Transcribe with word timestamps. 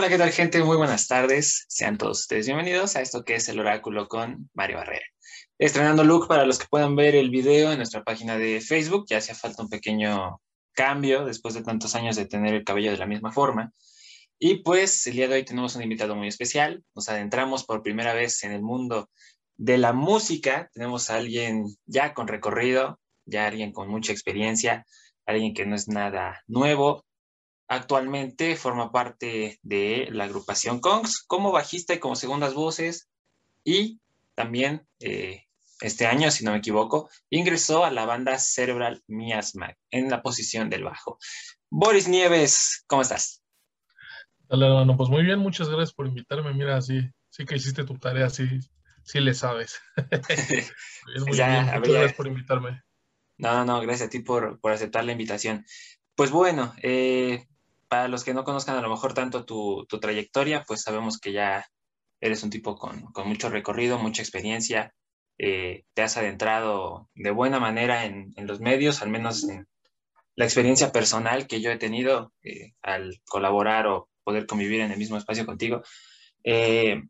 Hola, 0.00 0.08
¿qué 0.08 0.16
tal 0.16 0.32
gente? 0.32 0.64
Muy 0.64 0.78
buenas 0.78 1.08
tardes. 1.08 1.66
Sean 1.68 1.98
todos 1.98 2.20
ustedes 2.20 2.46
bienvenidos 2.46 2.96
a 2.96 3.02
esto 3.02 3.22
que 3.22 3.34
es 3.34 3.50
el 3.50 3.60
oráculo 3.60 4.08
con 4.08 4.48
Mario 4.54 4.78
Barrera. 4.78 5.04
Estrenando 5.58 6.04
look 6.04 6.26
para 6.26 6.46
los 6.46 6.58
que 6.58 6.64
puedan 6.70 6.96
ver 6.96 7.14
el 7.14 7.28
video 7.28 7.70
en 7.70 7.76
nuestra 7.76 8.02
página 8.02 8.38
de 8.38 8.62
Facebook. 8.62 9.04
Ya 9.10 9.18
hacía 9.18 9.34
falta 9.34 9.62
un 9.62 9.68
pequeño 9.68 10.40
cambio 10.72 11.26
después 11.26 11.52
de 11.52 11.62
tantos 11.62 11.94
años 11.96 12.16
de 12.16 12.24
tener 12.24 12.54
el 12.54 12.64
cabello 12.64 12.92
de 12.92 12.96
la 12.96 13.04
misma 13.04 13.30
forma. 13.30 13.74
Y 14.38 14.62
pues 14.62 15.06
el 15.06 15.16
día 15.16 15.28
de 15.28 15.34
hoy 15.34 15.44
tenemos 15.44 15.76
un 15.76 15.82
invitado 15.82 16.16
muy 16.16 16.28
especial. 16.28 16.82
Nos 16.94 17.10
adentramos 17.10 17.66
por 17.66 17.82
primera 17.82 18.14
vez 18.14 18.42
en 18.42 18.52
el 18.52 18.62
mundo 18.62 19.10
de 19.58 19.76
la 19.76 19.92
música. 19.92 20.70
Tenemos 20.72 21.10
a 21.10 21.16
alguien 21.16 21.66
ya 21.84 22.14
con 22.14 22.26
recorrido, 22.26 22.98
ya 23.26 23.46
alguien 23.46 23.70
con 23.70 23.90
mucha 23.90 24.12
experiencia, 24.12 24.86
alguien 25.26 25.52
que 25.52 25.66
no 25.66 25.74
es 25.74 25.88
nada 25.88 26.42
nuevo, 26.46 27.04
Actualmente 27.72 28.56
forma 28.56 28.90
parte 28.90 29.60
de 29.62 30.08
la 30.10 30.24
agrupación 30.24 30.80
Kongs 30.80 31.22
como 31.22 31.52
bajista 31.52 31.94
y 31.94 32.00
como 32.00 32.16
segundas 32.16 32.52
voces. 32.52 33.08
Y 33.62 34.00
también 34.34 34.88
eh, 34.98 35.44
este 35.80 36.08
año, 36.08 36.32
si 36.32 36.44
no 36.44 36.50
me 36.50 36.58
equivoco, 36.58 37.08
ingresó 37.30 37.84
a 37.84 37.92
la 37.92 38.06
banda 38.06 38.40
Cerebral 38.40 39.04
Miasma 39.06 39.76
en 39.92 40.10
la 40.10 40.20
posición 40.20 40.68
del 40.68 40.82
bajo. 40.82 41.20
Boris 41.70 42.08
Nieves, 42.08 42.82
¿cómo 42.88 43.02
estás? 43.02 43.40
Hola, 44.48 44.84
no, 44.84 44.96
pues 44.96 45.08
muy 45.08 45.22
bien, 45.22 45.38
muchas 45.38 45.68
gracias 45.68 45.92
por 45.92 46.08
invitarme. 46.08 46.52
Mira, 46.52 46.82
sí, 46.82 47.08
sí 47.28 47.44
que 47.44 47.54
hiciste 47.54 47.84
tu 47.84 47.96
tarea, 47.98 48.30
sí, 48.30 48.48
sí 49.04 49.20
le 49.20 49.32
sabes. 49.32 49.80
muy 51.24 51.36
bien, 51.36 51.66
muchas 51.76 51.88
gracias 51.88 52.14
por 52.14 52.26
invitarme. 52.26 52.82
No, 53.38 53.54
no, 53.54 53.64
no, 53.64 53.80
gracias 53.80 54.08
a 54.08 54.10
ti 54.10 54.18
por, 54.18 54.58
por 54.58 54.72
aceptar 54.72 55.04
la 55.04 55.12
invitación. 55.12 55.64
Pues 56.16 56.32
bueno, 56.32 56.74
eh, 56.82 57.46
para 57.90 58.06
los 58.06 58.22
que 58.22 58.34
no 58.34 58.44
conozcan 58.44 58.76
a 58.76 58.82
lo 58.82 58.88
mejor 58.88 59.14
tanto 59.14 59.44
tu, 59.44 59.84
trayectoria, 60.00 60.62
pues 60.64 60.82
sabemos 60.82 61.18
que 61.18 61.32
ya 61.32 61.66
eres 62.20 62.44
un 62.44 62.50
tipo 62.50 62.76
con, 62.76 63.10
mucho 63.24 63.50
recorrido, 63.50 63.98
mucha 63.98 64.22
experiencia, 64.22 64.94
eh, 65.38 65.82
te 65.92 66.02
has 66.02 66.16
adentrado 66.16 67.08
de 67.16 67.32
buena 67.32 67.58
manera 67.58 68.04
en, 68.04 68.32
los 68.36 68.60
medios, 68.60 69.02
al 69.02 69.10
menos 69.10 69.42
en 69.48 69.66
la 70.36 70.44
experiencia 70.44 70.92
personal 70.92 71.48
que 71.48 71.60
yo 71.60 71.72
he 71.72 71.78
tenido 71.78 72.32
eh, 72.44 72.74
al 72.80 73.20
colaborar 73.26 73.88
o 73.88 74.08
poder 74.22 74.46
convivir 74.46 74.82
en 74.82 74.92
el 74.92 74.98
mismo 74.98 75.16
espacio 75.16 75.44
contigo. 75.44 75.82
Eh, 76.44 77.02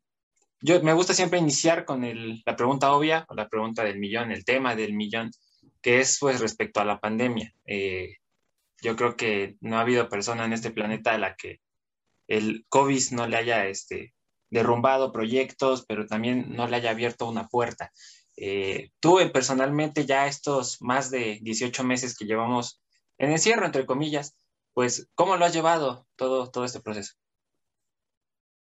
yo 0.63 0.83
me 0.83 0.95
gusta 0.95 1.13
siempre 1.13 1.41
iniciar 1.41 1.85
con 1.85 2.01
la 2.47 2.57
pregunta 2.57 2.95
obvia, 2.95 3.27
o 3.29 3.35
la 3.35 3.51
pregunta 3.51 3.85
del 3.85 3.99
millón, 3.99 4.33
el 4.33 4.47
tema 4.47 4.75
del 4.75 4.95
millón, 4.95 5.31
que 5.83 6.01
es 6.01 6.17
pues 6.19 6.41
respecto 6.41 6.81
a 6.81 6.87
la 6.87 7.01
pandemia 7.01 7.53
yo 8.83 8.97
creo 8.97 9.17
que 9.17 9.57
no 9.61 9.79
ha 9.79 9.83
habido 9.83 10.09
persona 10.09 10.45
en 10.45 10.53
este 10.53 10.71
planeta 10.71 11.13
a 11.13 11.19
la 11.19 11.35
que 11.37 11.61
el 12.29 12.65
COVID 12.69 13.03
no 13.13 13.27
le 13.27 13.37
haya 13.37 13.67
este, 13.67 14.15
derrumbado 14.51 15.13
proyectos, 15.13 15.85
pero 15.87 16.07
también 16.07 16.55
no 16.55 16.67
le 16.67 16.77
haya 16.77 16.91
abierto 16.91 17.29
una 17.29 17.49
puerta. 17.49 17.93
Eh, 18.37 18.91
eh, 19.03 19.31
personalmente 19.31 20.07
ya 20.07 20.27
estos 20.27 20.81
más 20.81 21.11
de 21.11 21.39
18 21.43 21.85
meses 21.85 22.17
que 22.17 22.25
llevamos 22.25 22.81
en 23.19 23.31
encierro, 23.33 23.67
entre 23.67 23.85
comillas, 23.85 24.35
pues, 24.73 25.09
¿cómo 25.15 25.37
lo 25.37 25.45
has 25.45 25.53
llevado 25.53 26.07
todo, 26.17 26.51
todo 26.51 26.65
este 26.65 26.81
proceso? 26.81 27.15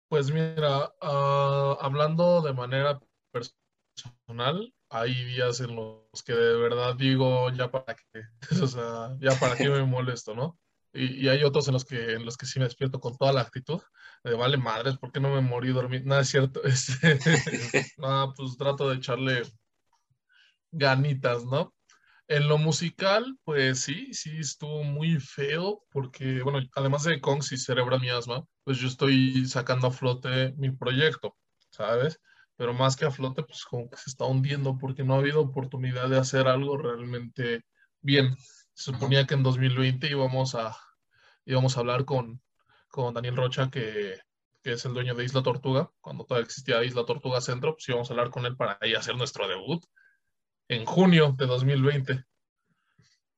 Pues 0.09 0.31
mira, 0.31 0.93
ah, 1.01 1.77
hablando 1.79 2.41
de 2.41 2.53
manera 2.53 2.99
personal, 3.31 4.73
hay 4.89 5.13
días 5.25 5.59
en 5.61 5.75
los 5.75 6.23
que 6.25 6.33
de 6.33 6.55
verdad 6.57 6.95
digo, 6.95 7.49
ya 7.51 7.71
para 7.71 7.95
qué, 7.95 8.23
o 8.63 8.67
sea, 8.67 9.15
ya 9.19 9.39
para 9.39 9.55
qué 9.55 9.69
me 9.69 9.83
molesto, 9.83 10.35
¿no? 10.35 10.57
Y, 10.91 11.25
y, 11.25 11.29
hay 11.29 11.43
otros 11.43 11.67
en 11.67 11.73
los 11.73 11.85
que 11.85 12.13
en 12.13 12.25
los 12.25 12.35
que 12.35 12.47
sí 12.47 12.57
me 12.57 12.65
despierto 12.65 12.99
con 12.99 13.15
toda 13.15 13.31
la 13.31 13.41
actitud 13.41 13.79
de 14.23 14.33
vale 14.33 14.57
madres, 14.57 14.97
¿por 14.97 15.11
qué 15.11 15.19
no 15.19 15.33
me 15.33 15.41
morí 15.41 15.69
dormir? 15.69 16.03
Nada 16.05 16.21
es 16.21 16.29
cierto, 16.29 16.63
este, 16.65 17.19
nada, 17.97 18.33
pues 18.33 18.57
trato 18.57 18.89
de 18.89 18.95
echarle 18.95 19.43
ganitas, 20.71 21.45
¿no? 21.45 21.73
En 22.27 22.47
lo 22.47 22.57
musical, 22.59 23.37
pues 23.43 23.79
sí, 23.81 24.13
sí 24.13 24.37
estuvo 24.39 24.83
muy 24.83 25.19
feo 25.19 25.83
porque, 25.91 26.43
bueno, 26.43 26.59
además 26.75 27.03
de 27.03 27.19
Kongs 27.19 27.51
y 27.51 27.57
Cerebra 27.57 27.97
Miasma, 27.97 28.45
pues 28.63 28.77
yo 28.77 28.87
estoy 28.87 29.47
sacando 29.47 29.87
a 29.87 29.91
flote 29.91 30.53
mi 30.57 30.71
proyecto, 30.71 31.35
¿sabes? 31.71 32.19
Pero 32.59 32.73
más 32.73 32.97
que 32.97 33.05
a 33.05 33.11
flote, 33.11 33.41
pues 33.43 33.63
como 33.63 33.89
que 33.89 33.95
se 33.95 34.09
está 34.09 34.25
hundiendo 34.25 34.77
porque 34.77 35.05
no 35.05 35.15
ha 35.15 35.19
habido 35.19 35.39
oportunidad 35.39 36.09
de 36.09 36.17
hacer 36.17 36.49
algo 36.49 36.75
realmente 36.75 37.63
bien. 38.01 38.35
Se 38.73 38.91
suponía 38.91 39.25
que 39.25 39.35
en 39.35 39.43
2020 39.43 40.07
íbamos 40.07 40.55
a, 40.55 40.75
íbamos 41.45 41.77
a 41.77 41.79
hablar 41.79 42.03
con, 42.03 42.41
con 42.89 43.13
Daniel 43.13 43.37
Rocha, 43.37 43.69
que, 43.71 44.19
que, 44.61 44.73
es 44.73 44.83
el 44.83 44.93
dueño 44.93 45.15
de 45.15 45.23
Isla 45.23 45.41
Tortuga, 45.41 45.89
cuando 46.01 46.25
todavía 46.25 46.47
existía 46.47 46.83
Isla 46.83 47.05
Tortuga 47.05 47.39
Centro, 47.39 47.75
pues 47.75 47.87
íbamos 47.87 48.09
a 48.09 48.13
hablar 48.13 48.29
con 48.29 48.45
él 48.45 48.57
para 48.57 48.77
ahí 48.81 48.93
hacer 48.93 49.15
nuestro 49.15 49.47
debut 49.47 49.81
en 50.67 50.83
junio 50.83 51.33
de 51.37 51.45
2020. 51.45 52.25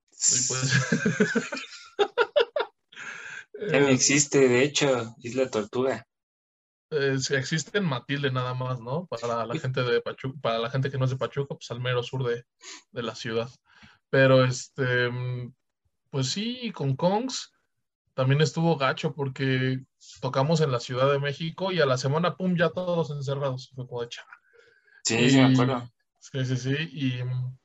pues... 0.09 0.49
ya 3.71 3.79
no 3.81 3.87
existe, 3.87 4.49
de 4.49 4.63
hecho, 4.63 5.13
Isla 5.19 5.47
Tortuga 5.51 6.07
eh, 6.91 7.17
existe 7.31 7.77
en 7.77 7.85
Matilde 7.85 8.31
nada 8.31 8.53
más, 8.53 8.79
¿no? 8.79 9.07
Para 9.07 9.45
la 9.45 9.55
gente 9.57 9.81
de 9.81 10.01
Pachuca, 10.01 10.39
para 10.41 10.59
la 10.59 10.69
gente 10.69 10.91
que 10.91 10.97
no 10.97 11.05
es 11.05 11.11
de 11.11 11.17
Pachuca, 11.17 11.55
pues 11.55 11.71
al 11.71 11.79
mero 11.79 12.03
sur 12.03 12.23
de, 12.23 12.45
de 12.91 13.03
la 13.03 13.15
ciudad. 13.15 13.49
Pero 14.09 14.43
este, 14.43 15.09
mm, 15.09 15.53
pues 16.09 16.29
sí, 16.29 16.71
con 16.73 16.95
Kongs 16.95 17.51
también 18.13 18.41
estuvo 18.41 18.77
gacho 18.77 19.13
porque 19.13 19.79
tocamos 20.19 20.61
en 20.61 20.71
la 20.71 20.79
Ciudad 20.79 21.11
de 21.11 21.19
México 21.19 21.71
y 21.71 21.79
a 21.79 21.85
la 21.85 21.97
semana, 21.97 22.35
pum, 22.35 22.55
ya 22.57 22.69
todos 22.69 23.09
encerrados. 23.11 23.71
Fue 23.73 23.87
como 23.87 24.01
de 24.01 24.09
Sí, 25.03 25.29
sí, 25.29 25.37
me 25.37 25.53
acuerdo. 25.53 25.89
Sí, 26.19 26.45
sí, 26.45 26.57
sí. 26.57 26.75
Y 26.91 27.23
mm, 27.23 27.57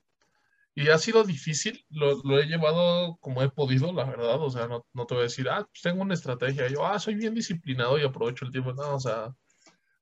y 0.76 0.90
ha 0.90 0.98
sido 0.98 1.24
difícil, 1.24 1.86
lo, 1.88 2.22
lo, 2.22 2.38
he 2.38 2.44
llevado 2.44 3.16
como 3.20 3.42
he 3.42 3.48
podido, 3.48 3.94
la 3.94 4.04
verdad, 4.04 4.42
o 4.42 4.50
sea, 4.50 4.68
no, 4.68 4.86
no 4.92 5.06
te 5.06 5.14
voy 5.14 5.22
a 5.22 5.24
decir, 5.24 5.48
ah, 5.48 5.66
pues 5.66 5.80
tengo 5.80 6.02
una 6.02 6.12
estrategia, 6.12 6.68
yo, 6.68 6.84
ah, 6.86 6.98
soy 6.98 7.14
bien 7.14 7.34
disciplinado 7.34 7.98
y 7.98 8.04
aprovecho 8.04 8.44
el 8.44 8.52
tiempo, 8.52 8.74
no, 8.74 8.96
o 8.96 9.00
sea, 9.00 9.34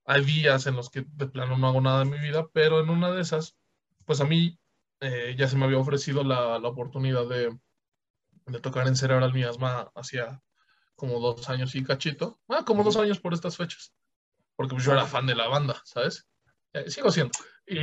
hay 0.04 0.24
días 0.24 0.66
en 0.66 0.74
los 0.74 0.90
que 0.90 1.06
de 1.06 1.28
plano 1.28 1.56
no 1.56 1.68
hago 1.68 1.80
nada 1.80 2.02
en 2.02 2.10
mi 2.10 2.18
vida, 2.18 2.48
pero 2.52 2.80
en 2.80 2.90
una 2.90 3.12
de 3.12 3.22
esas, 3.22 3.56
pues 4.04 4.20
a 4.20 4.24
mí 4.24 4.58
eh, 5.00 5.36
ya 5.38 5.46
se 5.46 5.56
me 5.56 5.64
había 5.64 5.78
ofrecido 5.78 6.24
la, 6.24 6.58
la 6.58 6.68
oportunidad 6.68 7.28
de, 7.28 7.56
de, 8.46 8.60
tocar 8.60 8.88
en 8.88 8.96
Cerebral 8.96 9.32
Miasma 9.32 9.92
hacía 9.94 10.42
como 10.96 11.20
dos 11.20 11.48
años 11.50 11.72
y 11.76 11.84
cachito, 11.84 12.40
ah, 12.48 12.64
como 12.66 12.82
dos 12.82 12.96
años 12.96 13.20
por 13.20 13.32
estas 13.32 13.56
fechas, 13.56 13.94
porque 14.56 14.74
pues 14.74 14.84
yo 14.84 14.90
era 14.90 15.06
fan 15.06 15.26
de 15.26 15.36
la 15.36 15.46
banda, 15.46 15.80
¿sabes? 15.84 16.26
Eh, 16.74 16.90
sigo 16.90 17.10
siendo. 17.10 17.32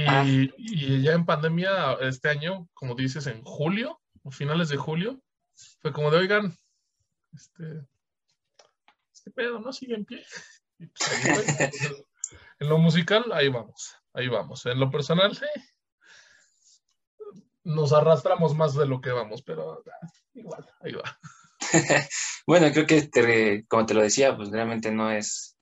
Ah. 0.08 0.24
Y, 0.26 1.02
ya 1.02 1.14
en 1.14 1.26
pandemia, 1.26 1.94
este 2.02 2.30
año, 2.30 2.68
como 2.74 2.94
dices, 2.94 3.26
en 3.28 3.42
julio, 3.44 4.00
o 4.24 4.32
finales 4.32 4.70
de 4.70 4.78
julio, 4.78 5.22
fue 5.82 5.94
como 5.94 6.12
de, 6.12 6.18
oigan, 6.18 6.56
este, 7.34 7.88
este 9.14 9.32
pedo 9.32 9.60
no 9.60 9.72
sigue 9.72 9.96
en 9.96 10.06
pie. 10.06 10.24
Pues, 10.78 10.92
en 12.60 12.70
lo 12.70 12.78
musical, 12.78 13.32
ahí 13.32 13.48
vamos, 13.48 13.96
ahí 14.14 14.28
vamos. 14.28 14.66
En 14.66 14.80
lo 14.80 14.92
personal, 14.92 15.40
nos 17.64 17.94
arrastramos 17.94 18.56
más 18.56 18.76
de 18.76 18.86
lo 18.86 19.00
que 19.00 19.12
vamos, 19.12 19.42
pero 19.42 19.84
ah, 19.86 20.08
igual, 20.34 20.70
ahí 20.82 20.92
va. 20.92 21.18
bueno, 22.46 22.72
creo 22.74 22.86
que 22.86 23.64
como 23.70 23.86
te 23.86 23.94
lo 23.94 24.02
decía, 24.02 24.36
pues 24.36 24.50
realmente 24.50 24.92
no 24.92 25.12
es, 25.12 25.56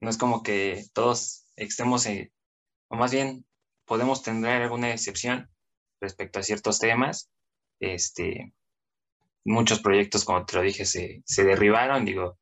no 0.00 0.10
es 0.10 0.18
como 0.18 0.42
que 0.42 0.84
todos 0.92 1.46
estemos, 1.56 2.06
en, 2.06 2.30
o 2.88 2.96
más 2.96 3.12
bien 3.12 3.44
podemos 3.84 4.22
tener 4.22 4.62
alguna 4.62 4.92
excepción 4.92 5.50
respecto 6.00 6.38
a 6.38 6.42
ciertos 6.42 6.78
temas. 6.78 7.30
Este, 7.80 8.52
muchos 9.44 9.80
proyectos, 9.80 10.24
como 10.24 10.44
te 10.44 10.56
lo 10.56 10.62
dije, 10.62 10.84
se, 10.84 11.22
se 11.24 11.44
derribaron, 11.44 12.04
digo, 12.04 12.38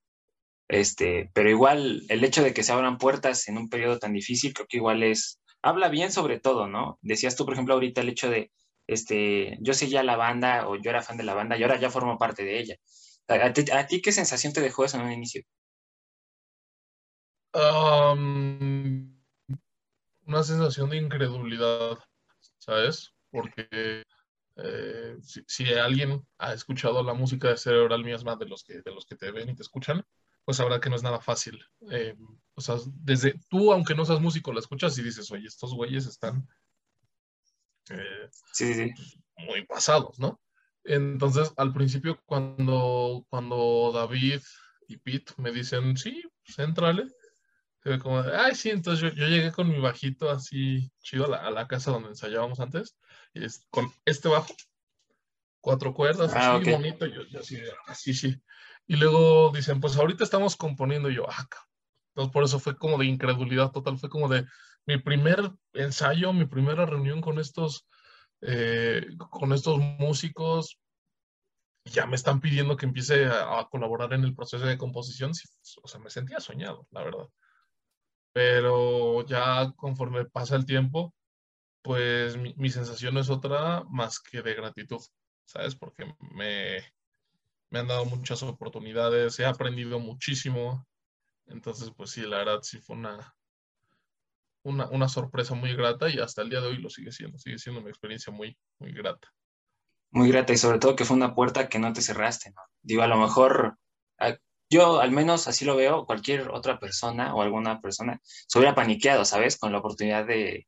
este, 0.68 1.30
pero 1.32 1.50
igual 1.50 2.02
el 2.08 2.24
hecho 2.24 2.42
de 2.42 2.52
que 2.52 2.62
se 2.62 2.72
abran 2.72 2.98
puertas 2.98 3.48
en 3.48 3.58
un 3.58 3.68
periodo 3.68 3.98
tan 3.98 4.12
difícil, 4.12 4.52
creo 4.52 4.66
que 4.66 4.78
igual 4.78 5.02
es, 5.02 5.40
habla 5.62 5.88
bien 5.88 6.10
sobre 6.10 6.40
todo, 6.40 6.66
¿no? 6.66 6.98
Decías 7.02 7.36
tú, 7.36 7.44
por 7.44 7.54
ejemplo, 7.54 7.74
ahorita 7.74 8.00
el 8.00 8.08
hecho 8.08 8.28
de, 8.28 8.50
este, 8.86 9.58
yo 9.60 9.74
seguía 9.74 10.02
la 10.02 10.16
banda 10.16 10.68
o 10.68 10.76
yo 10.76 10.90
era 10.90 11.02
fan 11.02 11.16
de 11.16 11.24
la 11.24 11.34
banda 11.34 11.56
y 11.56 11.62
ahora 11.62 11.78
ya 11.78 11.90
formo 11.90 12.18
parte 12.18 12.44
de 12.44 12.58
ella. 12.58 12.76
¿A, 13.28 13.86
ti, 13.86 14.00
qué 14.02 14.12
sensación 14.12 14.52
te 14.52 14.60
dejó 14.60 14.84
eso 14.84 14.98
en 14.98 15.04
un 15.04 15.12
inicio? 15.12 15.42
Um, 17.54 18.75
una 20.26 20.42
sensación 20.42 20.90
de 20.90 20.98
incredulidad, 20.98 21.98
¿sabes? 22.58 23.12
Porque 23.30 24.04
eh, 24.56 25.16
si, 25.22 25.72
alguien 25.74 26.26
ha 26.38 26.52
escuchado 26.52 27.02
la 27.02 27.14
música 27.14 27.48
de 27.48 27.56
Cerebral 27.56 28.04
Miasma 28.04 28.36
de 28.36 28.46
los 28.46 28.64
que 28.64 28.80
de 28.80 28.90
los 28.90 29.06
que 29.06 29.16
te 29.16 29.30
ven 29.30 29.50
y 29.50 29.54
te 29.54 29.62
escuchan, 29.62 30.04
pues 30.44 30.56
sabrá 30.58 30.80
que 30.80 30.90
no 30.90 30.96
es 30.96 31.02
nada 31.02 31.20
fácil. 31.20 31.62
Eh, 31.90 32.16
o 32.54 32.60
sea, 32.60 32.76
desde 32.86 33.34
tú, 33.50 33.72
aunque 33.72 33.94
no 33.94 34.04
seas 34.04 34.20
músico, 34.20 34.52
la 34.52 34.60
escuchas 34.60 34.96
y 34.98 35.02
dices, 35.02 35.30
oye, 35.30 35.46
estos 35.46 35.74
güeyes 35.74 36.06
están 36.06 36.48
eh, 37.90 38.28
sí, 38.52 38.90
muy 39.36 39.64
pasados, 39.66 40.18
¿no? 40.18 40.40
Entonces, 40.84 41.52
al 41.56 41.72
principio, 41.72 42.20
cuando, 42.24 43.26
cuando 43.28 43.90
David 43.92 44.40
y 44.88 44.96
Pete 44.98 45.32
me 45.38 45.52
dicen, 45.52 45.96
sí. 45.96 46.22
Se 46.44 46.62
ve 47.90 47.98
como, 47.98 48.20
ay, 48.20 48.54
sí, 48.54 48.70
entonces 48.70 49.14
yo, 49.14 49.26
llegué 49.26 49.52
con 49.52 49.68
mi 49.68 49.78
bajito 49.78 50.30
así 50.30 50.90
chido 51.00 51.32
a 51.32 51.50
la, 51.50 51.68
casa 51.68 51.90
donde 51.90 52.10
ensayábamos 52.10 52.60
antes, 52.60 52.96
y 53.34 53.44
es, 53.44 53.66
con 53.70 53.92
este 54.04 54.28
bajo, 54.28 54.54
cuatro 55.60 55.94
cuerdas, 55.94 56.32
ah, 56.34 56.56
así 56.56 56.70
bonito, 56.70 57.06
yo, 57.06 57.22
así, 57.38 57.58
así, 57.86 58.14
sí. 58.14 58.40
Y 58.86 58.96
luego 58.96 59.50
dicen, 59.54 59.80
pues 59.80 59.96
ahorita 59.96 60.24
estamos 60.24 60.56
componiendo, 60.56 61.10
y 61.10 61.16
yo, 61.16 61.26
ah, 61.28 61.46
entonces 62.14 62.32
por 62.32 62.44
eso 62.44 62.58
fue 62.58 62.76
como 62.76 62.98
de 62.98 63.06
incredulidad 63.06 63.70
total, 63.72 63.98
fue 63.98 64.08
como 64.08 64.28
de 64.28 64.46
mi 64.86 64.98
primer 64.98 65.52
ensayo, 65.72 66.32
mi 66.32 66.46
primera 66.46 66.86
reunión 66.86 67.20
con 67.20 67.38
estos, 67.38 67.86
eh, 68.40 69.06
con 69.30 69.52
estos 69.52 69.78
músicos, 69.78 70.78
ya 71.84 72.06
me 72.06 72.16
están 72.16 72.40
pidiendo 72.40 72.76
que 72.76 72.86
empiece 72.86 73.26
a, 73.26 73.66
colaborar 73.70 74.12
en 74.12 74.24
el 74.24 74.34
proceso 74.34 74.64
de 74.64 74.78
composición, 74.78 75.32
o 75.82 75.88
sea, 75.88 76.00
me 76.00 76.10
sentía 76.10 76.40
soñado, 76.40 76.86
la 76.90 77.04
verdad. 77.04 77.28
Pero 78.36 79.24
ya 79.24 79.72
conforme 79.76 80.26
pasa 80.26 80.56
el 80.56 80.66
tiempo, 80.66 81.14
pues 81.80 82.36
mi, 82.36 82.68
sensación 82.68 83.16
es 83.16 83.30
otra 83.30 83.82
más 83.88 84.20
que 84.20 84.42
de 84.42 84.52
gratitud, 84.52 85.00
¿sabes? 85.46 85.74
Porque 85.74 86.04
me, 86.34 86.84
me 87.70 87.78
han 87.78 87.88
dado 87.88 88.04
muchas 88.04 88.42
oportunidades, 88.42 89.38
he 89.38 89.46
aprendido 89.46 90.00
muchísimo. 90.00 90.86
Entonces, 91.46 91.90
pues 91.96 92.10
sí, 92.10 92.26
la 92.26 92.36
verdad 92.36 92.60
sí 92.60 92.78
fue 92.78 92.96
una, 92.96 93.34
una, 94.64 94.86
una, 94.90 95.08
sorpresa 95.08 95.54
muy 95.54 95.74
grata 95.74 96.10
y 96.10 96.18
hasta 96.18 96.42
el 96.42 96.50
día 96.50 96.60
de 96.60 96.66
hoy 96.66 96.76
lo 96.76 96.90
sigue 96.90 97.12
siendo, 97.12 97.38
sigue 97.38 97.58
siendo 97.58 97.80
una 97.80 97.88
experiencia 97.88 98.30
muy, 98.30 98.54
muy 98.78 98.92
grata 98.92 99.32
muy 100.10 100.30
grata 100.30 100.52
y 100.52 100.58
sobre 100.58 100.78
todo 100.78 100.94
que 100.94 101.04
fue 101.04 101.16
una 101.16 101.34
puerta 101.34 101.68
que 101.68 101.78
no 101.78 101.92
te 101.92 102.00
cerraste, 102.00 102.50
¿no? 102.50 102.62
Digo, 102.82 103.02
a 103.02 103.06
lo 103.06 103.16
mejor, 103.16 103.78
yo 104.68 105.00
al 105.00 105.10
menos 105.12 105.48
así 105.48 105.64
lo 105.64 105.76
veo, 105.76 106.06
cualquier 106.06 106.50
otra 106.50 106.78
persona 106.78 107.34
o 107.34 107.42
alguna 107.42 107.80
persona 107.80 108.20
se 108.22 108.58
hubiera 108.58 108.74
paniqueado, 108.74 109.24
¿sabes? 109.24 109.58
Con 109.58 109.72
la 109.72 109.78
oportunidad 109.78 110.26
de, 110.26 110.66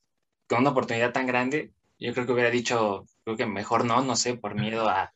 con 0.49 0.61
una 0.61 0.71
oportunidad 0.71 1.13
tan 1.13 1.27
grande, 1.27 1.73
yo 1.99 2.13
creo 2.15 2.27
que 2.27 2.33
hubiera 2.33 2.51
dicho, 2.51 3.07
creo 3.25 3.37
que 3.37 3.47
mejor 3.47 3.85
no, 3.85 4.03
no 4.03 4.17
sé, 4.17 4.37
por 4.37 4.55
miedo 4.55 4.89
a, 4.89 5.13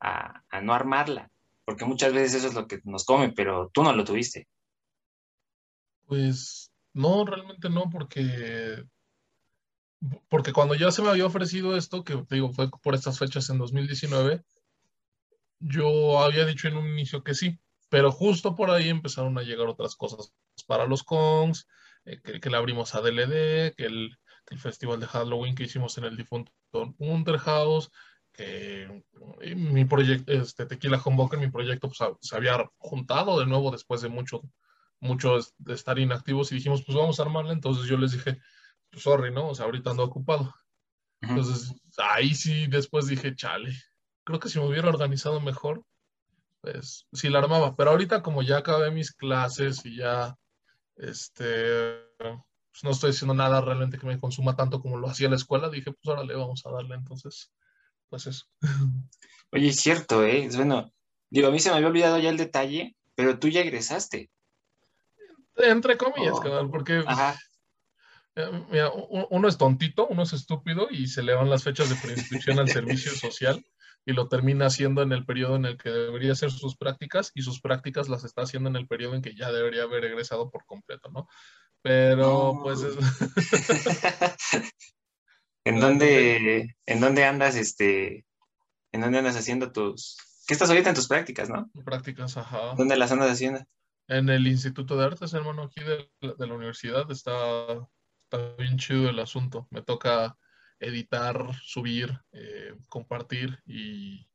a, 0.00 0.60
no 0.62 0.74
armarla, 0.74 1.30
porque 1.64 1.84
muchas 1.84 2.12
veces 2.12 2.34
eso 2.34 2.48
es 2.48 2.54
lo 2.54 2.66
que 2.66 2.80
nos 2.84 3.04
come, 3.04 3.32
pero 3.32 3.70
tú 3.72 3.82
no 3.82 3.92
lo 3.92 4.04
tuviste. 4.04 4.48
Pues 6.06 6.70
no, 6.92 7.24
realmente 7.24 7.68
no, 7.70 7.90
porque 7.90 8.84
porque 10.28 10.52
cuando 10.52 10.74
ya 10.74 10.90
se 10.90 11.00
me 11.00 11.10
había 11.10 11.26
ofrecido 11.26 11.76
esto, 11.76 12.02
que 12.02 12.16
te 12.16 12.34
digo, 12.34 12.52
fue 12.52 12.68
por 12.70 12.94
estas 12.94 13.18
fechas 13.18 13.48
en 13.50 13.58
2019, 13.58 14.42
yo 15.60 16.20
había 16.20 16.44
dicho 16.44 16.66
en 16.66 16.76
un 16.76 16.88
inicio 16.88 17.22
que 17.22 17.34
sí, 17.34 17.58
pero 17.92 18.10
justo 18.10 18.54
por 18.54 18.70
ahí 18.70 18.88
empezaron 18.88 19.36
a 19.36 19.42
llegar 19.42 19.66
otras 19.66 19.96
cosas 19.96 20.32
para 20.66 20.86
los 20.86 21.02
Kongs, 21.02 21.68
eh, 22.06 22.22
que, 22.22 22.48
le 22.48 22.56
abrimos 22.56 22.94
a 22.94 23.02
DLD, 23.02 23.74
que 23.76 23.84
el, 23.84 24.16
festival 24.56 24.98
de 24.98 25.06
Halloween 25.06 25.54
que 25.54 25.64
hicimos 25.64 25.98
en 25.98 26.04
el 26.04 26.16
difunto 26.16 26.50
Unterhaus, 26.96 27.90
que 28.32 29.04
mi 29.54 29.84
proyecto, 29.84 30.32
este, 30.32 30.64
Tequila 30.64 31.02
Humbucker, 31.04 31.38
mi 31.38 31.50
proyecto, 31.50 31.88
pues, 31.88 31.98
se 32.22 32.34
había 32.34 32.66
juntado 32.78 33.38
de 33.38 33.44
nuevo 33.44 33.70
después 33.70 34.00
de 34.00 34.08
mucho, 34.08 34.40
mucho 34.98 35.38
de 35.58 35.74
estar 35.74 35.98
inactivos 35.98 36.50
y 36.50 36.54
dijimos, 36.54 36.82
pues 36.86 36.96
vamos 36.96 37.20
a 37.20 37.24
armarla. 37.24 37.52
Entonces 37.52 37.84
yo 37.84 37.98
les 37.98 38.12
dije, 38.12 38.38
sorry, 38.94 39.32
¿no? 39.32 39.50
O 39.50 39.54
sea, 39.54 39.66
ahorita 39.66 39.90
ando 39.90 40.04
ocupado. 40.04 40.54
Entonces, 41.20 41.74
ahí 41.98 42.34
sí 42.34 42.68
después 42.68 43.06
dije, 43.06 43.36
chale, 43.36 43.70
creo 44.24 44.40
que 44.40 44.48
si 44.48 44.58
me 44.58 44.66
hubiera 44.66 44.88
organizado 44.88 45.42
mejor, 45.42 45.84
pues 46.62 47.06
sí 47.12 47.28
la 47.28 47.40
armaba. 47.40 47.76
Pero 47.76 47.90
ahorita 47.90 48.22
como 48.22 48.42
ya 48.42 48.58
acabé 48.58 48.90
mis 48.90 49.12
clases 49.12 49.84
y 49.84 49.96
ya, 49.96 50.34
este, 50.96 51.96
pues 52.18 52.84
no 52.84 52.90
estoy 52.90 53.10
haciendo 53.10 53.34
nada 53.34 53.60
realmente 53.60 53.98
que 53.98 54.06
me 54.06 54.18
consuma 54.18 54.56
tanto 54.56 54.80
como 54.80 54.96
lo 54.96 55.08
hacía 55.08 55.28
la 55.28 55.36
escuela, 55.36 55.68
dije, 55.68 55.92
pues 55.92 56.06
ahora 56.06 56.24
le 56.24 56.36
vamos 56.36 56.64
a 56.64 56.70
darle. 56.70 56.94
Entonces, 56.94 57.52
pues 58.08 58.26
eso. 58.26 58.46
Oye, 59.50 59.68
es 59.68 59.76
cierto, 59.76 60.24
¿eh? 60.24 60.48
Bueno, 60.54 60.92
digo, 61.28 61.48
a 61.48 61.50
mí 61.50 61.58
se 61.58 61.70
me 61.70 61.76
había 61.76 61.88
olvidado 61.88 62.18
ya 62.18 62.30
el 62.30 62.38
detalle, 62.38 62.96
pero 63.14 63.38
tú 63.38 63.48
ya 63.48 63.60
egresaste. 63.60 64.30
Entre 65.56 65.98
comillas, 65.98 66.34
oh. 66.34 66.70
porque 66.70 67.04
Ajá. 67.06 67.38
Eh, 68.34 68.64
mira, 68.70 68.90
uno 68.90 69.46
es 69.46 69.58
tontito, 69.58 70.06
uno 70.06 70.22
es 70.22 70.32
estúpido 70.32 70.88
y 70.90 71.06
se 71.06 71.22
le 71.22 71.34
van 71.34 71.50
las 71.50 71.64
fechas 71.64 71.90
de 71.90 71.96
preinscripción 71.96 72.58
al 72.58 72.68
servicio 72.70 73.12
social 73.12 73.62
y 74.04 74.12
lo 74.12 74.28
termina 74.28 74.66
haciendo 74.66 75.02
en 75.02 75.12
el 75.12 75.24
periodo 75.24 75.56
en 75.56 75.64
el 75.64 75.78
que 75.78 75.90
debería 75.90 76.32
hacer 76.32 76.50
sus 76.50 76.76
prácticas 76.76 77.30
y 77.34 77.42
sus 77.42 77.60
prácticas 77.60 78.08
las 78.08 78.24
está 78.24 78.42
haciendo 78.42 78.68
en 78.68 78.76
el 78.76 78.86
periodo 78.86 79.14
en 79.14 79.22
que 79.22 79.34
ya 79.34 79.52
debería 79.52 79.84
haber 79.84 80.04
egresado 80.04 80.50
por 80.50 80.64
completo, 80.64 81.10
¿no? 81.10 81.28
Pero 81.82 82.58
pues... 82.62 82.80
¿En 85.64 85.78
dónde, 85.78 86.76
¿En 86.86 87.00
dónde 87.00 87.24
andas, 87.24 87.54
este, 87.54 88.24
en 88.90 89.00
dónde 89.00 89.18
andas 89.18 89.36
haciendo 89.36 89.70
tus... 89.70 90.16
¿Qué 90.46 90.54
estás 90.54 90.68
ahorita 90.70 90.88
en 90.88 90.96
tus 90.96 91.06
prácticas, 91.06 91.48
no? 91.48 91.70
Prácticas, 91.84 92.36
ajá. 92.36 92.74
¿Dónde 92.76 92.96
las 92.96 93.12
andas 93.12 93.30
haciendo? 93.30 93.60
En 94.08 94.28
el 94.28 94.48
Instituto 94.48 94.96
de 94.96 95.04
Artes, 95.04 95.32
hermano, 95.34 95.62
aquí 95.62 95.80
de, 95.80 96.10
de 96.20 96.46
la 96.46 96.54
universidad. 96.54 97.08
Está 97.10 97.88
está 98.32 98.54
bien 98.56 98.78
chido 98.78 99.08
el 99.10 99.18
asunto. 99.18 99.66
Me 99.70 99.82
toca 99.82 100.36
editar, 100.82 101.54
subir, 101.62 102.20
eh, 102.32 102.74
compartir 102.88 103.58
y, 103.64 104.28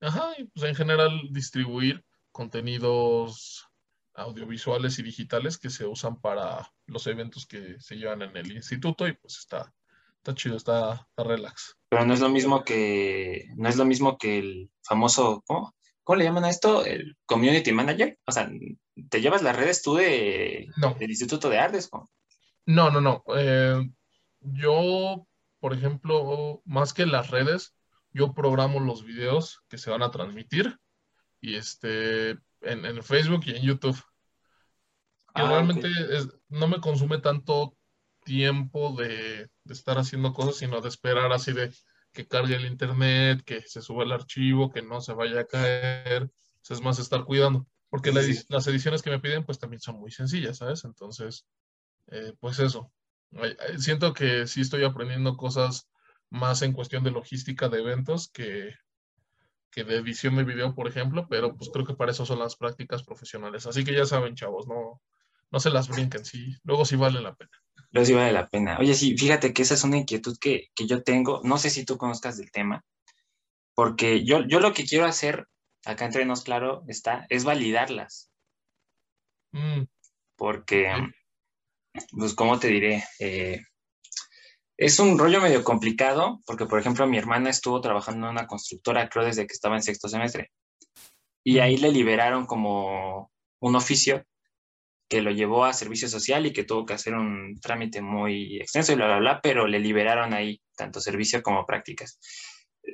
ajá, 0.00 0.32
y 0.38 0.44
pues 0.44 0.68
en 0.68 0.74
general 0.74 1.20
distribuir 1.30 2.04
contenidos 2.32 3.66
audiovisuales 4.14 4.98
y 4.98 5.02
digitales 5.02 5.58
que 5.58 5.70
se 5.70 5.86
usan 5.86 6.20
para 6.20 6.72
los 6.86 7.06
eventos 7.06 7.46
que 7.46 7.78
se 7.80 7.96
llevan 7.96 8.22
en 8.22 8.36
el 8.36 8.52
instituto 8.52 9.06
y 9.06 9.12
pues 9.12 9.38
está, 9.38 9.72
está 10.16 10.34
chido, 10.34 10.56
está, 10.56 11.06
relax. 11.16 11.76
Pero 11.88 12.04
no 12.04 12.14
es 12.14 12.20
lo 12.20 12.28
mismo 12.28 12.64
que, 12.64 13.48
no 13.56 13.68
es 13.68 13.76
lo 13.76 13.84
mismo 13.84 14.18
que 14.18 14.38
el 14.38 14.70
famoso, 14.82 15.42
¿cómo? 15.46 15.74
¿Cómo 16.02 16.18
le 16.18 16.24
llaman 16.24 16.44
a 16.44 16.50
esto? 16.50 16.84
El 16.84 17.16
community 17.26 17.72
manager. 17.72 18.16
O 18.26 18.32
sea, 18.32 18.48
¿te 19.10 19.20
llevas 19.20 19.42
las 19.42 19.56
redes 19.56 19.82
tú 19.82 19.96
de, 19.96 20.68
del 20.98 21.10
Instituto 21.10 21.48
de 21.50 21.58
Artes? 21.58 21.90
No, 22.64 22.90
no, 22.90 23.00
no. 23.00 23.24
Eh, 23.36 23.90
yo, 24.40 25.26
por 25.66 25.74
ejemplo, 25.74 26.62
más 26.64 26.94
que 26.94 27.06
las 27.06 27.30
redes, 27.30 27.74
yo 28.12 28.34
programo 28.34 28.78
los 28.78 29.04
videos 29.04 29.64
que 29.68 29.78
se 29.78 29.90
van 29.90 30.04
a 30.04 30.12
transmitir 30.12 30.78
y 31.40 31.56
este 31.56 32.38
en, 32.60 33.02
Facebook 33.02 33.40
y 33.46 33.56
en 33.56 33.62
YouTube. 33.64 34.00
Que 35.34 35.42
ah, 35.42 35.48
realmente 35.48 35.88
no 36.50 36.68
me 36.68 36.80
consume 36.80 37.18
tanto 37.18 37.76
tiempo 38.22 38.94
de, 38.96 39.50
estar 39.68 39.98
haciendo 39.98 40.32
cosas, 40.32 40.54
sino 40.54 40.80
de 40.80 40.88
esperar 40.88 41.32
así 41.32 41.52
de 41.52 41.74
que 42.12 42.28
cargue 42.28 42.54
el 42.54 42.66
internet, 42.66 43.42
que 43.44 43.62
se 43.62 43.82
suba 43.82 44.04
el 44.04 44.12
archivo, 44.12 44.70
que 44.70 44.82
no 44.82 45.00
se 45.00 45.14
vaya 45.14 45.40
a 45.40 45.46
caer. 45.46 46.30
es 46.70 46.80
más 46.80 47.00
estar 47.00 47.24
cuidando. 47.24 47.66
Porque 47.88 48.12
las 48.12 48.68
ediciones 48.68 49.02
que 49.02 49.10
me 49.10 49.18
piden, 49.18 49.44
pues 49.44 49.58
también 49.58 49.80
son 49.80 49.98
muy 49.98 50.12
sencillas, 50.12 50.58
¿sabes? 50.58 50.84
Entonces, 50.84 51.44
eh, 52.06 52.34
pues 52.38 52.60
eso, 52.60 52.92
siento 53.78 54.12
que 54.12 54.46
sí 54.46 54.60
estoy 54.60 54.84
aprendiendo 54.84 55.36
cosas 55.36 55.88
más 56.30 56.62
en 56.62 56.72
cuestión 56.72 57.04
de 57.04 57.10
logística 57.10 57.68
de 57.68 57.80
eventos 57.80 58.28
que, 58.28 58.74
que 59.70 59.84
de 59.84 59.96
edición 59.96 60.36
de 60.36 60.44
video, 60.44 60.74
por 60.74 60.88
ejemplo, 60.88 61.26
pero 61.28 61.54
pues 61.54 61.70
creo 61.72 61.86
que 61.86 61.94
para 61.94 62.12
eso 62.12 62.26
son 62.26 62.38
las 62.38 62.56
prácticas 62.56 63.02
profesionales. 63.02 63.66
Así 63.66 63.84
que 63.84 63.94
ya 63.94 64.06
saben, 64.06 64.34
chavos, 64.34 64.66
no, 64.66 65.00
no 65.50 65.60
se 65.60 65.70
las 65.70 65.88
brinquen, 65.88 66.24
sí, 66.24 66.56
luego 66.64 66.84
sí 66.84 66.96
vale 66.96 67.20
la 67.20 67.34
pena. 67.34 67.50
Luego 67.90 68.06
sí 68.06 68.12
vale 68.12 68.32
la 68.32 68.48
pena. 68.48 68.78
Oye, 68.78 68.94
sí, 68.94 69.16
fíjate 69.16 69.52
que 69.52 69.62
esa 69.62 69.74
es 69.74 69.84
una 69.84 69.98
inquietud 69.98 70.36
que, 70.40 70.70
yo 70.74 71.02
tengo, 71.02 71.40
no 71.44 71.58
sé 71.58 71.70
si 71.70 71.84
tú 71.84 71.96
conozcas 71.96 72.36
del 72.36 72.50
tema, 72.50 72.84
porque 73.74 74.24
yo, 74.24 74.46
yo 74.46 74.60
lo 74.60 74.72
que 74.72 74.84
quiero 74.84 75.04
hacer, 75.04 75.46
acá 75.84 76.06
entre 76.06 76.24
nos, 76.24 76.42
claro, 76.42 76.82
está, 76.88 77.26
es 77.28 77.44
validarlas. 77.44 78.30
Mm. 79.52 79.84
Porque 80.36 80.90
pues, 82.10 82.34
¿cómo 82.34 82.58
te 82.58 82.68
diré? 82.68 83.04
Eh, 83.18 83.60
es 84.76 84.98
un 84.98 85.18
rollo 85.18 85.40
medio 85.40 85.64
complicado 85.64 86.40
porque, 86.46 86.66
por 86.66 86.78
ejemplo, 86.78 87.06
mi 87.06 87.18
hermana 87.18 87.50
estuvo 87.50 87.80
trabajando 87.80 88.26
en 88.26 88.32
una 88.32 88.46
constructora, 88.46 89.08
creo, 89.08 89.24
desde 89.24 89.46
que 89.46 89.54
estaba 89.54 89.76
en 89.76 89.82
sexto 89.82 90.08
semestre. 90.08 90.50
Y 91.44 91.60
ahí 91.60 91.76
le 91.76 91.90
liberaron 91.90 92.46
como 92.46 93.30
un 93.60 93.76
oficio 93.76 94.24
que 95.08 95.22
lo 95.22 95.30
llevó 95.30 95.64
a 95.64 95.72
servicio 95.72 96.08
social 96.08 96.46
y 96.46 96.52
que 96.52 96.64
tuvo 96.64 96.84
que 96.84 96.94
hacer 96.94 97.14
un 97.14 97.58
trámite 97.60 98.02
muy 98.02 98.56
extenso 98.56 98.92
y 98.92 98.96
bla, 98.96 99.06
bla, 99.06 99.18
bla, 99.18 99.40
pero 99.40 99.66
le 99.66 99.78
liberaron 99.78 100.34
ahí 100.34 100.60
tanto 100.76 101.00
servicio 101.00 101.42
como 101.42 101.64
prácticas. 101.64 102.18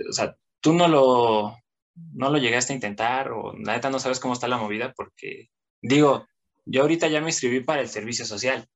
O 0.09 0.13
sea, 0.13 0.37
tú 0.61 0.75
no 0.75 0.89
lo, 0.89 1.57
no 1.95 2.31
lo 2.31 2.39
llegaste 2.39 2.73
a 2.73 2.77
intentar 2.77 3.33
o 3.33 3.55
la 3.59 3.75
neta 3.75 3.91
no 3.91 3.99
sabes 3.99 4.21
cómo 4.21 4.35
está 4.35 4.47
la 4.49 4.59
movida 4.59 4.93
porque, 4.95 5.49
digo, 5.81 6.27
yo 6.65 6.83
ahorita 6.83 7.09
ya 7.09 7.21
me 7.21 7.31
inscribí 7.31 7.61
para 7.61 7.81
el 7.81 7.89
servicio 7.89 8.25
social 8.25 8.69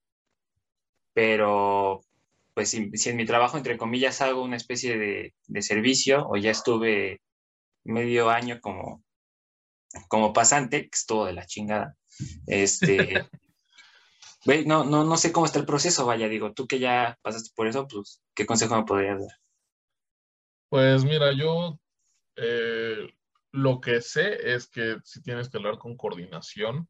pero 1.16 2.02
pues 2.52 2.68
si, 2.68 2.90
en 3.08 3.16
mi 3.16 3.24
trabajo, 3.24 3.56
entre 3.56 3.78
comillas, 3.78 4.20
hago 4.20 4.42
una 4.42 4.56
especie 4.56 4.98
de, 4.98 5.62
servicio 5.62 6.28
o 6.28 6.36
ya 6.36 6.50
estuve 6.50 7.22
medio 7.84 8.28
año 8.28 8.60
como, 8.60 9.02
como 10.08 10.34
pasante, 10.34 10.82
que 10.82 10.90
estuvo 10.92 11.24
de 11.24 11.32
la 11.32 11.46
chingada, 11.46 11.96
Este, 12.46 13.24
no, 14.66 14.84
no, 14.84 15.04
no 15.04 15.16
sé 15.16 15.32
cómo 15.32 15.46
está 15.46 15.58
el 15.58 15.64
proceso, 15.64 16.04
vaya, 16.04 16.28
digo, 16.28 16.52
tú 16.52 16.66
que 16.66 16.80
ya 16.80 17.18
pasaste 17.22 17.48
por 17.56 17.66
eso, 17.66 17.88
pues, 17.88 18.20
¿qué 18.34 18.44
consejo 18.44 18.76
me 18.76 18.84
podrías 18.84 19.18
dar? 19.18 19.38
Pues 20.68 21.02
mira, 21.02 21.32
yo 21.32 21.80
eh, 22.36 23.08
lo 23.52 23.80
que 23.80 24.02
sé 24.02 24.54
es 24.54 24.66
que 24.66 24.98
si 25.02 25.22
tienes 25.22 25.48
que 25.48 25.56
hablar 25.56 25.78
con 25.78 25.96
coordinación, 25.96 26.86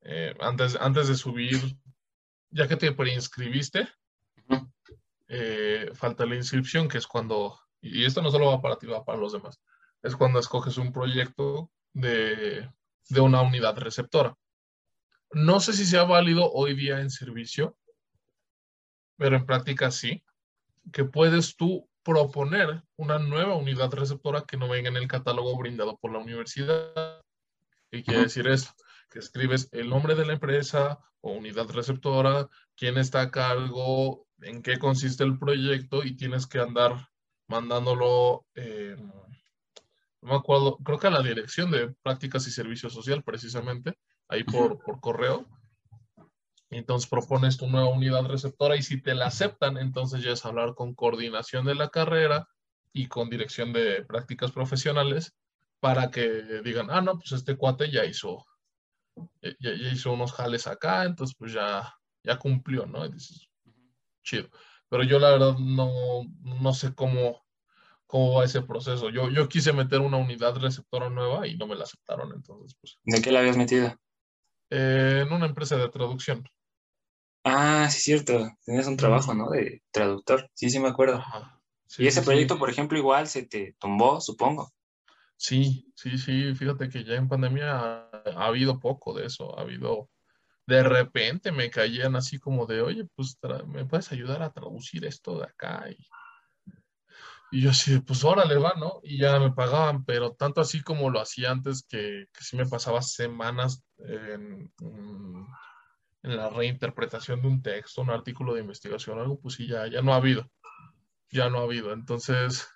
eh, 0.00 0.34
antes, 0.40 0.76
antes 0.80 1.06
de 1.06 1.14
subir, 1.14 1.60
ya 2.52 2.68
que 2.68 2.76
te 2.76 2.92
preinscribiste, 2.92 3.88
eh, 5.28 5.90
falta 5.94 6.26
la 6.26 6.36
inscripción, 6.36 6.88
que 6.88 6.98
es 6.98 7.06
cuando, 7.06 7.58
y 7.80 8.04
esto 8.04 8.22
no 8.22 8.30
solo 8.30 8.46
va 8.46 8.60
para 8.60 8.76
ti, 8.76 8.86
va 8.86 9.04
para 9.04 9.18
los 9.18 9.32
demás, 9.32 9.60
es 10.02 10.14
cuando 10.14 10.38
escoges 10.38 10.76
un 10.76 10.92
proyecto 10.92 11.70
de, 11.92 12.70
de 13.08 13.20
una 13.20 13.42
unidad 13.42 13.76
receptora. 13.78 14.36
No 15.32 15.60
sé 15.60 15.72
si 15.72 15.86
sea 15.86 16.04
válido 16.04 16.52
hoy 16.52 16.74
día 16.74 17.00
en 17.00 17.10
servicio, 17.10 17.76
pero 19.16 19.36
en 19.36 19.46
práctica 19.46 19.90
sí, 19.90 20.22
que 20.92 21.04
puedes 21.04 21.56
tú 21.56 21.88
proponer 22.02 22.82
una 22.96 23.18
nueva 23.18 23.54
unidad 23.54 23.92
receptora 23.92 24.42
que 24.42 24.56
no 24.56 24.68
venga 24.68 24.90
en 24.90 24.96
el 24.96 25.08
catálogo 25.08 25.56
brindado 25.56 25.96
por 25.96 26.12
la 26.12 26.18
universidad. 26.18 27.22
¿Qué 27.90 28.02
quiere 28.02 28.22
decir 28.22 28.46
esto? 28.48 28.72
Que 29.12 29.18
escribes 29.18 29.68
el 29.72 29.90
nombre 29.90 30.14
de 30.14 30.24
la 30.24 30.32
empresa 30.34 30.98
o 31.20 31.32
unidad 31.32 31.68
receptora, 31.68 32.48
quién 32.74 32.96
está 32.96 33.20
a 33.20 33.30
cargo, 33.30 34.26
en 34.40 34.62
qué 34.62 34.78
consiste 34.78 35.22
el 35.22 35.38
proyecto 35.38 36.02
y 36.02 36.16
tienes 36.16 36.46
que 36.46 36.58
andar 36.58 37.08
mandándolo, 37.46 38.46
eh, 38.54 38.96
no 40.22 40.28
me 40.30 40.34
acuerdo, 40.34 40.78
creo 40.78 40.98
que 40.98 41.08
a 41.08 41.10
la 41.10 41.22
dirección 41.22 41.70
de 41.70 41.94
prácticas 42.02 42.46
y 42.46 42.50
servicio 42.50 42.88
social 42.88 43.22
precisamente, 43.22 43.98
ahí 44.28 44.44
por, 44.44 44.78
por 44.82 45.00
correo. 45.00 45.46
entonces 46.70 47.08
propones 47.10 47.58
tu 47.58 47.66
nueva 47.66 47.90
unidad 47.90 48.24
receptora 48.24 48.76
y 48.76 48.82
si 48.82 49.02
te 49.02 49.14
la 49.14 49.26
aceptan, 49.26 49.76
entonces 49.76 50.22
ya 50.22 50.32
es 50.32 50.44
hablar 50.46 50.74
con 50.74 50.94
coordinación 50.94 51.66
de 51.66 51.74
la 51.74 51.90
carrera 51.90 52.48
y 52.92 53.08
con 53.08 53.28
dirección 53.28 53.72
de 53.72 54.04
prácticas 54.04 54.52
profesionales 54.52 55.34
para 55.80 56.10
que 56.10 56.62
digan, 56.64 56.90
ah, 56.90 57.00
no, 57.00 57.18
pues 57.18 57.32
este 57.32 57.56
cuate 57.56 57.90
ya 57.90 58.04
hizo, 58.04 58.46
ya, 59.60 59.70
hizo 59.92 60.12
unos 60.12 60.32
jales 60.32 60.66
acá, 60.66 61.04
entonces 61.04 61.36
pues 61.38 61.52
ya, 61.52 61.94
ya 62.22 62.38
cumplió, 62.38 62.86
¿no? 62.86 63.04
Y 63.04 63.12
dices, 63.12 63.48
chido. 64.22 64.48
Pero 64.88 65.04
yo 65.04 65.18
la 65.18 65.30
verdad 65.30 65.56
no, 65.58 66.22
no 66.42 66.72
sé 66.74 66.94
cómo, 66.94 67.44
cómo 68.06 68.34
va 68.34 68.44
ese 68.44 68.62
proceso. 68.62 69.10
Yo, 69.10 69.30
yo 69.30 69.48
quise 69.48 69.72
meter 69.72 70.00
una 70.00 70.18
unidad 70.18 70.56
receptora 70.56 71.08
nueva 71.08 71.46
y 71.46 71.56
no 71.56 71.66
me 71.66 71.76
la 71.76 71.84
aceptaron, 71.84 72.32
entonces 72.34 72.76
pues. 72.80 72.98
¿De 73.04 73.22
qué 73.22 73.32
la 73.32 73.40
habías 73.40 73.56
metido? 73.56 73.96
en 74.74 75.30
una 75.30 75.44
empresa 75.44 75.76
de 75.76 75.88
traducción. 75.90 76.48
Ah, 77.44 77.88
sí, 77.90 78.00
cierto. 78.00 78.48
Tenías 78.64 78.86
un 78.86 78.96
trabajo, 78.96 79.34
¿no? 79.34 79.50
De 79.50 79.82
traductor. 79.90 80.48
Sí, 80.54 80.70
sí, 80.70 80.78
me 80.78 80.88
acuerdo. 80.88 81.22
y 81.98 82.06
ese 82.06 82.22
proyecto, 82.22 82.58
por 82.58 82.70
ejemplo, 82.70 82.96
igual 82.96 83.26
se 83.28 83.44
te 83.44 83.76
tumbó, 83.78 84.20
supongo. 84.20 84.72
Sí, 85.42 85.92
sí, 85.96 86.18
sí. 86.18 86.54
Fíjate 86.54 86.88
que 86.88 87.04
ya 87.04 87.14
en 87.14 87.28
pandemia 87.28 87.76
ha, 87.76 88.46
habido 88.46 88.78
poco 88.80 89.12
de 89.14 89.26
eso. 89.26 89.58
Ha 89.58 89.62
habido. 89.62 90.08
De 90.66 90.82
repente 90.84 91.52
me 91.52 91.70
caían 91.70 92.16
así 92.16 92.38
como 92.38 92.66
de, 92.66 92.82
oye, 92.82 93.06
pues, 93.16 93.38
¿me 93.66 93.84
puedes 93.84 94.12
ayudar 94.12 94.42
a 94.42 94.52
traducir 94.52 95.04
esto 95.04 95.38
de 95.38 95.44
acá? 95.46 95.86
Y 95.90 95.96
y 97.52 97.60
yo 97.60 97.70
así, 97.70 97.98
pues 98.00 98.24
órale, 98.24 98.56
va, 98.56 98.72
¿no? 98.78 99.00
Y 99.02 99.18
ya 99.18 99.38
me 99.38 99.52
pagaban, 99.52 100.06
pero 100.06 100.32
tanto 100.32 100.62
así 100.62 100.82
como 100.82 101.10
lo 101.10 101.20
hacía 101.20 101.50
antes, 101.50 101.86
que, 101.86 102.26
sí 102.40 102.56
me 102.56 102.66
pasaba 102.66 103.02
semanas 103.02 103.84
en, 103.98 104.72
la 106.22 106.48
reinterpretación 106.48 107.42
de 107.42 107.48
un 107.48 107.62
texto, 107.62 108.00
un 108.00 108.08
artículo 108.08 108.54
de 108.54 108.62
investigación, 108.62 109.18
algo, 109.18 109.38
pues 109.38 109.56
sí, 109.56 109.66
ya, 109.68 109.86
ya 109.86 110.00
no 110.00 110.14
ha 110.14 110.16
habido. 110.16 110.50
Ya 111.30 111.50
no 111.50 111.58
ha 111.58 111.64
habido. 111.64 111.92
Entonces, 111.92 112.66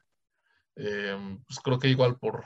em, 0.74 1.42
pues 1.44 1.58
creo 1.60 1.78
que 1.78 1.88
igual 1.88 2.18
por, 2.18 2.44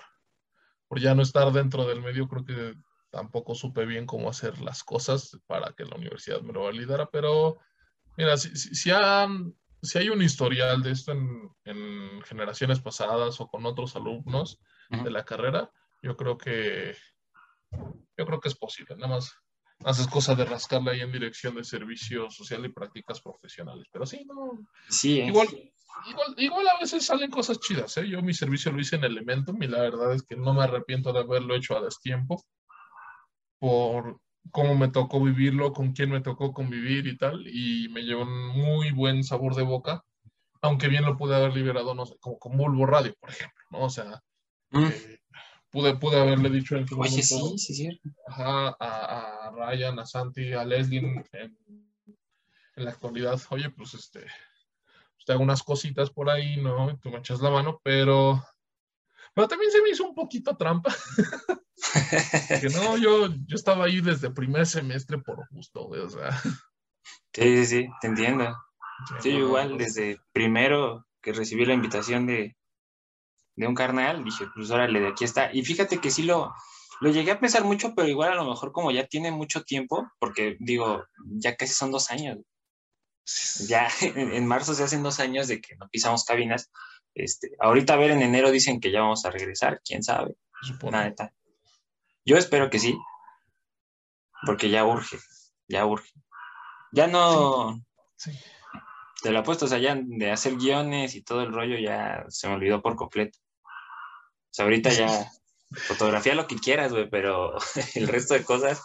por 0.90 0.98
ya 0.98 1.14
no 1.14 1.22
estar 1.22 1.52
dentro 1.52 1.86
del 1.86 2.02
medio, 2.02 2.26
creo 2.26 2.44
que 2.44 2.74
tampoco 3.10 3.54
supe 3.54 3.86
bien 3.86 4.06
cómo 4.06 4.28
hacer 4.28 4.60
las 4.60 4.82
cosas 4.82 5.38
para 5.46 5.72
que 5.72 5.84
la 5.84 5.94
universidad 5.94 6.40
me 6.40 6.52
lo 6.52 6.64
validara, 6.64 7.08
pero 7.08 7.58
mira, 8.16 8.36
si, 8.36 8.56
si, 8.56 8.74
si 8.74 9.98
hay 9.98 10.08
un 10.08 10.20
historial 10.20 10.82
de 10.82 10.90
esto 10.90 11.12
en, 11.12 12.22
generaciones 12.24 12.80
pasadas 12.80 13.40
o 13.40 13.46
con 13.46 13.66
otros 13.66 13.94
alumnos 13.94 14.58
de 14.88 15.10
la 15.12 15.24
carrera, 15.24 15.70
yo 16.02 16.16
creo 16.16 16.36
que 16.36 16.96
yo 18.18 18.26
creo 18.26 18.40
que 18.40 18.48
es 18.48 18.56
posible. 18.56 18.96
Nada 18.96 19.14
más 19.14 19.32
haces 19.84 20.08
cosa 20.08 20.34
de 20.34 20.44
rascarle 20.44 20.90
ahí 20.90 21.00
en 21.02 21.12
dirección 21.12 21.54
de 21.54 21.62
servicio 21.62 22.28
social 22.30 22.64
y 22.64 22.68
prácticas 22.68 23.20
profesionales. 23.20 23.86
Pero 23.92 24.06
sí, 24.06 24.24
no. 24.26 24.58
Sí. 24.88 25.20
Igual, 25.20 25.46
igual, 26.36 26.68
a 26.68 26.80
veces 26.80 27.04
salen 27.04 27.30
cosas 27.30 27.60
chidas. 27.60 27.96
¿eh? 27.98 28.08
Yo 28.08 28.22
mi 28.22 28.34
servicio 28.34 28.72
lo 28.72 28.80
hice 28.80 28.96
en 28.96 29.04
Elementum 29.04 29.62
y 29.62 29.66
la 29.66 29.80
verdad 29.80 30.14
es 30.14 30.22
que 30.22 30.36
no 30.36 30.54
me 30.54 30.64
arrepiento 30.64 31.12
de 31.12 31.20
haberlo 31.20 31.54
hecho 31.54 31.76
a 31.76 31.82
destiempo 31.82 32.42
por, 33.58 34.20
cómo 34.50 34.74
me 34.74 34.88
tocó 34.88 35.22
vivirlo, 35.22 35.72
con 35.72 35.92
quién 35.92 36.10
me 36.10 36.20
tocó 36.20 36.52
convivir 36.52 37.06
y 37.06 37.16
tal, 37.16 37.46
y 37.46 37.88
me 37.90 38.02
llevó 38.02 38.22
un 38.22 38.48
muy 38.48 38.90
buen 38.90 39.22
sabor 39.22 39.54
de 39.54 39.62
boca, 39.62 40.04
aunque 40.62 40.88
bien 40.88 41.04
lo 41.04 41.16
pude 41.16 41.36
haber 41.36 41.54
liberado, 41.54 41.94
no 41.94 42.06
sé, 42.06 42.16
como 42.20 42.38
con 42.38 42.56
Bulbo 42.56 42.86
Radio, 42.86 43.14
por 43.20 43.30
ejemplo, 43.30 43.62
¿no? 43.70 43.84
O 43.84 43.90
sea, 43.90 44.22
mm. 44.70 44.84
eh, 44.84 45.20
pude, 45.70 45.96
pude 45.96 46.20
haberle 46.20 46.50
dicho 46.50 46.76
en 46.76 46.86
Oye, 46.96 47.22
sí, 47.22 47.58
sí, 47.58 47.74
sí. 47.74 48.00
Ajá, 48.26 48.76
a, 48.80 49.52
Ryan, 49.54 49.98
a 49.98 50.06
Santi, 50.06 50.52
a 50.52 50.64
Leslie 50.64 50.98
en, 50.98 51.56
la 52.76 52.90
actualidad, 52.90 53.38
oye, 53.50 53.68
pues 53.70 53.94
este, 53.94 54.24
te 55.24 55.32
hago 55.32 55.42
unas 55.42 55.62
cositas 55.62 56.10
por 56.10 56.30
ahí, 56.30 56.56
¿no? 56.56 56.98
Tú 56.98 57.10
me 57.10 57.18
echas 57.18 57.40
la 57.40 57.50
mano, 57.50 57.80
pero, 57.82 58.42
pero 59.34 59.48
también 59.48 59.70
se 59.70 59.82
me 59.82 59.90
hizo 59.90 60.04
un 60.04 60.14
poquito 60.14 60.56
trampa. 60.56 60.94
que 62.60 62.68
no, 62.68 62.96
yo, 62.96 63.28
yo 63.46 63.56
estaba 63.56 63.86
ahí 63.86 64.00
desde 64.00 64.30
primer 64.30 64.66
semestre 64.66 65.18
por 65.18 65.46
gusto, 65.50 65.86
o 65.86 66.10
sea. 66.10 66.30
Sí, 67.32 67.56
sí, 67.56 67.66
sí, 67.66 67.88
te 68.00 68.08
entiendo. 68.08 68.56
Sí, 69.20 69.30
igual 69.30 69.78
desde 69.78 70.20
primero 70.32 71.06
que 71.22 71.32
recibí 71.32 71.64
la 71.64 71.74
invitación 71.74 72.26
de, 72.26 72.56
de 73.56 73.66
un 73.66 73.74
carnal, 73.74 74.24
dije, 74.24 74.46
pues 74.54 74.70
órale, 74.70 75.00
de 75.00 75.08
aquí 75.08 75.24
está. 75.24 75.50
Y 75.52 75.64
fíjate 75.64 75.98
que 75.98 76.10
sí 76.10 76.22
lo, 76.22 76.52
lo 77.00 77.10
llegué 77.10 77.32
a 77.32 77.40
pensar 77.40 77.64
mucho, 77.64 77.94
pero 77.94 78.08
igual 78.08 78.32
a 78.32 78.36
lo 78.36 78.48
mejor 78.48 78.72
como 78.72 78.90
ya 78.90 79.06
tiene 79.06 79.30
mucho 79.30 79.62
tiempo, 79.62 80.10
porque 80.18 80.56
digo, 80.60 81.04
ya 81.26 81.56
casi 81.56 81.72
son 81.72 81.90
dos 81.90 82.10
años. 82.10 82.38
Ya 83.68 83.88
en, 84.00 84.46
marzo 84.46 84.74
se 84.74 84.84
hacen 84.84 85.02
dos 85.02 85.20
años 85.20 85.48
de 85.48 85.60
que 85.60 85.76
no 85.76 85.88
pisamos 85.88 86.24
cabinas. 86.24 86.70
Este, 87.14 87.50
ahorita 87.58 87.94
a 87.94 87.96
ver, 87.96 88.12
en 88.12 88.22
enero 88.22 88.50
dicen 88.50 88.80
que 88.80 88.92
ya 88.92 89.00
vamos 89.00 89.24
a 89.24 89.30
regresar, 89.30 89.80
quién 89.84 90.02
sabe. 90.02 90.36
Nada 90.90 91.32
yo 92.24 92.36
espero 92.36 92.68
que 92.68 92.78
sí, 92.78 92.96
porque 94.44 94.68
ya 94.68 94.84
urge, 94.84 95.18
ya 95.68 95.86
urge. 95.86 96.12
Ya 96.92 97.06
no... 97.06 97.82
Sí. 98.16 98.30
Te 99.22 99.30
lo 99.30 99.40
apuesto, 99.40 99.64
o 99.64 99.68
sea, 99.68 99.78
ya 99.78 99.98
de 100.00 100.30
hacer 100.30 100.56
guiones 100.56 101.14
y 101.14 101.22
todo 101.22 101.42
el 101.42 101.52
rollo 101.52 101.78
ya 101.78 102.24
se 102.28 102.48
me 102.48 102.54
olvidó 102.54 102.82
por 102.82 102.96
completo. 102.96 103.38
O 103.64 104.52
sea, 104.52 104.64
ahorita 104.64 104.90
ya 104.90 105.30
fotografía 105.72 106.34
lo 106.34 106.46
que 106.46 106.56
quieras, 106.56 106.92
güey, 106.92 107.08
pero 107.08 107.54
el 107.94 108.08
resto 108.08 108.34
de 108.34 108.44
cosas... 108.44 108.82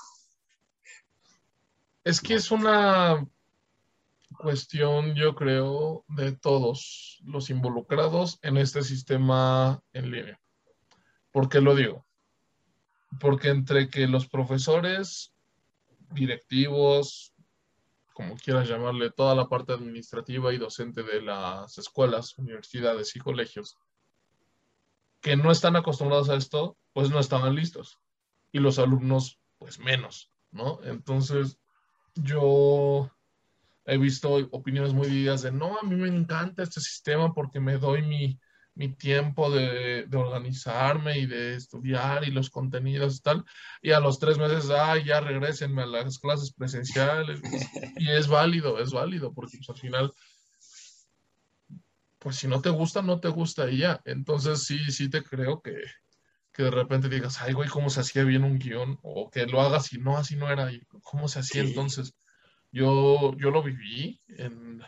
Es 2.04 2.22
que 2.22 2.36
es 2.36 2.52
una 2.52 3.28
cuestión, 4.38 5.16
yo 5.16 5.36
creo, 5.36 6.06
de 6.08 6.32
todos 6.34 7.22
los 7.26 7.50
involucrados 7.50 8.40
en 8.42 8.58
este 8.58 8.84
sistema 8.84 9.82
en 9.94 10.12
línea. 10.12 10.40
¿Por 11.32 11.50
qué 11.50 11.62
lo 11.62 11.76
digo? 11.76 12.06
porque 13.20 13.50
entre 13.50 13.90
que 13.90 14.08
los 14.08 14.28
profesores, 14.28 15.34
directivos, 16.12 17.34
como 18.14 18.36
quieras 18.38 18.68
llamarle, 18.68 19.12
toda 19.12 19.36
la 19.36 19.48
parte 19.48 19.74
administrativa 19.74 20.54
y 20.54 20.58
docente 20.58 21.04
de 21.04 21.22
las 21.22 21.78
escuelas, 21.78 22.38
universidades 22.38 23.16
y 23.16 23.20
colegios, 23.20 23.78
que 25.22 25.36
no 25.36 25.52
están 25.52 25.76
acostumbrados 25.76 26.30
a 26.30 26.36
esto, 26.36 26.78
pues 26.94 27.10
no 27.10 27.20
estaban 27.20 27.56
listos. 27.56 28.00
Y 28.52 28.60
los 28.60 28.80
alumnos, 28.80 29.40
pues 29.58 29.80
menos, 29.80 30.32
¿no? 30.52 30.80
Entonces, 30.84 31.60
yo 32.16 33.12
he 33.86 33.98
visto 33.98 34.34
opiniones 34.52 34.94
muy 34.94 35.08
divididas 35.08 35.44
de, 35.44 35.52
no, 35.52 35.78
a 35.78 35.84
mí 35.84 35.96
me 35.96 36.08
encanta 36.08 36.64
este 36.64 36.82
sistema 36.82 37.34
porque 37.34 37.60
me 37.60 37.78
doy 37.78 38.02
mi, 38.02 38.40
mi 38.74 38.94
tiempo 38.94 39.50
de, 39.50 40.08
organizarme 40.14 41.20
y 41.20 41.26
de 41.26 41.56
estudiar 41.56 42.28
y 42.28 42.32
los 42.32 42.50
contenidos 42.50 43.18
y 43.18 43.22
tal, 43.22 43.46
y 43.82 43.92
a 43.92 44.00
los 44.00 44.20
tres 44.20 44.38
meses, 44.38 44.70
ah, 44.70 44.98
ya 44.98 45.22
regresenme 45.22 45.84
a 45.84 45.88
las 45.88 46.20
clases 46.20 46.52
presenciales, 46.52 47.42
y 47.98 48.10
es 48.10 48.28
válido, 48.28 48.80
es 48.80 48.92
válido, 48.92 49.34
porque 49.34 49.58
pues, 49.58 49.70
al 49.70 49.78
final, 49.78 50.14
pues 52.20 52.36
si 52.36 52.48
no 52.48 52.62
te 52.62 52.70
gusta, 52.70 53.02
no 53.02 53.20
te 53.20 53.30
gusta 53.30 53.70
y 53.70 53.78
ya, 53.80 54.02
entonces 54.06 54.64
sí, 54.64 54.80
sí 54.92 55.10
te 55.10 55.24
creo 55.24 55.62
que, 55.62 55.76
que 56.52 56.64
de 56.64 56.72
repente 56.72 57.08
digas, 57.08 57.42
ay, 57.42 57.54
güey, 57.54 57.70
¿cómo 57.70 57.90
se 57.90 58.00
hacía 58.00 58.24
bien 58.24 58.44
un 58.44 58.58
guion? 58.58 58.98
O 59.04 59.30
que 59.30 59.46
lo 59.46 59.62
hagas 59.62 59.92
y 59.94 60.00
no, 60.00 60.18
así 60.18 60.38
no 60.38 60.50
era. 60.50 60.72
¿Cómo 61.04 61.28
se 61.28 61.40
hacía 61.40 61.62
entonces? 61.62 62.16
Yo, 62.76 63.34
yo 63.38 63.52
lo 63.52 63.64
viví 63.64 64.20
en, 64.28 64.84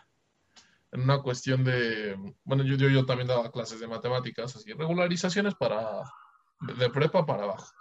en 0.91 1.01
una 1.01 1.22
cuestión 1.22 1.63
de, 1.63 2.17
bueno, 2.44 2.65
yo, 2.65 2.75
yo, 2.75 2.89
yo, 2.89 3.06
también 3.06 3.29
daba 3.29 3.50
clases 3.50 3.79
de 3.79 3.88
matemáticas, 3.88 4.53
así, 4.58 4.74
regularizaciones 4.74 5.56
para, 5.56 6.03
de 6.77 6.89
prepa 6.89 7.25
para 7.25 7.44
abajo. 7.44 7.72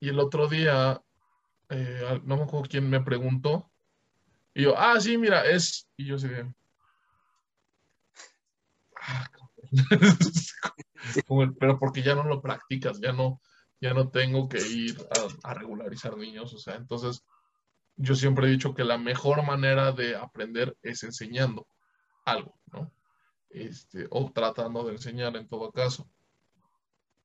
Y 0.00 0.08
el 0.08 0.18
otro 0.18 0.48
día, 0.48 1.00
eh, 1.68 2.20
no 2.24 2.38
me 2.38 2.42
acuerdo 2.42 2.68
quién 2.68 2.90
me 2.90 3.00
preguntó, 3.00 3.70
y 4.52 4.64
yo, 4.64 4.76
ah, 4.76 5.00
sí, 5.00 5.16
mira, 5.16 5.46
es, 5.48 5.88
y 5.96 6.06
yo 6.06 6.18
sé, 6.18 6.52
ah, 9.00 9.30
pero 11.60 11.78
porque 11.78 12.02
ya 12.02 12.16
no 12.16 12.24
lo 12.24 12.42
practicas, 12.42 12.98
ya 13.00 13.12
no, 13.12 13.40
ya 13.80 13.94
no 13.94 14.08
tengo 14.08 14.48
que 14.48 14.58
ir 14.58 14.98
a, 15.44 15.54
regularizar 15.54 16.16
niños, 16.16 16.52
o 16.52 16.58
sea, 16.58 16.74
entonces 16.74 17.22
yo 17.98 18.14
siempre 18.14 18.46
he 18.46 18.50
dicho 18.50 18.74
que 18.74 18.84
la 18.84 18.96
mejor 18.96 19.44
manera 19.44 19.92
de 19.92 20.16
aprender 20.16 20.76
es 20.82 21.02
enseñando 21.02 21.66
algo, 22.24 22.58
¿no? 22.72 22.92
Este, 23.50 24.06
o 24.10 24.30
tratando 24.32 24.84
de 24.84 24.92
enseñar 24.92 25.36
en 25.36 25.48
todo 25.48 25.72
caso. 25.72 26.08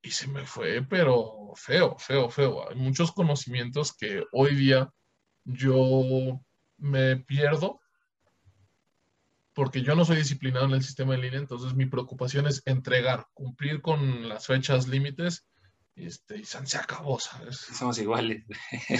Y 0.02 0.12
se 0.12 0.28
me 0.28 0.46
fue, 0.46 0.82
pero 0.82 1.54
feo, 1.56 1.96
feo, 1.98 2.30
feo. 2.30 2.70
Hay 2.70 2.76
muchos 2.76 3.12
conocimientos 3.12 3.96
que 3.96 4.24
hoy 4.32 4.56
día 4.56 4.92
yo 5.46 6.42
me 6.78 7.18
pierdo 7.18 7.80
porque 9.54 9.84
yo 9.84 9.96
no 9.96 10.04
soy 10.04 10.18
disciplinado 10.18 10.66
en 10.66 10.74
el 10.74 10.84
sistema 10.84 11.14
en 11.14 11.22
línea, 11.22 11.40
entonces 11.40 11.76
mi 11.76 11.86
preocupación 11.86 12.48
es 12.48 12.64
entregar, 12.66 13.28
cumplir 13.36 13.82
con 13.82 14.28
las 14.28 14.48
fechas 14.48 14.88
límites 14.88 15.46
este, 15.96 16.38
y 16.38 16.46
se 16.46 16.78
acabó, 16.78 17.20
¿sabes? 17.20 17.58
Somos 17.58 17.98
iguales. 18.00 18.44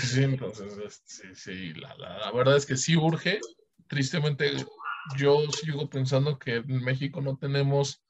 Sí, 0.02 0.24
entonces, 0.24 1.02
sí, 1.06 1.28
sí, 1.36 1.74
la, 1.74 1.96
la, 1.96 2.32
verdad 2.32 2.56
es 2.58 2.66
que 2.66 2.78
sí 2.78 2.96
urge. 2.96 3.40
Tristemente, 3.88 4.52
yo 5.18 5.40
sigo 5.52 5.90
pensando 5.90 6.38
que 6.40 6.58
en 6.58 6.84
México 6.84 7.22
no 7.22 7.38
tenemos 7.38 8.04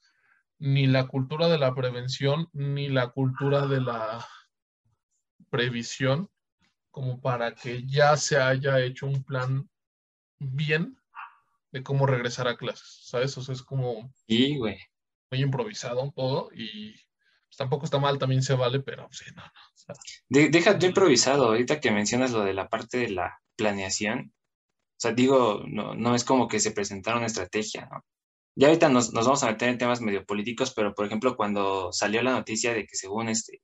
ni 0.59 0.87
la 0.87 1.07
cultura 1.07 1.47
de 1.47 1.57
la 1.57 1.73
prevención 1.73 2.47
ni 2.53 2.87
la 2.89 3.09
cultura 3.09 3.67
de 3.67 3.81
la 3.81 4.25
previsión 5.49 6.29
como 6.91 7.19
para 7.19 7.55
que 7.55 7.85
ya 7.85 8.15
se 8.17 8.37
haya 8.37 8.79
hecho 8.79 9.07
un 9.07 9.23
plan 9.23 9.69
bien 10.39 10.97
de 11.71 11.81
cómo 11.81 12.05
regresar 12.05 12.47
a 12.47 12.55
clases, 12.55 13.01
¿sabes? 13.05 13.37
O 13.37 13.41
sea, 13.41 13.53
es 13.55 13.63
como 13.63 14.13
sí, 14.27 14.57
güey. 14.57 14.77
muy 15.31 15.41
improvisado 15.41 16.11
todo 16.15 16.49
y 16.53 16.93
pues, 17.53 17.57
tampoco 17.57 17.85
está 17.85 17.99
mal, 17.99 18.17
también 18.17 18.41
se 18.41 18.55
vale, 18.55 18.79
pero 18.79 19.07
sí, 19.11 19.25
no, 19.35 19.43
no. 19.43 20.49
deja 20.49 20.79
tú 20.79 20.85
improvisado, 20.87 21.45
ahorita 21.47 21.79
que 21.79 21.91
mencionas 21.91 22.31
lo 22.31 22.43
de 22.43 22.53
la 22.53 22.67
parte 22.67 22.97
de 22.97 23.09
la 23.09 23.39
planeación, 23.55 24.33
o 24.33 24.99
sea, 24.99 25.11
digo, 25.13 25.63
no, 25.67 25.95
no 25.95 26.15
es 26.15 26.23
como 26.23 26.47
que 26.47 26.59
se 26.59 26.71
presentara 26.71 27.17
una 27.17 27.27
estrategia, 27.27 27.87
¿no? 27.91 28.05
Ya 28.55 28.67
ahorita 28.67 28.89
nos, 28.89 29.13
nos, 29.13 29.25
vamos 29.25 29.43
a 29.43 29.47
meter 29.47 29.69
en 29.69 29.77
temas 29.79 30.01
medio 30.01 30.25
políticos, 30.25 30.73
pero 30.75 30.93
por 30.93 31.05
ejemplo, 31.07 31.35
cuando 31.35 31.91
salió 31.91 32.21
la 32.21 32.33
noticia 32.33 32.73
de 32.73 32.85
que 32.85 32.95
según 32.95 33.29
este, 33.29 33.61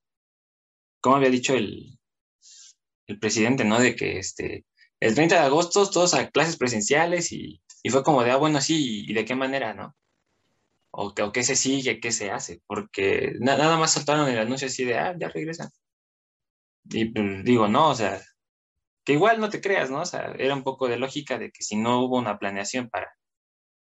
¿cómo 1.01 1.17
había 1.17 1.29
dicho 1.29 1.53
el, 1.53 1.99
el 3.07 3.19
presidente, 3.19 3.65
¿no? 3.65 3.79
De 3.79 3.95
que 3.95 4.17
este, 4.17 4.65
el 4.99 5.15
30 5.15 5.35
de 5.35 5.41
agosto 5.41 5.89
todos 5.89 6.15
a 6.15 6.29
clases 6.29 6.57
presenciales 6.57 7.31
y 7.31 7.61
y 7.83 7.89
fue 7.89 8.03
como 8.03 8.23
de, 8.23 8.31
ah, 8.31 8.37
bueno, 8.37 8.61
sí, 8.61 9.05
¿y 9.07 9.13
de 9.13 9.25
qué 9.25 9.35
manera, 9.35 9.73
no? 9.73 9.95
O, 11.01 11.13
qué 11.13 11.43
se 11.43 11.55
sigue, 11.55 12.01
qué 12.01 12.11
se 12.11 12.29
hace, 12.29 12.61
porque 12.67 13.33
nada 13.39 13.77
más 13.77 13.93
soltaron 13.93 14.27
el 14.27 14.37
anuncio 14.37 14.67
así 14.67 14.83
de, 14.83 14.97
ah, 14.97 15.15
ya 15.17 15.29
regresan. 15.29 15.69
Y 16.83 17.05
pues, 17.05 17.45
digo, 17.45 17.69
no, 17.69 17.91
o 17.91 17.95
sea, 17.95 18.21
que 19.05 19.13
igual 19.13 19.39
no 19.39 19.49
te 19.49 19.61
creas, 19.61 19.89
¿no? 19.89 20.01
O 20.01 20.05
sea, 20.05 20.33
era 20.37 20.53
un 20.53 20.63
poco 20.63 20.89
de 20.89 20.97
lógica 20.97 21.37
de 21.37 21.51
que 21.51 21.63
si 21.63 21.77
no 21.77 22.01
hubo 22.01 22.17
una 22.17 22.37
planeación 22.37 22.89
para 22.89 23.15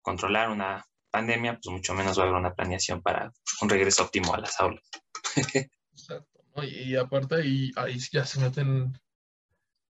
controlar 0.01 0.49
una 0.49 0.83
pandemia, 1.11 1.59
pues 1.61 1.71
mucho 1.71 1.93
menos 1.93 2.17
va 2.17 2.23
a 2.23 2.25
haber 2.25 2.39
una 2.39 2.55
planeación 2.55 3.03
para 3.03 3.31
un 3.61 3.69
regreso 3.69 4.03
óptimo 4.05 4.33
a 4.33 4.39
las 4.39 4.59
aulas. 4.59 4.83
Exacto. 5.91 6.41
Y, 6.63 6.95
aparte 6.95 7.35
ahí, 7.35 7.69
ahí 7.75 7.99
ya 8.11 8.25
se 8.25 8.39
meten 8.39 8.99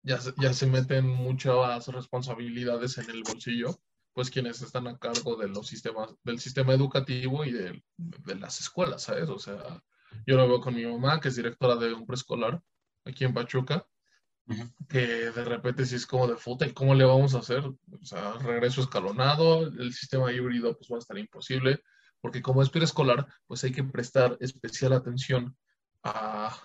ya, 0.04 0.20
ya 0.38 0.54
se 0.54 0.68
meten 0.68 1.08
muchas 1.08 1.88
responsabilidades 1.88 2.98
en 2.98 3.10
el 3.10 3.24
bolsillo, 3.24 3.80
pues 4.16 4.32
quienes 4.32 4.62
están 4.62 4.88
a 4.88 4.98
cargo 4.98 5.36
de 5.36 5.50
los 5.50 5.68
sistemas, 5.68 6.16
del 6.24 6.40
sistema 6.40 6.74
educativo 6.74 7.44
y 7.44 7.52
de, 7.52 7.84
de 7.98 8.36
las 8.36 8.62
escuelas, 8.62 9.04
¿sabes? 9.04 9.28
O 9.28 9.38
sea, 9.38 9.84
yo 10.26 10.38
lo 10.38 10.48
veo 10.48 10.62
con 10.62 10.74
mi 10.74 10.86
mamá, 10.86 11.20
que 11.20 11.28
es 11.28 11.36
directora 11.36 11.76
de 11.76 11.94
un 11.94 12.06
preescolar 12.06 12.62
aquí 13.04 13.26
en 13.26 13.34
Pachuca, 13.34 13.86
que 14.88 15.00
de 15.32 15.44
repente 15.44 15.86
sí 15.86 15.96
es 15.96 16.08
como 16.08 16.28
de 16.28 16.38
¿y 16.66 16.72
cómo 16.72 16.96
le 16.96 17.04
vamos 17.04 17.36
a 17.36 17.40
hacer? 17.40 17.66
O 17.66 18.06
sea, 18.06 18.34
regreso 18.38 18.80
escalonado, 18.80 19.68
el 19.68 19.94
sistema 19.94 20.32
híbrido 20.32 20.78
pues 20.78 20.90
va 20.90 20.96
a 20.96 21.00
estar 21.00 21.18
imposible, 21.18 21.84
porque 22.22 22.42
como 22.42 22.64
es 22.64 22.70
preescolar, 22.70 23.28
pues 23.48 23.66
hay 23.66 23.74
que 23.74 23.84
prestar 23.84 24.38
especial 24.40 24.94
atención 24.94 25.58
a, 26.04 26.58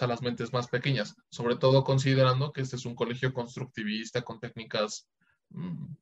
a 0.00 0.06
las 0.08 0.20
mentes 0.20 0.52
más 0.52 0.66
pequeñas, 0.66 1.14
sobre 1.30 1.54
todo 1.54 1.84
considerando 1.84 2.52
que 2.52 2.62
este 2.62 2.74
es 2.74 2.86
un 2.86 2.96
colegio 2.96 3.32
constructivista 3.32 4.22
con 4.22 4.40
técnicas 4.40 5.08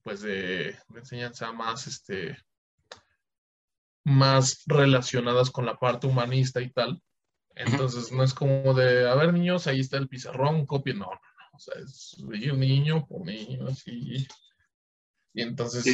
pues 0.03 0.23
de, 0.23 0.77
enseñanza 0.95 1.53
más 1.53 1.87
este 1.87 2.37
más 4.05 4.63
relacionadas 4.67 5.51
con 5.51 5.67
la 5.67 5.79
parte 5.79 6.07
humanista 6.07 6.61
y 6.61 6.71
tal. 6.71 7.03
Entonces 7.55 8.11
no 8.11 8.23
es 8.23 8.33
como 8.33 8.73
de, 8.73 9.09
a 9.09 9.15
ver 9.15 9.33
niños, 9.33 9.67
ahí 9.67 9.81
está 9.81 9.99
el 9.99 10.09
pizarrón, 10.09 10.65
copien, 10.65 10.99
no, 10.99 11.07
no, 11.07 11.13
no, 11.13 11.57
o 11.57 11.59
sea, 11.59 11.75
es 11.83 12.17
ir 12.33 12.55
niño 12.55 13.07
por 13.07 13.27
niño, 13.27 13.67
así. 13.69 14.27
Y 15.35 15.43
entonces, 15.43 15.85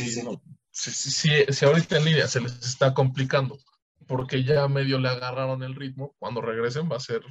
si, 0.71 1.31
si 1.49 1.65
ahorita 1.65 1.99
en 1.99 2.05
línea 2.05 2.29
se 2.29 2.41
les 2.41 2.65
está 2.65 2.95
complicando, 2.95 3.59
porque 4.07 4.45
ya 4.45 4.69
medio 4.69 4.99
le 5.01 5.09
agarraron 5.09 5.63
el 5.63 5.75
ritmo, 5.75 6.15
cuando 6.19 6.41
regresen 6.41 6.89
va 6.91 6.97
a 6.97 7.01
ser 7.01 7.23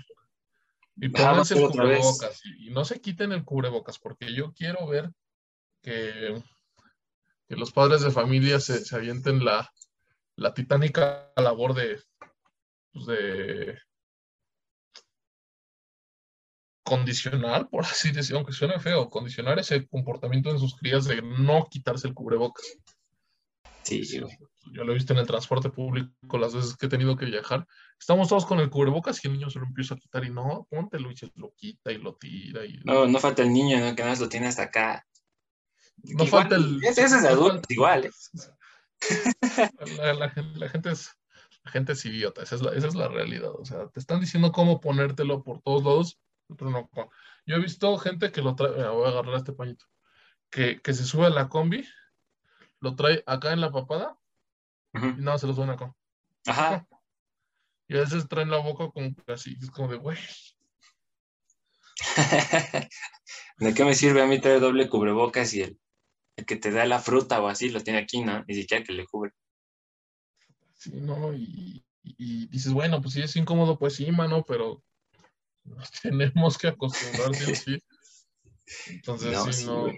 y 0.97 1.09
pónganse 1.09 1.57
el 1.57 1.69
cubrebocas. 1.69 2.41
Y, 2.45 2.69
no 2.69 2.85
se 2.85 3.01
quiten 3.01 3.31
el 3.31 3.43
cubrebocas, 3.43 3.99
porque 3.99 4.33
yo 4.33 4.53
quiero 4.53 4.87
ver 4.87 5.11
que, 5.85 6.41
que 7.47 7.55
los 7.55 7.71
padres 7.71 8.01
de 8.01 8.09
familia 8.09 8.59
se, 8.59 8.83
se 8.83 8.95
avienten 8.95 9.45
la, 9.45 9.71
la, 10.35 10.53
titánica 10.53 11.31
labor 11.37 11.75
de, 11.75 12.01
pues 12.91 13.05
de 13.05 13.77
condicionar, 16.83 17.69
por 17.69 17.83
así 17.85 18.11
decirlo, 18.11 18.39
aunque 18.39 18.53
suene 18.53 18.79
feo, 18.79 19.09
condicionar 19.09 19.59
ese 19.59 19.87
comportamiento 19.87 20.49
en 20.49 20.59
sus 20.59 20.75
crías 20.75 21.05
de 21.05 21.21
no 21.21 21.67
quitarse 21.69 22.07
el 22.07 22.15
cubrebocas. 22.15 22.65
Sí, 23.83 24.01
Yo 24.73 24.83
lo 24.83 24.91
he 24.91 24.95
visto 24.95 25.13
en 25.13 25.19
el 25.19 25.27
transporte 25.27 25.69
público 25.69 26.39
las 26.39 26.55
veces 26.55 26.75
que 26.75 26.87
he 26.87 26.89
tenido 26.89 27.15
que 27.15 27.25
viajar. 27.25 27.67
Estamos 27.99 28.27
todos 28.27 28.47
con 28.47 28.59
el 28.59 28.71
cubrebocas 28.71 29.23
y 29.23 29.27
el 29.27 29.33
niño 29.35 29.51
se 29.51 29.59
lo 29.59 29.67
empieza 29.67 29.93
a 29.93 29.97
quitar 29.97 30.25
y 30.25 30.31
no, 30.31 30.65
póntelo 30.71 31.11
y 31.11 31.17
se 31.17 31.31
lo 31.35 31.53
quita 31.55 31.91
y 31.91 31.99
lo 31.99 32.15
tira. 32.15 32.65
Y... 32.65 32.79
No, 32.83 33.05
no 33.05 33.19
falta 33.19 33.43
el 33.43 33.53
niño, 33.53 33.79
¿no? 33.79 33.95
Que 33.95 34.03
más 34.03 34.19
lo 34.19 34.27
tiene 34.27 34.47
hasta 34.47 34.63
acá. 34.63 35.05
No 36.03 36.25
falta 36.25 36.55
el. 36.55 36.83
Ese, 36.83 37.03
es 37.03 37.13
adulto, 37.13 37.67
igual. 37.69 38.05
¿eh? 38.05 38.11
La, 40.15 40.29
gente 40.69 40.91
es, 40.91 41.11
la 41.63 41.71
gente 41.71 41.91
es 41.91 42.05
idiota, 42.05 42.41
esa 42.41 42.55
es, 42.55 42.61
la, 42.61 42.71
esa 42.71 42.87
es 42.87 42.95
la 42.95 43.07
realidad. 43.07 43.51
O 43.51 43.65
sea, 43.65 43.87
te 43.89 43.99
están 43.99 44.19
diciendo 44.19 44.51
cómo 44.51 44.79
ponértelo 44.79 45.43
por 45.43 45.61
todos 45.61 45.83
lados, 45.83 46.19
pero 46.57 46.71
no. 46.71 46.89
Yo 47.45 47.55
he 47.55 47.59
visto 47.59 47.97
gente 47.97 48.31
que 48.31 48.41
lo 48.41 48.55
trae, 48.55 48.87
voy 48.87 49.05
a 49.05 49.09
agarrar 49.09 49.35
este 49.35 49.53
pañito, 49.53 49.85
que, 50.49 50.81
que 50.81 50.93
se 50.93 51.03
sube 51.03 51.25
a 51.25 51.29
la 51.29 51.49
combi 51.49 51.85
lo 52.85 52.95
trae 52.95 53.23
acá 53.25 53.51
en 53.51 53.61
la 53.61 53.71
papada 53.71 54.17
y 54.93 54.99
nada, 55.21 55.37
se 55.37 55.47
lo 55.47 55.53
suena 55.53 55.73
acá. 55.73 55.93
Ajá. 56.45 56.87
Y 57.87 57.95
a 57.95 57.99
veces 57.99 58.27
traen 58.27 58.49
la 58.49 58.57
boca 58.57 58.89
como 58.89 59.13
así, 59.27 59.55
es 59.61 59.69
como 59.69 59.87
de, 59.87 59.97
güey. 59.97 60.17
¿De 63.59 63.73
qué 63.75 63.85
me 63.85 63.93
sirve 63.93 64.23
a 64.23 64.25
mí 64.25 64.41
traer 64.41 64.59
doble 64.59 64.89
cubrebocas 64.89 65.53
y 65.53 65.61
el, 65.61 65.79
el, 66.35 66.45
que 66.45 66.55
te 66.55 66.71
da 66.71 66.85
la 66.85 66.99
fruta 66.99 67.41
o 67.41 67.47
así 67.47 67.69
lo 67.69 67.81
tiene 67.81 67.99
aquí, 67.99 68.21
¿no? 68.23 68.43
Ni 68.47 68.55
siquiera 68.55 68.83
que 68.83 68.93
le 68.93 69.05
cubre. 69.05 69.31
Sí, 70.73 70.91
no, 70.93 71.33
y, 71.33 71.83
dices, 72.47 72.71
bueno, 72.73 73.01
pues 73.01 73.15
sí 73.15 73.21
es 73.21 73.35
incómodo, 73.35 73.79
pues 73.79 73.95
sí, 73.95 74.11
mano, 74.11 74.43
pero 74.47 74.83
tenemos 76.03 76.57
que 76.57 76.67
acostumbrarse 76.67 77.55
sí. 77.55 77.83
Entonces, 78.87 79.55
sí, 79.55 79.65
no 79.65 79.91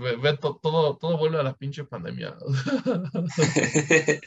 ve, 0.00 0.36
todo, 0.38 0.96
todo 0.96 1.18
vuelve 1.18 1.38
a 1.38 1.42
la 1.42 1.54
pinche 1.54 1.84
pandemia. 1.84 2.36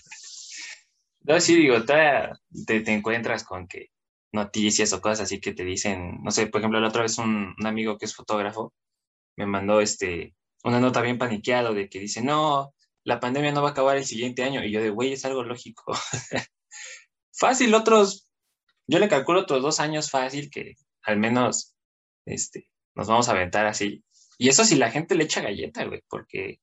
no, 1.22 1.40
sí, 1.40 1.56
digo, 1.56 1.84
te, 1.84 2.32
te, 2.66 2.94
encuentras 2.94 3.44
con 3.44 3.68
que 3.68 3.90
noticias 4.32 4.94
o 4.94 5.02
cosas 5.02 5.22
así 5.22 5.40
que 5.40 5.54
te 5.54 5.64
dicen, 5.64 6.24
no 6.24 6.32
sé, 6.32 6.48
por 6.48 6.62
ejemplo, 6.62 6.80
la 6.80 6.90
otra 6.90 7.04
vez 7.04 7.18
un, 7.18 7.56
un 7.58 7.66
amigo 7.66 7.98
que 7.98 8.06
es 8.06 8.16
fotógrafo 8.16 8.74
me 9.36 9.46
mandó 9.46 9.82
este, 9.82 10.36
una 10.64 10.80
nota 10.80 11.02
bien 11.02 11.18
paniqueado 11.18 11.74
de 11.74 11.90
que 11.90 12.00
dice, 12.00 12.22
no, 12.22 12.74
la 13.04 13.20
pandemia 13.20 13.52
no 13.52 13.62
va 13.62 13.70
a 13.70 13.72
acabar 13.72 13.98
el 13.98 14.06
siguiente 14.06 14.44
año. 14.44 14.64
Y 14.64 14.72
yo 14.72 14.82
de, 14.82 14.90
güey, 14.90 15.14
es 15.14 15.26
algo 15.26 15.44
lógico. 15.44 15.94
Fácil, 17.32 17.74
otros 17.74 18.30
yo 18.88 19.00
le 19.00 19.08
calculo 19.08 19.42
otros 19.42 19.62
dos 19.62 19.80
años 19.80 20.12
fácil 20.12 20.50
que 20.50 20.76
al 21.04 21.18
menos 21.18 21.76
este, 22.26 22.70
nos 22.96 23.08
vamos 23.08 23.30
a 23.30 23.32
aventar 23.32 23.66
así. 23.66 24.04
Y 24.38 24.50
eso 24.50 24.66
si 24.66 24.76
la 24.76 24.92
gente 24.92 25.16
le 25.16 25.24
echa 25.26 25.42
galleta, 25.42 25.86
güey, 25.86 26.04
porque 26.10 26.60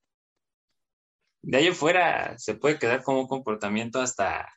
de 1.42 1.58
ahí 1.58 1.68
afuera 1.68 2.38
se 2.38 2.54
puede 2.54 2.78
quedar 2.78 3.02
como 3.02 3.20
un 3.20 3.28
comportamiento 3.28 4.00
hasta, 4.00 4.52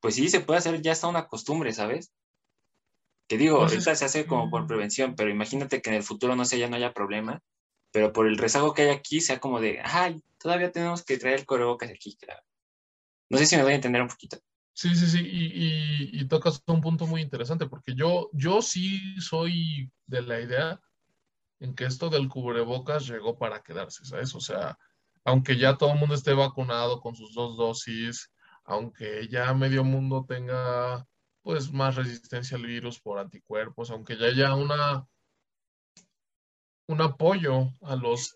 pues 0.00 0.14
sí, 0.14 0.28
se 0.28 0.40
puede 0.40 0.58
hacer 0.58 0.80
ya 0.80 0.92
hasta 0.92 1.08
una 1.08 1.26
costumbre, 1.26 1.72
¿sabes? 1.72 2.12
Que 3.28 3.36
digo, 3.36 3.58
pues 3.58 3.72
ahorita 3.72 3.94
se 3.96 4.04
hace 4.04 4.26
como 4.26 4.50
por 4.50 4.66
prevención, 4.66 5.14
pero 5.16 5.30
imagínate 5.30 5.82
que 5.82 5.90
en 5.90 5.96
el 5.96 6.02
futuro 6.02 6.36
no 6.36 6.44
sé, 6.44 6.58
ya 6.58 6.68
no 6.68 6.76
haya 6.76 6.92
problema, 6.92 7.42
pero 7.92 8.12
por 8.12 8.26
el 8.26 8.38
rezago 8.38 8.74
que 8.74 8.82
hay 8.82 8.90
aquí 8.90 9.20
sea 9.20 9.40
como 9.40 9.60
de, 9.60 9.80
ay, 9.82 10.22
todavía 10.38 10.72
tenemos 10.72 11.04
que 11.04 11.18
traer 11.18 11.40
el 11.40 11.46
cubrebocas 11.46 11.90
aquí, 11.90 12.16
claro. 12.16 12.42
No 13.28 13.38
sé 13.38 13.46
si 13.46 13.56
me 13.56 13.62
voy 13.62 13.72
a 13.72 13.76
entender 13.76 14.02
un 14.02 14.08
poquito. 14.08 14.38
Sí, 14.72 14.94
sí, 14.94 15.06
sí, 15.06 15.20
y, 15.20 16.20
y, 16.20 16.28
tocas 16.28 16.62
un 16.66 16.80
punto 16.80 17.06
muy 17.06 17.20
interesante, 17.20 17.66
porque 17.66 17.94
yo, 17.94 18.30
yo 18.32 18.62
sí 18.62 19.20
soy 19.20 19.90
de 20.06 20.22
la 20.22 20.40
idea 20.40 20.80
en 21.58 21.74
que 21.74 21.84
esto 21.84 22.08
del 22.08 22.28
cubrebocas 22.28 23.06
llegó 23.06 23.38
para 23.38 23.62
quedarse, 23.62 24.04
¿sabes? 24.04 24.34
O 24.34 24.40
sea, 24.40 24.78
aunque 25.24 25.58
ya 25.58 25.76
todo 25.76 25.92
el 25.92 25.98
mundo 25.98 26.14
esté 26.14 26.32
vacunado 26.32 27.00
con 27.00 27.14
sus 27.14 27.34
dos 27.34 27.56
dosis, 27.56 28.32
aunque 28.64 29.28
ya 29.28 29.52
medio 29.54 29.84
mundo 29.84 30.24
tenga 30.26 31.06
pues 31.42 31.72
más 31.72 31.96
resistencia 31.96 32.56
al 32.56 32.66
virus 32.66 33.00
por 33.00 33.18
anticuerpos, 33.18 33.90
aunque 33.90 34.16
ya 34.16 34.26
haya 34.26 34.54
una 34.54 35.06
un 36.90 37.00
apoyo 37.00 37.72
a 37.82 37.94
los 37.94 38.34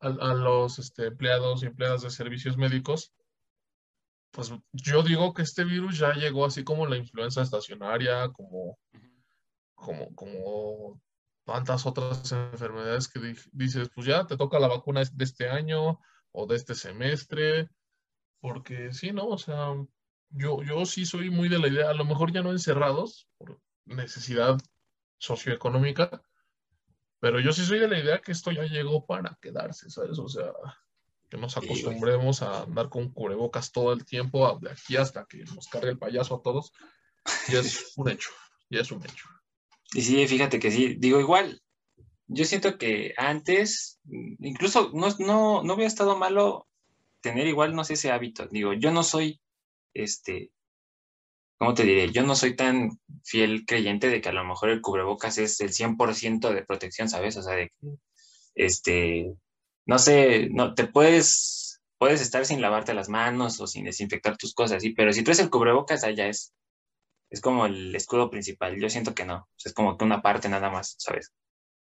a, 0.00 0.08
los 0.08 0.78
este, 0.78 1.08
empleados 1.08 1.62
y 1.62 1.66
empleadas 1.66 2.00
de 2.00 2.10
servicios 2.10 2.56
médicos, 2.56 3.12
pues 4.30 4.50
yo 4.72 5.02
digo 5.02 5.34
que 5.34 5.42
este 5.42 5.64
virus 5.64 5.98
ya 5.98 6.14
llegó 6.14 6.46
así 6.46 6.64
como 6.64 6.86
la 6.86 6.96
influenza 6.96 7.42
estacionaria, 7.42 8.30
como, 8.30 8.78
como, 9.74 10.14
como 10.14 11.02
tantas 11.44 11.84
otras 11.84 12.32
enfermedades 12.32 13.08
que 13.08 13.34
dices, 13.52 13.90
pues 13.94 14.06
ya 14.06 14.26
te 14.26 14.38
toca 14.38 14.58
la 14.58 14.68
vacuna 14.68 15.02
de 15.12 15.24
este 15.24 15.50
año 15.50 16.00
o 16.32 16.46
de 16.46 16.56
este 16.56 16.74
semestre, 16.74 17.68
porque 18.40 18.94
sí, 18.94 19.12
¿no? 19.12 19.26
O 19.26 19.36
sea, 19.36 19.74
yo, 20.30 20.62
yo 20.62 20.86
sí 20.86 21.04
soy 21.04 21.28
muy 21.28 21.50
de 21.50 21.58
la 21.58 21.68
idea, 21.68 21.90
a 21.90 21.94
lo 21.94 22.06
mejor 22.06 22.32
ya 22.32 22.40
no 22.40 22.52
encerrados 22.52 23.28
por 23.36 23.60
necesidad 23.84 24.56
socioeconómica, 25.18 26.22
pero 27.20 27.38
yo 27.38 27.52
sí 27.52 27.64
soy 27.64 27.78
de 27.78 27.88
la 27.88 27.98
idea 27.98 28.20
que 28.20 28.32
esto 28.32 28.50
ya 28.50 28.64
llegó 28.64 29.06
para 29.06 29.38
quedarse, 29.40 29.90
¿sabes? 29.90 30.18
O 30.18 30.28
sea, 30.28 30.52
que 31.28 31.36
nos 31.36 31.56
acostumbremos 31.56 32.42
a 32.42 32.62
andar 32.62 32.88
con 32.88 33.10
cubrebocas 33.12 33.70
todo 33.70 33.92
el 33.92 34.04
tiempo, 34.04 34.58
de 34.60 34.70
aquí 34.70 34.96
hasta 34.96 35.26
que 35.26 35.44
nos 35.44 35.68
cargue 35.68 35.90
el 35.90 35.98
payaso 35.98 36.36
a 36.36 36.42
todos, 36.42 36.72
y 37.48 37.56
es 37.56 37.92
un 37.96 38.08
hecho, 38.08 38.30
y 38.68 38.78
es 38.78 38.90
un 38.90 39.04
hecho. 39.04 39.28
Y 39.92 40.02
sí, 40.02 40.26
fíjate 40.26 40.58
que 40.58 40.70
sí, 40.70 40.96
digo 40.98 41.20
igual, 41.20 41.60
yo 42.26 42.44
siento 42.44 42.78
que 42.78 43.12
antes, 43.16 44.00
incluso 44.08 44.90
no, 44.94 45.08
no, 45.18 45.62
no 45.62 45.74
hubiera 45.74 45.88
estado 45.88 46.16
malo 46.16 46.68
tener 47.20 47.46
igual, 47.46 47.74
no 47.74 47.84
sé, 47.84 47.94
ese 47.94 48.12
hábito. 48.12 48.46
Digo, 48.46 48.72
yo 48.72 48.92
no 48.92 49.02
soy, 49.02 49.40
este, 49.94 50.52
¿cómo 51.60 51.74
te 51.74 51.84
diré? 51.84 52.10
Yo 52.10 52.22
no 52.22 52.34
soy 52.34 52.56
tan 52.56 52.98
fiel 53.22 53.66
creyente 53.66 54.08
de 54.08 54.22
que 54.22 54.30
a 54.30 54.32
lo 54.32 54.44
mejor 54.44 54.70
el 54.70 54.80
cubrebocas 54.80 55.36
es 55.36 55.60
el 55.60 55.72
100% 55.72 56.54
de 56.54 56.64
protección, 56.64 57.10
¿sabes? 57.10 57.36
O 57.36 57.42
sea, 57.42 57.54
de 57.54 57.68
que, 57.68 57.88
este, 58.54 59.34
no 59.84 59.98
sé, 59.98 60.48
no, 60.50 60.74
te 60.74 60.86
puedes, 60.86 61.82
puedes 61.98 62.22
estar 62.22 62.46
sin 62.46 62.62
lavarte 62.62 62.94
las 62.94 63.10
manos 63.10 63.60
o 63.60 63.66
sin 63.66 63.84
desinfectar 63.84 64.38
tus 64.38 64.54
cosas, 64.54 64.82
sí, 64.82 64.94
pero 64.94 65.12
si 65.12 65.22
tú 65.22 65.32
eres 65.32 65.40
el 65.40 65.50
cubrebocas, 65.50 66.02
allá 66.02 66.28
es 66.28 66.54
es 67.30 67.40
como 67.40 67.66
el 67.66 67.94
escudo 67.94 68.28
principal. 68.28 68.78
Yo 68.80 68.90
siento 68.90 69.14
que 69.14 69.24
no, 69.24 69.48
es 69.64 69.72
como 69.72 69.96
que 69.96 70.04
una 70.04 70.20
parte 70.20 70.48
nada 70.48 70.68
más, 70.68 70.96
¿sabes? 70.98 71.32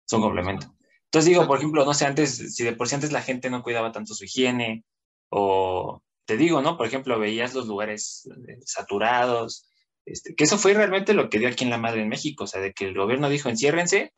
Es 0.06 0.14
un 0.14 0.22
complemento. 0.22 0.76
Entonces 1.06 1.28
digo, 1.30 1.48
por 1.48 1.58
ejemplo, 1.58 1.86
no 1.86 1.94
sé, 1.96 2.06
antes, 2.06 2.56
si 2.56 2.64
de 2.64 2.74
por 2.74 2.88
sí 2.88 2.96
antes 2.96 3.12
la 3.12 3.24
gente 3.24 3.50
no 3.50 3.64
cuidaba 3.64 3.92
tanto 3.92 4.14
su 4.14 4.26
higiene, 4.26 4.84
o 5.30 6.04
te 6.26 6.38
digo, 6.38 6.62
¿no? 6.62 6.78
Por 6.78 6.86
ejemplo, 6.86 7.18
veías 7.18 7.56
los 7.56 7.66
lugares 7.66 8.30
eh, 8.48 8.60
saturados, 8.64 9.69
este, 10.12 10.36
que 10.36 10.44
eso 10.44 10.58
fue 10.58 10.74
realmente 10.74 11.14
lo 11.14 11.30
que 11.30 11.40
dio 11.40 11.50
aquí 11.50 11.64
en 11.64 11.70
la 11.70 11.78
madre 11.78 12.02
en 12.02 12.10
México, 12.10 12.46
o 12.46 12.48
sea, 12.48 12.62
de 12.62 12.74
que 12.74 12.86
el 12.86 12.96
gobierno 12.96 13.30
dijo 13.30 13.50
enciérrense 13.50 14.14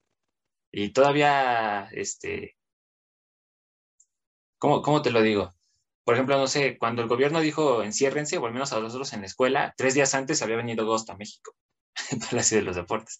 y 0.72 0.90
todavía, 0.90 1.90
este, 1.92 2.58
¿cómo, 4.58 4.82
cómo 4.82 5.02
te 5.02 5.12
lo 5.12 5.22
digo? 5.22 5.54
por 6.04 6.16
ejemplo, 6.16 6.38
no 6.38 6.48
sé, 6.48 6.78
cuando 6.78 7.02
el 7.02 7.08
gobierno 7.08 7.40
dijo 7.42 7.84
enciérrense, 7.84 8.38
o 8.38 8.46
al 8.46 8.54
menos 8.54 8.74
a 8.74 8.80
nosotros 8.80 9.14
en 9.14 9.22
la 9.22 9.28
escuela, 9.28 9.74
tres 9.78 9.94
días 9.94 10.14
antes 10.16 10.42
había 10.42 10.58
venido 10.58 10.86
Ghost 10.86 11.10
a 11.10 11.16
México, 11.16 11.56
en 12.12 12.20
Palacio 12.20 12.58
de 12.58 12.64
los 12.64 12.76
Deportes. 12.76 13.20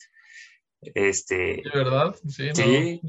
Este, 0.82 1.62
¿De 1.64 1.72
verdad? 1.74 2.16
Sí. 2.28 2.50
sí 2.54 3.02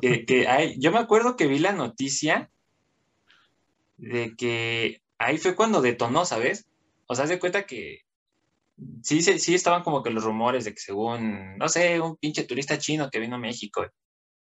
que, 0.26 0.48
hay, 0.48 0.78
yo 0.80 0.90
me 0.90 0.98
acuerdo 0.98 1.36
que 1.36 1.46
vi 1.46 1.60
la 1.60 1.72
noticia 1.72 2.50
de 3.96 4.34
que 4.36 5.02
ahí 5.18 5.38
fue 5.38 5.54
cuando 5.54 5.82
detonó, 5.82 6.24
¿sabes? 6.24 6.66
O 7.06 7.14
sea, 7.14 7.26
se 7.26 7.38
cuenta 7.38 7.64
que 7.64 8.02
sí, 9.02 9.22
sí 9.22 9.54
estaban 9.54 9.82
como 9.82 10.02
que 10.02 10.10
los 10.10 10.24
rumores 10.24 10.64
de 10.64 10.74
que 10.74 10.80
según, 10.80 11.56
no 11.58 11.68
sé, 11.68 12.00
un 12.00 12.16
pinche 12.16 12.44
turista 12.44 12.78
chino 12.78 13.10
que 13.10 13.18
vino 13.18 13.36
a 13.36 13.38
México, 13.38 13.86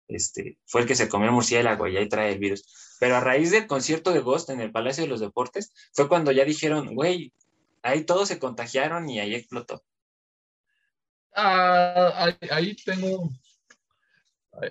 este, 0.08 0.58
fue 0.66 0.82
el 0.82 0.88
que 0.88 0.96
se 0.96 1.08
comió 1.08 1.28
el 1.28 1.34
murciélago 1.34 1.88
y 1.88 1.98
ahí 1.98 2.10
trae 2.10 2.34
el 2.34 2.40
virus. 2.40 2.98
Pero 3.00 3.16
a 3.16 3.20
raíz 3.22 3.52
del 3.52 3.68
concierto 3.68 4.12
de 4.12 4.20
Ghost 4.20 4.50
en 4.50 4.60
el 4.60 4.72
Palacio 4.72 5.04
de 5.04 5.10
los 5.10 5.20
Deportes, 5.20 5.74
fue 5.94 6.10
cuando 6.10 6.32
ya 6.32 6.44
dijeron, 6.44 6.96
güey, 6.96 7.34
ahí 7.84 8.04
todos 8.04 8.28
se 8.28 8.40
contagiaron 8.40 9.10
y 9.10 9.20
ahí 9.20 9.36
explotó. 9.36 9.84
Ah, 11.36 12.26
ahí, 12.52 12.76
tengo, 12.76 13.30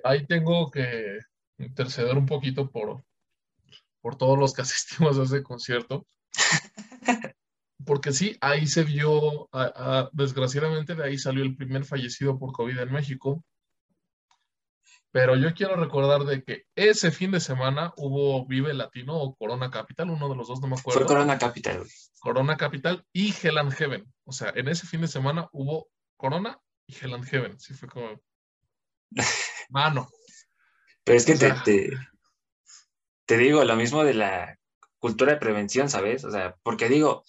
ahí 0.05 0.27
tengo 0.27 0.71
que 0.71 1.19
interceder 1.57 2.17
un 2.19 2.27
poquito 2.27 2.69
por, 2.69 3.05
por 4.01 4.17
todos 4.17 4.39
los 4.39 4.53
que 4.53 4.63
asistimos 4.63 5.19
a 5.19 5.23
ese 5.23 5.43
concierto. 5.43 6.07
Porque 7.85 8.13
sí, 8.13 8.37
ahí 8.41 8.67
se 8.67 8.85
vio, 8.85 9.49
desgraciadamente 10.13 10.95
de 10.95 11.05
ahí 11.05 11.19
salió 11.19 11.45
el 11.45 11.57
primer 11.57 11.85
fallecido 11.85 12.39
por 12.39 12.53
COVID 12.53 12.79
en 12.79 12.93
México. 12.93 13.45
Pero 15.11 15.37
yo 15.37 15.55
quiero 15.55 15.77
recordar 15.77 16.25
de 16.25 16.43
que 16.43 16.67
ese 16.75 17.11
fin 17.11 17.31
de 17.31 17.41
semana 17.41 17.95
hubo 17.97 18.47
Vive 18.47 18.75
Latino 18.75 19.17
o 19.17 19.35
Corona 19.35 19.71
Capital, 19.71 20.11
uno 20.11 20.29
de 20.29 20.37
los 20.37 20.49
dos, 20.49 20.61
no 20.61 20.69
me 20.69 20.77
acuerdo. 20.77 21.01
Fue 21.01 21.09
Corona 21.09 21.39
Capital. 21.39 21.87
Corona 22.21 22.57
Capital 22.57 23.05
y 23.13 23.35
Hell 23.43 23.59
and 23.59 23.73
Heaven. 23.73 24.13
O 24.25 24.33
sea, 24.33 24.53
en 24.55 24.69
ese 24.69 24.87
fin 24.87 25.01
de 25.01 25.09
semana 25.09 25.49
hubo 25.53 25.89
Corona 26.17 26.61
y 26.87 26.95
Hell 26.95 27.15
and 27.15 27.25
Heaven. 27.25 27.59
Sí, 27.59 27.75
fue 27.75 27.89
como. 27.89 28.21
Mano. 29.71 30.11
Pero 31.05 31.17
es 31.17 31.25
que 31.25 31.37
te, 31.37 31.55
te, 33.25 33.39
digo 33.39 33.65
lo 33.65 33.77
mismo 33.77 34.05
de 34.05 34.13
la 34.13 34.59
cultura 34.99 35.33
de 35.33 35.39
prevención, 35.39 35.89
¿sabes? 35.89 36.23
O 36.25 36.31
sea, 36.31 36.55
porque 36.63 36.91
digo, 36.91 37.25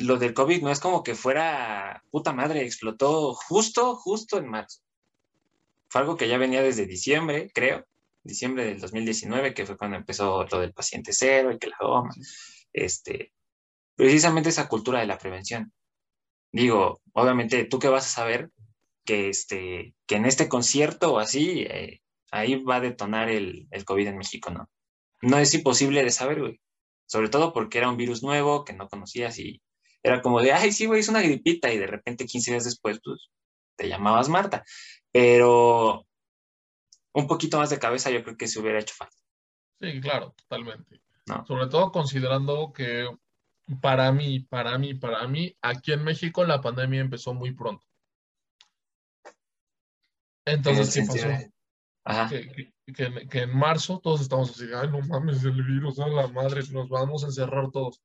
lo 0.00 0.16
del 0.16 0.34
COVID 0.34 0.62
no 0.62 0.70
es 0.70 0.80
como 0.80 1.02
que 1.02 1.14
fuera 1.14 2.02
puta 2.10 2.32
madre, 2.32 2.62
explotó 2.64 3.34
justo, 3.34 3.96
justo 3.96 4.38
en 4.38 4.48
marzo 4.48 4.80
fue 5.90 6.00
algo 6.00 6.16
que 6.16 6.28
ya 6.28 6.38
venía 6.38 6.62
desde 6.62 6.86
diciembre, 6.86 7.50
creo, 7.52 7.84
diciembre 8.22 8.64
del 8.64 8.80
2019, 8.80 9.54
que 9.54 9.66
fue 9.66 9.76
cuando 9.76 9.96
empezó 9.96 10.46
lo 10.46 10.60
del 10.60 10.72
paciente 10.72 11.12
cero 11.12 11.52
y 11.52 11.58
que 11.58 11.66
la 11.66 11.76
goma, 11.80 12.14
este, 12.72 13.32
precisamente 13.96 14.50
esa 14.50 14.68
cultura 14.68 15.00
de 15.00 15.06
la 15.06 15.18
prevención. 15.18 15.72
Digo, 16.52 17.00
obviamente, 17.12 17.64
¿tú 17.64 17.80
qué 17.80 17.88
vas 17.88 18.06
a 18.06 18.08
saber? 18.08 18.50
Que, 19.04 19.28
este, 19.28 19.94
que 20.06 20.16
en 20.16 20.26
este 20.26 20.48
concierto 20.48 21.14
o 21.14 21.18
así, 21.18 21.62
eh, 21.68 22.00
ahí 22.30 22.62
va 22.62 22.76
a 22.76 22.80
detonar 22.80 23.28
el, 23.28 23.66
el 23.72 23.84
COVID 23.84 24.06
en 24.06 24.18
México, 24.18 24.50
¿no? 24.50 24.70
No 25.22 25.38
es 25.38 25.52
imposible 25.54 26.04
de 26.04 26.10
saber, 26.12 26.40
güey. 26.40 26.60
Sobre 27.06 27.28
todo 27.28 27.52
porque 27.52 27.78
era 27.78 27.90
un 27.90 27.96
virus 27.96 28.22
nuevo 28.22 28.64
que 28.64 28.74
no 28.74 28.88
conocías 28.88 29.38
y 29.40 29.60
era 30.02 30.22
como 30.22 30.40
de, 30.40 30.52
ay, 30.52 30.72
sí, 30.72 30.86
güey, 30.86 31.00
es 31.00 31.08
una 31.08 31.22
gripita 31.22 31.72
y 31.72 31.78
de 31.78 31.86
repente 31.86 32.26
15 32.26 32.52
días 32.52 32.64
después, 32.64 33.00
pues, 33.02 33.28
te 33.76 33.88
llamabas 33.88 34.28
Marta 34.28 34.64
pero 35.12 36.06
un 37.12 37.26
poquito 37.26 37.58
más 37.58 37.70
de 37.70 37.78
cabeza 37.78 38.10
yo 38.10 38.22
creo 38.22 38.36
que 38.36 38.46
se 38.46 38.60
hubiera 38.60 38.78
hecho 38.78 38.94
falta. 38.94 39.16
Sí, 39.80 40.00
claro, 40.00 40.34
totalmente. 40.36 41.00
Sobre 41.46 41.68
todo 41.68 41.92
considerando 41.92 42.72
que 42.72 43.08
para 43.80 44.10
mí, 44.12 44.40
para 44.40 44.78
mí, 44.78 44.94
para 44.94 45.26
mí, 45.28 45.56
aquí 45.62 45.92
en 45.92 46.04
México 46.04 46.44
la 46.44 46.60
pandemia 46.60 47.00
empezó 47.00 47.34
muy 47.34 47.52
pronto. 47.52 47.84
Entonces, 50.44 50.94
¿qué 50.94 51.06
pasó? 51.06 52.28
Que, 52.28 53.28
que, 53.28 53.42
en 53.42 53.56
marzo 53.56 54.00
todos 54.00 54.20
estamos 54.20 54.50
así, 54.50 54.64
ay, 54.74 54.88
no 54.88 55.00
mames, 55.00 55.44
el 55.44 55.62
virus, 55.62 56.00
a 56.00 56.08
la 56.08 56.26
madre, 56.28 56.62
nos 56.72 56.88
vamos 56.88 57.22
a 57.22 57.26
encerrar 57.26 57.70
todos. 57.70 58.02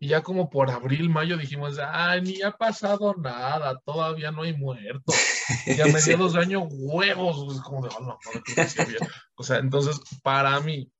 Y 0.00 0.08
ya 0.08 0.22
como 0.22 0.48
por 0.48 0.70
abril, 0.70 1.10
mayo 1.10 1.36
dijimos, 1.36 1.78
ay, 1.80 2.22
ni 2.22 2.42
ha 2.42 2.52
pasado 2.52 3.14
nada, 3.14 3.80
todavía 3.84 4.30
no 4.30 4.42
hay 4.42 4.52
muertos. 4.52 5.16
Y 5.66 5.80
a 5.80 5.86
mediados 5.86 6.34
de 6.34 6.40
año, 6.40 6.62
huevos. 6.70 7.60
Como 7.62 7.82
de, 7.82 7.90
oh, 7.98 8.18
O 9.34 9.42
sea, 9.42 9.58
entonces, 9.58 10.00
para 10.22 10.60
mí, 10.60 10.92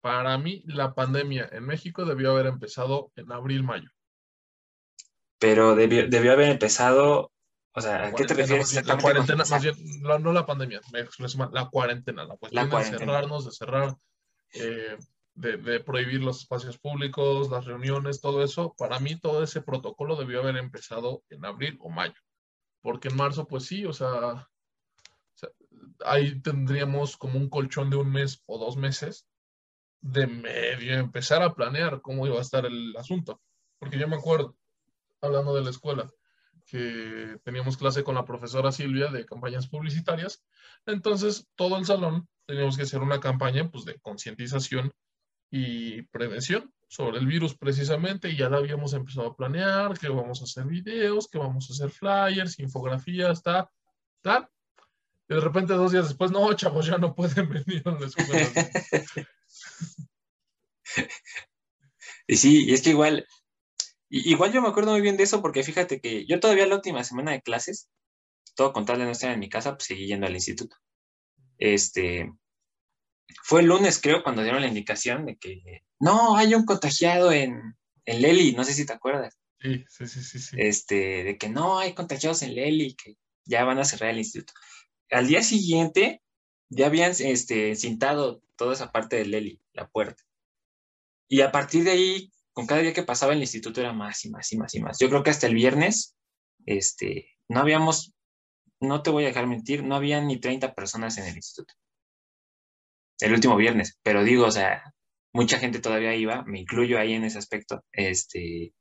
para 0.00 0.38
mí, 0.38 0.62
la 0.66 0.94
pandemia 0.94 1.48
en 1.52 1.64
México 1.64 2.04
debió 2.04 2.30
haber 2.30 2.46
empezado 2.46 3.10
en 3.16 3.32
abril, 3.32 3.64
mayo. 3.64 3.90
pero 5.38 5.74
debió, 5.74 6.08
debió 6.08 6.32
haber 6.32 6.50
empezado, 6.50 7.32
o 7.72 7.80
sea, 7.80 8.06
¿a 8.06 8.12
qué 8.12 8.24
te 8.24 8.34
refieres? 8.34 8.86
La 8.86 8.98
cuarentena, 8.98 9.44
más 9.50 9.62
bien, 9.62 9.74
no, 10.02 10.32
la 10.32 10.46
pandemia, 10.46 10.80
la 11.52 11.68
cuarentena, 11.68 12.24
la 12.24 12.36
cuestión 12.36 12.70
la 12.70 12.78
de 12.78 12.84
cerrarnos, 12.84 13.44
de 13.46 13.52
cerrar, 13.52 13.96
eh, 14.54 14.96
de, 15.40 15.80
prohibir 15.80 16.22
los 16.22 16.40
espacios 16.40 16.78
públicos, 16.78 17.50
las 17.50 17.64
reuniones, 17.64 18.20
todo 18.20 18.42
eso, 18.42 18.74
para 18.76 19.00
mí 19.00 19.18
todo 19.18 19.42
ese 19.42 19.62
protocolo 19.62 20.16
debió 20.16 20.40
haber 20.40 20.56
empezado 20.56 21.22
en 21.30 21.44
abril 21.44 21.78
o 21.80 21.88
mayo, 21.88 22.20
porque 22.82 23.08
en 23.08 23.16
marzo, 23.16 23.46
pues 23.46 23.64
sí, 23.64 23.86
o 23.86 23.92
sea, 23.92 24.48
ahí 26.04 26.40
tendríamos 26.42 27.16
como 27.16 27.38
un 27.38 27.48
colchón 27.48 27.90
de 27.90 27.96
un 27.96 28.10
mes 28.10 28.42
o 28.46 28.58
dos 28.58 28.76
meses 28.76 29.26
de 30.02 30.26
medio 30.26 30.94
empezar 30.94 31.42
a 31.42 31.54
planear 31.54 32.00
cómo 32.00 32.26
iba 32.26 32.38
a 32.38 32.42
estar 32.42 32.64
el 32.64 32.94
asunto. 32.96 33.40
Porque 33.78 33.98
yo 33.98 34.08
me 34.08 34.16
acuerdo, 34.16 34.56
hablando 35.20 35.54
de 35.54 35.62
la 35.62 35.70
escuela, 35.70 36.10
que 36.66 37.38
teníamos 37.44 37.76
clase 37.76 38.04
con 38.04 38.14
la 38.14 38.24
profesora 38.24 38.72
Silvia 38.72 39.10
de 39.10 39.26
campañas 39.26 39.68
publicitarias. 39.68 40.42
Entonces, 40.86 41.48
todo 41.54 41.76
el 41.76 41.84
salón 41.84 42.28
teníamos 42.46 42.76
que 42.76 42.84
hacer 42.84 43.00
una 43.00 43.20
campaña 43.20 43.70
pues, 43.70 43.84
de 43.84 43.98
concientización 44.00 44.92
y 45.50 46.02
prevención 46.02 46.72
sobre 46.88 47.18
el 47.18 47.26
virus 47.26 47.56
precisamente 47.56 48.28
y 48.28 48.36
ya 48.36 48.48
la 48.48 48.58
habíamos 48.58 48.94
empezado 48.94 49.28
a 49.28 49.36
planear, 49.36 49.98
que 49.98 50.08
vamos 50.08 50.40
a 50.40 50.44
hacer 50.44 50.64
videos, 50.64 51.28
que 51.28 51.38
vamos 51.38 51.70
a 51.70 51.72
hacer 51.72 51.90
flyers, 51.90 52.58
infografías, 52.58 53.42
tal, 53.42 53.68
tal. 54.22 54.48
Y 55.28 55.34
de 55.34 55.40
repente 55.40 55.74
dos 55.74 55.92
días 55.92 56.08
después, 56.08 56.32
no, 56.32 56.52
chavos, 56.54 56.86
ya 56.86 56.98
no 56.98 57.14
pueden 57.14 57.48
venir 57.64 57.82
a 57.84 57.92
la 57.92 58.06
escuela. 58.06 58.50
y 62.26 62.36
sí, 62.36 62.64
y 62.66 62.74
es 62.74 62.82
que 62.82 62.90
igual, 62.90 63.24
igual 64.08 64.52
yo 64.52 64.60
me 64.60 64.68
acuerdo 64.68 64.90
muy 64.90 65.00
bien 65.00 65.16
de 65.16 65.22
eso 65.22 65.40
porque 65.40 65.62
fíjate 65.62 66.00
que 66.00 66.26
yo 66.26 66.40
todavía 66.40 66.66
la 66.66 66.76
última 66.76 67.04
semana 67.04 67.30
de 67.30 67.42
clases, 67.42 67.88
todo 68.56 68.72
con 68.72 68.84
de 68.84 68.96
no 68.96 69.10
estar 69.10 69.30
en 69.30 69.40
mi 69.40 69.48
casa, 69.48 69.76
pues 69.76 69.84
seguí 69.84 70.06
yendo 70.06 70.26
al 70.26 70.34
instituto. 70.34 70.76
Este, 71.56 72.32
fue 73.42 73.60
el 73.60 73.66
lunes 73.66 74.00
creo 74.00 74.22
cuando 74.22 74.42
dieron 74.42 74.60
la 74.60 74.68
indicación 74.68 75.26
de 75.26 75.36
que 75.36 75.82
no, 75.98 76.36
hay 76.36 76.54
un 76.54 76.64
contagiado 76.64 77.30
en, 77.32 77.76
en 78.06 78.22
Leli, 78.22 78.52
no 78.52 78.64
sé 78.64 78.72
si 78.72 78.86
te 78.86 78.92
acuerdas. 78.92 79.38
Sí, 79.60 79.84
sí, 79.88 80.06
sí, 80.06 80.38
sí, 80.38 80.56
Este, 80.58 81.22
de 81.24 81.38
que 81.38 81.50
no 81.50 81.78
hay 81.78 81.92
contagiados 81.92 82.42
en 82.42 82.54
Leli, 82.54 82.94
que 82.94 83.16
ya 83.44 83.64
van 83.64 83.78
a 83.78 83.84
cerrar 83.84 84.10
el 84.10 84.18
instituto. 84.18 84.54
Al 85.10 85.26
día 85.26 85.42
siguiente 85.42 86.22
ya 86.70 86.86
habían 86.86 87.12
este, 87.18 87.76
cintado 87.76 88.42
toda 88.56 88.72
esa 88.72 88.92
parte 88.92 89.16
de 89.16 89.26
Leli, 89.26 89.60
la 89.72 89.88
puerta. 89.88 90.22
Y 91.28 91.42
a 91.42 91.52
partir 91.52 91.84
de 91.84 91.90
ahí, 91.90 92.32
con 92.52 92.66
cada 92.66 92.80
día 92.80 92.94
que 92.94 93.02
pasaba 93.02 93.34
el 93.34 93.40
instituto 93.40 93.80
era 93.80 93.92
más 93.92 94.24
y 94.24 94.30
más 94.30 94.50
y 94.52 94.56
más 94.56 94.74
y 94.74 94.80
más. 94.80 94.98
Yo 94.98 95.08
creo 95.08 95.22
que 95.22 95.30
hasta 95.30 95.46
el 95.46 95.54
viernes, 95.54 96.16
este, 96.64 97.36
no 97.48 97.60
habíamos, 97.60 98.14
no 98.80 99.02
te 99.02 99.10
voy 99.10 99.24
a 99.24 99.28
dejar 99.28 99.46
mentir, 99.46 99.84
no 99.84 99.94
había 99.94 100.20
ni 100.20 100.38
30 100.38 100.74
personas 100.74 101.18
en 101.18 101.26
el 101.26 101.36
instituto. 101.36 101.74
El 103.20 103.32
último 103.34 103.56
viernes, 103.56 103.98
pero 104.02 104.24
digo, 104.24 104.46
o 104.46 104.50
sea, 104.50 104.94
mucha 105.32 105.58
gente 105.58 105.80
todavía 105.80 106.14
iba, 106.14 106.42
me 106.44 106.60
incluyo 106.60 106.98
ahí 106.98 107.14
en 107.14 107.24
ese 107.24 107.38
aspecto, 107.38 107.84
este, 107.92 108.72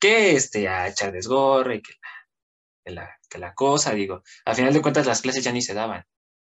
que 0.00 0.32
este, 0.32 0.68
a 0.68 0.88
echar 0.88 1.12
desgorre, 1.12 1.82
que 1.82 1.92
que 2.88 2.94
la, 2.94 3.10
que 3.28 3.38
la 3.38 3.54
cosa, 3.54 3.92
digo, 3.92 4.22
al 4.44 4.54
final 4.56 4.72
de 4.72 4.82
cuentas 4.82 5.06
las 5.06 5.20
clases 5.20 5.44
ya 5.44 5.52
ni 5.52 5.62
se 5.62 5.74
daban. 5.74 6.04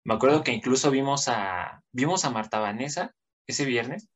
Me 0.05 0.15
acuerdo 0.15 0.43
que 0.43 0.53
incluso 0.53 0.91
vimos 0.91 1.29
a, 1.29 1.83
vimos 1.93 2.25
a 2.25 2.31
Marta 2.31 2.59
Vanessa 2.59 3.15
ese 3.47 3.65
viernes 3.67 4.09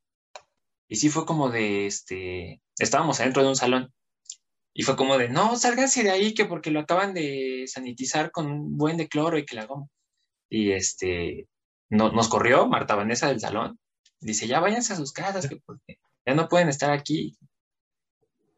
y 0.88 0.96
sí 0.96 1.10
fue 1.10 1.26
como 1.26 1.50
de, 1.50 1.86
este, 1.86 2.62
estábamos 2.78 3.20
adentro 3.20 3.42
de 3.42 3.50
un 3.50 3.56
salón 3.56 3.92
y 4.74 4.82
fue 4.82 4.96
como 4.96 5.18
de, 5.18 5.28
no, 5.28 5.56
sálganse 5.56 6.02
de 6.02 6.10
ahí 6.10 6.34
que 6.34 6.46
porque 6.46 6.70
lo 6.70 6.80
acaban 6.80 7.14
de 7.14 7.64
sanitizar 7.66 8.30
con 8.30 8.50
un 8.50 8.76
buen 8.76 8.96
de 8.96 9.08
cloro 9.08 9.38
y 9.38 9.44
que 9.44 9.56
la 9.56 9.66
goma. 9.66 9.86
Y 10.50 10.72
este, 10.72 11.48
no, 11.90 12.10
nos 12.10 12.28
corrió 12.28 12.66
Marta 12.66 12.94
Vanessa 12.94 13.28
del 13.28 13.40
salón. 13.40 13.78
Dice, 14.20 14.46
ya 14.46 14.60
váyanse 14.60 14.92
a 14.92 14.96
sus 14.96 15.12
casas, 15.12 15.48
que 15.48 15.56
porque 15.56 15.98
ya 16.24 16.34
no 16.34 16.48
pueden 16.48 16.68
estar 16.68 16.90
aquí. 16.90 17.36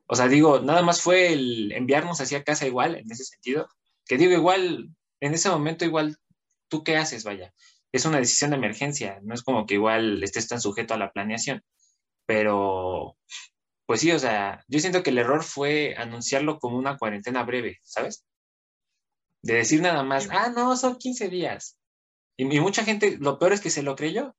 O 0.07 0.17
sea, 0.17 0.29
digo, 0.29 0.61
nada 0.61 0.83
más 0.83 1.03
fue 1.03 1.33
el 1.33 1.73
enviarnos 1.73 2.21
hacia 2.21 2.45
casa 2.45 2.67
igual, 2.67 2.97
en 2.97 3.11
ese 3.11 3.25
sentido. 3.25 3.69
Que 4.07 4.17
digo, 4.17 4.33
igual, 4.33 4.91
en 5.21 5.35
ese 5.35 5.51
momento 5.51 5.85
igual, 5.85 6.17
¿tú 6.69 6.83
qué 6.83 6.97
haces? 6.97 7.25
Vaya, 7.25 7.53
es 7.93 8.05
una 8.05 8.19
decisión 8.19 8.51
de 8.51 8.57
emergencia, 8.57 9.21
no 9.23 9.35
es 9.35 9.43
como 9.43 9.67
que 9.67 9.75
igual 9.75 10.23
estés 10.23 10.49
tan 10.49 10.61
sujeto 10.61 10.95
a 10.95 10.99
la 10.99 11.12
planeación. 11.12 11.62
Pero, 12.27 13.17
pues 13.87 14.01
sí, 14.01 14.12
o 14.12 14.19
sea, 14.19 14.64
yo 14.69 14.81
siento 14.81 15.03
que 15.03 15.11
el 15.11 15.19
error 15.19 15.43
fue 15.43 15.95
anunciarlo 15.97 16.59
como 16.59 16.79
una 16.79 16.99
cuarentena 16.99 17.43
breve, 17.45 17.79
¿sabes? 17.83 18.25
De 19.43 19.55
decir 19.55 19.81
nada 19.81 20.03
más, 20.03 20.29
ah, 20.31 20.51
no, 20.55 20.77
son 20.77 20.97
15 20.97 21.29
días. 21.29 21.78
Y, 22.38 22.61
mucha 22.61 22.85
gente, 22.85 23.18
lo 23.20 23.38
peor 23.38 23.53
es 23.53 23.61
que 23.61 23.68
se 23.68 23.83
lo 23.83 23.96
creyó. 23.96 24.35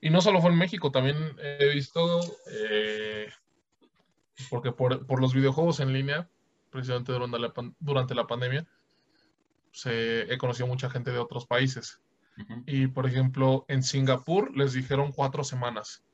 Y 0.00 0.08
no 0.08 0.20
solo 0.22 0.40
fue 0.40 0.52
en 0.52 0.56
México, 0.56 0.92
también 0.92 1.16
he 1.42 1.68
visto, 1.74 2.20
eh, 2.52 3.28
porque 4.48 4.70
por, 4.70 5.20
los 5.20 5.34
videojuegos 5.34 5.80
en 5.80 5.92
línea, 5.92 6.30
precisamente 6.70 7.12
durante 7.12 7.38
la, 7.40 7.52
durante 7.80 8.14
la 8.14 8.26
pandemia, 8.28 8.66
se, 9.72 10.32
he 10.32 10.38
conocido 10.38 10.68
mucha 10.68 10.88
gente 10.88 11.10
de 11.10 11.18
otros 11.18 11.44
países. 11.44 12.00
Y, 12.66 12.86
por 12.86 13.06
ejemplo, 13.06 13.66
en 13.68 13.82
Singapur 13.82 14.56
les 14.56 14.72
dijeron 14.72 15.12
cuatro 15.12 15.42
semanas. 15.44 16.04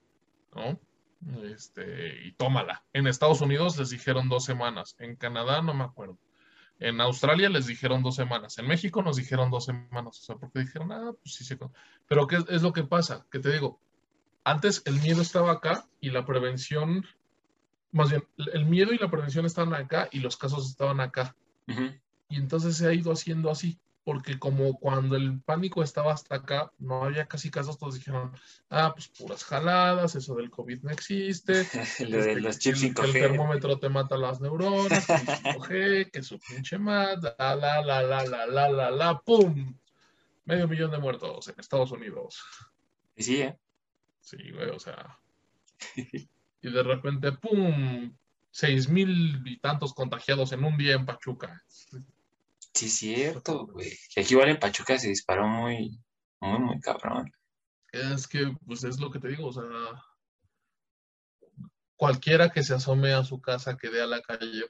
¿no? 0.54 0.80
Este, 1.44 2.26
y 2.26 2.32
tómala. 2.32 2.82
En 2.94 3.06
Estados 3.06 3.42
Unidos 3.42 3.76
les 3.76 3.90
dijeron 3.90 4.30
dos 4.30 4.44
semanas. 4.44 4.96
En 4.98 5.16
Canadá 5.16 5.60
no 5.60 5.74
me 5.74 5.84
acuerdo. 5.84 6.18
En 6.78 7.00
Australia 7.00 7.48
les 7.48 7.66
dijeron 7.66 8.02
dos 8.02 8.16
semanas. 8.16 8.58
En 8.58 8.66
México 8.66 9.02
nos 9.02 9.16
dijeron 9.16 9.50
dos 9.50 9.64
semanas. 9.64 10.18
O 10.20 10.22
sea, 10.22 10.36
porque 10.36 10.60
dijeron, 10.60 10.92
ah, 10.92 11.12
pues 11.22 11.34
sí, 11.34 11.44
sí. 11.44 11.56
Pero 12.06 12.26
¿qué 12.26 12.38
es 12.48 12.62
lo 12.62 12.72
que 12.72 12.84
pasa? 12.84 13.26
Que 13.30 13.38
te 13.38 13.52
digo, 13.52 13.80
antes 14.44 14.82
el 14.84 15.00
miedo 15.00 15.22
estaba 15.22 15.52
acá 15.52 15.88
y 16.00 16.10
la 16.10 16.26
prevención, 16.26 17.04
más 17.92 18.10
bien, 18.10 18.24
el 18.52 18.66
miedo 18.66 18.92
y 18.92 18.98
la 18.98 19.10
prevención 19.10 19.46
estaban 19.46 19.74
acá 19.74 20.08
y 20.12 20.20
los 20.20 20.36
casos 20.36 20.68
estaban 20.68 21.00
acá. 21.00 21.34
Y 22.28 22.36
entonces 22.36 22.76
se 22.76 22.86
ha 22.86 22.92
ido 22.92 23.10
haciendo 23.10 23.50
así 23.50 23.78
porque 24.06 24.38
como 24.38 24.78
cuando 24.78 25.16
el 25.16 25.40
pánico 25.40 25.82
estaba 25.82 26.12
hasta 26.12 26.36
acá, 26.36 26.70
no 26.78 27.02
había 27.02 27.26
casi 27.26 27.50
casos, 27.50 27.76
todos 27.76 27.96
dijeron, 27.96 28.30
ah, 28.70 28.92
pues 28.94 29.08
puras 29.08 29.42
jaladas, 29.42 30.14
eso 30.14 30.36
del 30.36 30.48
COVID 30.48 30.82
no 30.82 30.92
existe. 30.92 31.54
Lo 32.08 32.22
de 32.22 32.30
este, 32.30 32.40
los 32.40 32.58
chips 32.60 32.84
el, 32.84 32.94
el 32.96 33.12
termómetro 33.12 33.80
te 33.80 33.88
mata 33.88 34.16
las 34.16 34.40
neuronas, 34.40 35.08
5G, 35.08 36.10
que 36.12 36.22
su 36.22 36.38
pinche 36.38 36.78
mat, 36.78 37.20
la, 37.36 37.56
la, 37.56 37.82
la, 37.82 38.02
la, 38.02 38.24
la, 38.24 38.46
la, 38.46 38.68
la, 38.68 38.90
la, 38.92 39.18
pum. 39.18 39.76
Medio 40.44 40.68
millón 40.68 40.92
de 40.92 40.98
muertos 40.98 41.48
en 41.48 41.56
Estados 41.58 41.90
Unidos. 41.90 42.44
Y 43.16 43.24
sí, 43.24 43.42
¿eh? 43.42 43.58
Sí, 44.20 44.36
güey, 44.52 44.70
o 44.70 44.78
sea. 44.78 45.18
y 45.96 46.70
de 46.70 46.82
repente, 46.84 47.32
pum, 47.32 48.16
seis 48.52 48.88
mil 48.88 49.42
y 49.44 49.58
tantos 49.58 49.92
contagiados 49.94 50.52
en 50.52 50.62
un 50.62 50.76
día 50.76 50.94
en 50.94 51.06
Pachuca. 51.06 51.64
Sí, 52.76 52.86
es 52.86 52.96
cierto, 52.98 53.66
güey. 53.66 53.90
aquí 54.14 54.34
igual 54.34 54.50
en 54.50 54.58
Pachuca 54.58 54.98
se 54.98 55.08
disparó 55.08 55.48
muy, 55.48 55.98
muy, 56.40 56.58
muy 56.58 56.80
cabrón. 56.80 57.32
Es 57.90 58.28
que, 58.28 58.54
pues 58.66 58.84
es 58.84 59.00
lo 59.00 59.10
que 59.10 59.18
te 59.18 59.28
digo, 59.28 59.46
o 59.46 59.52
sea, 59.52 59.64
cualquiera 61.96 62.50
que 62.50 62.62
se 62.62 62.74
asome 62.74 63.14
a 63.14 63.24
su 63.24 63.40
casa, 63.40 63.78
que 63.78 63.88
dé 63.88 64.02
a 64.02 64.06
la 64.06 64.20
calle 64.20 64.66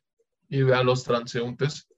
y 0.48 0.62
vea 0.62 0.78
a 0.78 0.84
los 0.84 1.02
transeúntes, 1.02 1.88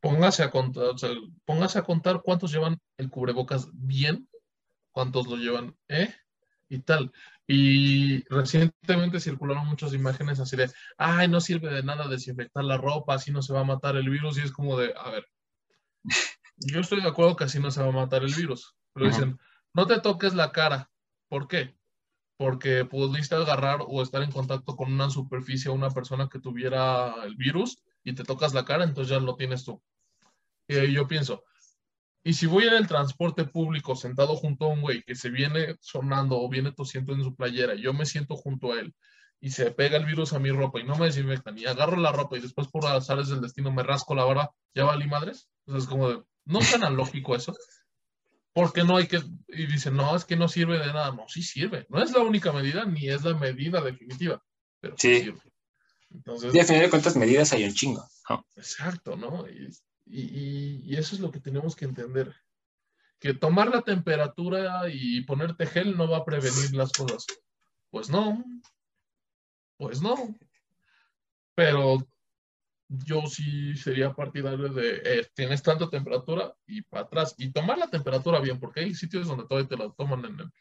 póngase 0.00 0.42
a 0.42 0.50
contar, 0.50 0.84
o 0.84 0.98
sea, 0.98 1.10
póngase 1.46 1.78
a 1.78 1.84
contar 1.84 2.20
cuántos 2.22 2.52
llevan 2.52 2.78
el 2.98 3.08
cubrebocas 3.08 3.68
bien, 3.72 4.28
cuántos 4.92 5.26
lo 5.26 5.36
llevan, 5.36 5.74
¿eh? 5.88 6.14
Y 6.68 6.80
tal. 6.80 7.12
Y 7.46 8.24
recientemente 8.28 9.20
circularon 9.20 9.66
muchas 9.66 9.92
imágenes 9.92 10.40
así 10.40 10.56
de, 10.56 10.70
ay, 10.96 11.28
no 11.28 11.40
sirve 11.40 11.72
de 11.72 11.82
nada 11.82 12.08
desinfectar 12.08 12.64
la 12.64 12.78
ropa, 12.78 13.14
así 13.14 13.30
no 13.30 13.42
se 13.42 13.52
va 13.52 13.60
a 13.60 13.64
matar 13.64 13.96
el 13.96 14.08
virus. 14.08 14.38
Y 14.38 14.42
es 14.42 14.52
como 14.52 14.78
de, 14.78 14.94
a 14.96 15.10
ver, 15.10 15.26
yo 16.56 16.80
estoy 16.80 17.02
de 17.02 17.08
acuerdo 17.08 17.36
que 17.36 17.44
así 17.44 17.58
no 17.58 17.70
se 17.70 17.82
va 17.82 17.88
a 17.88 17.92
matar 17.92 18.24
el 18.24 18.34
virus. 18.34 18.74
Pero 18.92 19.06
dicen, 19.06 19.38
no 19.74 19.86
te 19.86 20.00
toques 20.00 20.34
la 20.34 20.52
cara. 20.52 20.90
¿Por 21.28 21.48
qué? 21.48 21.76
Porque 22.36 22.84
pudiste 22.84 23.34
agarrar 23.34 23.80
o 23.86 24.02
estar 24.02 24.22
en 24.22 24.32
contacto 24.32 24.76
con 24.76 24.92
una 24.92 25.10
superficie 25.10 25.70
o 25.70 25.74
una 25.74 25.90
persona 25.90 26.28
que 26.28 26.40
tuviera 26.40 27.24
el 27.24 27.36
virus 27.36 27.82
y 28.02 28.14
te 28.14 28.24
tocas 28.24 28.54
la 28.54 28.64
cara, 28.64 28.84
entonces 28.84 29.10
ya 29.10 29.20
lo 29.20 29.36
tienes 29.36 29.64
tú. 29.64 29.82
Y 30.68 30.76
ahí 30.76 30.92
yo 30.92 31.06
pienso, 31.06 31.44
y 32.24 32.32
si 32.32 32.46
voy 32.46 32.64
en 32.64 32.74
el 32.74 32.88
transporte 32.88 33.44
público 33.44 33.94
sentado 33.94 34.34
junto 34.34 34.64
a 34.64 34.68
un 34.68 34.80
güey 34.80 35.02
que 35.02 35.14
se 35.14 35.30
viene 35.30 35.76
sonando 35.80 36.40
o 36.40 36.48
viene 36.48 36.72
tosiendo 36.72 37.12
en 37.12 37.22
su 37.22 37.36
playera, 37.36 37.74
y 37.74 37.82
yo 37.82 37.92
me 37.92 38.06
siento 38.06 38.34
junto 38.34 38.72
a 38.72 38.80
él 38.80 38.94
y 39.40 39.50
se 39.50 39.70
pega 39.70 39.98
el 39.98 40.06
virus 40.06 40.32
a 40.32 40.38
mi 40.38 40.50
ropa 40.50 40.80
y 40.80 40.84
no 40.84 40.96
me 40.96 41.04
desinfectan 41.04 41.58
y 41.58 41.66
agarro 41.66 41.98
la 41.98 42.12
ropa 42.12 42.38
y 42.38 42.40
después 42.40 42.66
por 42.68 42.86
azares 42.86 43.28
del 43.28 43.42
destino 43.42 43.70
me 43.70 43.82
rasco 43.82 44.14
la 44.14 44.24
barba, 44.24 44.50
¿ya 44.74 44.84
valí 44.84 45.06
madres? 45.06 45.50
Entonces 45.66 45.84
es 45.84 45.90
como 45.90 46.08
de, 46.08 46.22
no 46.46 46.60
es 46.60 46.70
tan 46.70 46.96
lógico 46.96 47.36
eso. 47.36 47.54
Porque 48.54 48.84
no 48.84 48.96
hay 48.96 49.08
que, 49.08 49.20
y 49.48 49.66
dicen, 49.66 49.96
no, 49.96 50.14
es 50.14 50.24
que 50.24 50.36
no 50.36 50.48
sirve 50.48 50.78
de 50.78 50.86
nada. 50.86 51.10
No, 51.10 51.28
sí 51.28 51.42
sirve. 51.42 51.86
No 51.88 52.00
es 52.00 52.12
la 52.12 52.20
única 52.20 52.52
medida 52.52 52.84
ni 52.84 53.08
es 53.08 53.24
la 53.24 53.34
medida 53.34 53.80
definitiva, 53.80 54.40
pero 54.80 54.94
sí, 54.96 55.22
sirve. 55.22 55.40
Entonces, 56.10 56.54
y 56.54 56.60
al 56.60 56.66
final 56.66 56.82
de 56.82 56.90
cuentas, 56.90 57.16
medidas 57.16 57.52
hay 57.52 57.64
un 57.64 57.74
chingo. 57.74 58.08
Exacto, 58.56 59.16
¿no? 59.16 59.44
Y, 59.48 59.68
y, 60.06 60.96
eso 60.96 61.14
es 61.14 61.20
lo 61.20 61.30
que 61.30 61.40
tenemos 61.40 61.76
que 61.76 61.84
entender. 61.84 62.34
Que 63.18 63.34
tomar 63.34 63.68
la 63.68 63.82
temperatura 63.82 64.88
y 64.90 65.22
ponerte 65.22 65.66
gel 65.66 65.96
no 65.96 66.08
va 66.08 66.18
a 66.18 66.24
prevenir 66.24 66.74
las 66.74 66.92
cosas. 66.92 67.26
Pues 67.90 68.10
no. 68.10 68.44
Pues 69.78 70.02
no. 70.02 70.36
Pero 71.54 72.06
yo 72.88 73.22
sí 73.26 73.76
sería 73.76 74.12
partidario 74.12 74.68
de, 74.68 75.00
eh, 75.04 75.26
tienes 75.34 75.62
tanta 75.62 75.88
temperatura 75.88 76.54
y 76.66 76.82
para 76.82 77.04
atrás. 77.04 77.34
Y 77.38 77.50
tomar 77.50 77.78
la 77.78 77.88
temperatura 77.88 78.40
bien, 78.40 78.60
porque 78.60 78.80
hay 78.80 78.94
sitios 78.94 79.26
donde 79.26 79.46
todavía 79.46 79.68
te 79.68 79.76
la 79.76 79.90
toman 79.90 80.24
en, 80.24 80.52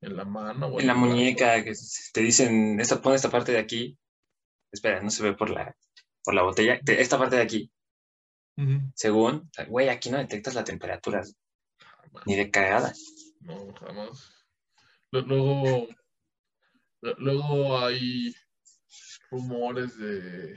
en 0.00 0.16
la 0.16 0.24
mano. 0.24 0.68
O 0.68 0.80
en, 0.80 0.86
la 0.86 0.94
muñeca, 0.94 1.64
que 1.64 1.72
te 2.12 2.20
dicen, 2.20 2.78
esta, 2.80 3.00
pon 3.00 3.14
esta 3.14 3.30
parte 3.30 3.52
de 3.52 3.58
aquí. 3.58 3.98
Espera, 4.70 5.02
no 5.02 5.10
se 5.10 5.22
ve 5.22 5.34
por 5.34 5.50
la, 5.50 5.76
por 6.22 6.34
la 6.34 6.42
botella. 6.42 6.80
Esta 6.86 7.18
parte 7.18 7.36
de 7.36 7.42
aquí. 7.42 7.70
Según, 8.94 9.50
güey, 9.68 9.88
aquí 9.88 10.10
no 10.10 10.18
detectas 10.18 10.54
la 10.54 10.64
temperatura. 10.64 11.22
Ni 12.26 12.36
de 12.36 12.50
cagada. 12.50 12.92
No, 13.40 13.72
jamás. 13.74 14.30
Luego, 15.10 15.88
luego 17.00 17.78
hay 17.78 18.34
rumores 19.30 19.98
de 19.98 20.54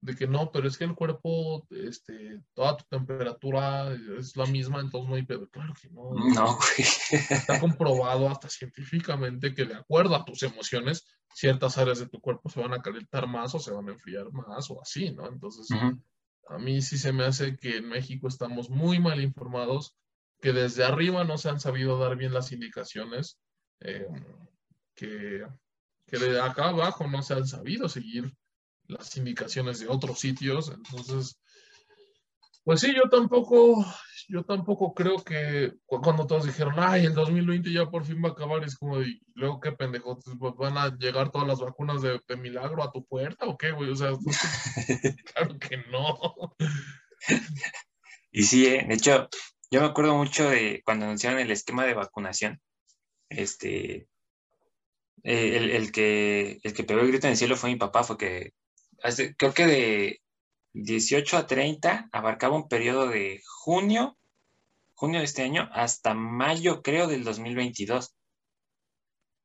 de 0.00 0.14
que 0.14 0.26
no, 0.26 0.52
pero 0.52 0.68
es 0.68 0.78
que 0.78 0.84
el 0.84 0.94
cuerpo, 0.94 1.66
este, 1.70 2.40
toda 2.54 2.76
tu 2.76 2.84
temperatura 2.84 3.92
es 4.18 4.36
la 4.36 4.46
misma, 4.46 4.80
entonces 4.80 5.10
no 5.10 5.16
hay 5.16 5.24
pedo. 5.24 5.48
Claro 5.48 5.74
que 5.80 5.88
no. 5.90 6.10
No, 6.34 6.56
güey. 6.56 6.88
Está 7.30 7.58
comprobado 7.58 8.28
hasta 8.28 8.48
científicamente 8.48 9.54
que 9.54 9.64
de 9.64 9.74
acuerdo 9.74 10.14
a 10.14 10.24
tus 10.24 10.42
emociones, 10.44 11.04
ciertas 11.34 11.78
áreas 11.78 11.98
de 11.98 12.08
tu 12.08 12.20
cuerpo 12.20 12.48
se 12.48 12.60
van 12.60 12.74
a 12.74 12.82
calentar 12.82 13.26
más 13.26 13.54
o 13.54 13.58
se 13.58 13.72
van 13.72 13.88
a 13.88 13.92
enfriar 13.92 14.30
más 14.32 14.70
o 14.70 14.80
así, 14.80 15.10
¿no? 15.10 15.26
Entonces, 15.26 15.68
a 16.48 16.58
mí 16.58 16.82
sí 16.82 16.98
se 16.98 17.12
me 17.12 17.24
hace 17.24 17.56
que 17.56 17.76
en 17.76 17.88
México 17.88 18.28
estamos 18.28 18.70
muy 18.70 18.98
mal 18.98 19.20
informados, 19.20 19.94
que 20.40 20.52
desde 20.52 20.84
arriba 20.84 21.24
no 21.24 21.38
se 21.38 21.48
han 21.48 21.60
sabido 21.60 21.98
dar 21.98 22.16
bien 22.16 22.32
las 22.32 22.52
indicaciones, 22.52 23.38
eh, 23.80 24.06
que, 24.94 25.46
que 26.06 26.18
de 26.18 26.40
acá 26.40 26.70
abajo 26.70 27.06
no 27.06 27.22
se 27.22 27.34
han 27.34 27.46
sabido 27.46 27.88
seguir 27.88 28.34
las 28.86 29.16
indicaciones 29.16 29.80
de 29.80 29.88
otros 29.88 30.18
sitios. 30.18 30.70
Entonces, 30.70 31.38
pues 32.64 32.80
sí, 32.80 32.94
yo 32.94 33.08
tampoco, 33.10 33.84
yo 34.28 34.44
tampoco 34.44 34.92
creo 34.92 35.24
que 35.24 35.72
cuando 35.86 36.26
todos 36.26 36.44
dijeron, 36.44 36.74
ay, 36.76 37.06
el 37.06 37.14
2020 37.14 37.72
ya 37.72 37.90
por 37.90 38.04
fin 38.04 38.22
va 38.22 38.28
a 38.28 38.32
acabar, 38.32 38.62
es 38.62 38.76
como, 38.76 39.00
y 39.00 39.22
luego 39.34 39.58
qué 39.58 39.72
pendejo, 39.72 40.18
pues, 40.38 40.54
van 40.56 40.76
a 40.76 40.94
llegar 40.96 41.30
todas 41.30 41.48
las 41.48 41.60
vacunas 41.60 42.02
de, 42.02 42.20
milagro 42.36 42.82
a 42.82 42.92
tu 42.92 43.04
puerta 43.06 43.46
o 43.46 43.56
qué, 43.56 43.72
güey, 43.72 43.90
o 43.90 43.96
sea, 43.96 44.10
claro 45.34 45.58
que 45.58 45.78
no. 45.90 46.54
Y 48.30 48.42
sí, 48.42 48.66
eh, 48.66 48.84
de 48.86 48.94
hecho, 48.94 49.28
yo 49.70 49.80
me 49.80 49.86
acuerdo 49.86 50.14
mucho 50.14 50.48
de 50.50 50.82
cuando 50.84 51.06
anunciaron 51.06 51.40
el 51.40 51.50
esquema 51.50 51.86
de 51.86 51.94
vacunación, 51.94 52.60
este, 53.30 54.08
eh, 55.24 55.56
el, 55.56 55.70
el, 55.70 55.90
que, 55.90 56.60
el 56.62 56.74
que 56.74 56.84
pegó 56.84 57.00
el 57.00 57.08
grito 57.08 57.26
en 57.26 57.32
el 57.32 57.38
cielo 57.38 57.56
fue 57.56 57.70
mi 57.70 57.76
papá, 57.76 58.04
fue 58.04 58.18
que 58.18 58.52
creo 59.38 59.54
que 59.54 59.66
de 59.66 60.22
18 60.74 61.36
a 61.38 61.46
30 61.46 62.08
abarcaba 62.12 62.56
un 62.56 62.68
periodo 62.68 63.08
de 63.08 63.40
junio, 63.64 64.17
junio 64.98 65.20
de 65.20 65.26
este 65.26 65.42
año, 65.42 65.68
hasta 65.72 66.12
mayo, 66.12 66.82
creo, 66.82 67.06
del 67.06 67.22
2022. 67.22 68.14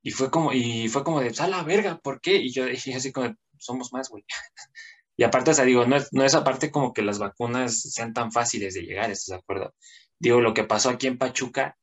Y 0.02 0.12
fue 0.12 0.32
como, 0.32 0.52
y 0.52 0.90
fue 0.90 1.04
como 1.04 1.22
de, 1.22 1.32
a 1.40 1.48
la 1.48 1.64
verga, 1.64 2.00
¿por 2.00 2.20
qué? 2.22 2.36
Y 2.38 2.52
yo 2.52 2.66
dije 2.66 2.96
así 2.96 3.12
como, 3.12 3.36
somos 3.58 3.94
más, 3.94 4.10
güey. 4.10 4.24
Y 5.16 5.24
aparte, 5.24 5.52
o 5.52 5.54
sea, 5.54 5.64
digo, 5.64 5.86
no 5.86 5.96
es, 5.96 6.12
no 6.12 6.26
es 6.26 6.34
aparte 6.34 6.72
como 6.72 6.92
que 6.92 7.04
las 7.04 7.20
vacunas 7.20 7.80
sean 7.82 8.14
tan 8.14 8.32
fáciles 8.32 8.74
de 8.74 8.82
llegar, 8.82 9.12
¿estás 9.12 9.28
de 9.28 9.36
acuerdo? 9.36 9.76
Digo, 10.18 10.42
lo 10.42 10.56
que 10.56 10.64
pasó 10.64 10.90
aquí 10.90 11.06
en 11.06 11.20
Pachuca, 11.20 11.78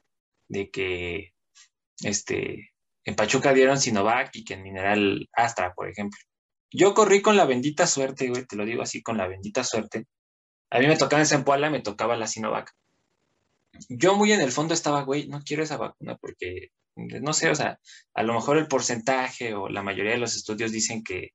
de 0.49 0.69
que, 0.69 1.33
este, 2.03 2.73
en 3.05 3.15
Pachuca 3.15 3.55
dieron 3.55 3.79
Sinovac 3.79 4.31
y 4.35 4.45
que 4.45 4.55
en 4.55 4.65
Mineral 4.65 5.29
Astra, 5.33 5.73
por 5.75 5.89
ejemplo. 5.89 6.19
Yo 6.73 6.93
corrí 6.93 7.23
con 7.23 7.37
la 7.37 7.45
bendita 7.45 7.87
suerte, 7.87 8.29
güey, 8.29 8.47
te 8.47 8.57
lo 8.57 8.65
digo 8.65 8.83
así, 8.83 9.01
con 9.01 9.17
la 9.17 9.29
bendita 9.29 9.63
suerte. 9.63 10.07
A 10.71 10.81
mí 10.81 10.89
me 10.89 10.97
tocaba 10.97 11.23
en 11.23 11.27
Zempoala, 11.29 11.71
me 11.71 11.83
tocaba 11.83 12.17
la 12.17 12.27
Sinovac. 12.27 12.75
Yo 13.89 14.15
muy 14.17 14.33
en 14.33 14.41
el 14.41 14.53
fondo 14.53 14.75
estaba, 14.75 15.03
güey, 15.03 15.29
no 15.29 15.43
quiero 15.43 15.63
esa 15.63 15.77
vacuna 15.77 16.17
porque, 16.17 16.69
no 16.97 17.33
sé, 17.33 17.51
o 17.51 17.55
sea, 17.55 17.79
a 18.15 18.23
lo 18.23 18.35
mejor 18.35 18.59
el 18.59 18.69
porcentaje 18.69 19.55
o 19.55 19.69
la 19.69 19.83
mayoría 19.83 20.13
de 20.13 20.19
los 20.19 20.37
estudios 20.37 20.73
dicen 20.73 21.03
que 21.03 21.31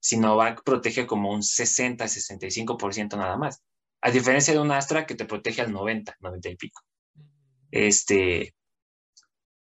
Sinovac 0.00 0.62
protege 0.64 1.06
como 1.06 1.32
un 1.32 1.42
60, 1.42 2.06
65% 2.06 3.16
nada 3.16 3.36
más. 3.36 3.62
A 4.02 4.10
diferencia 4.10 4.52
de 4.52 4.60
un 4.60 4.70
Astra 4.70 5.06
que 5.06 5.14
te 5.14 5.24
protege 5.24 5.62
al 5.62 5.72
90, 5.72 6.16
90 6.20 6.48
y 6.50 6.56
pico. 6.56 6.82
Este, 7.70 8.54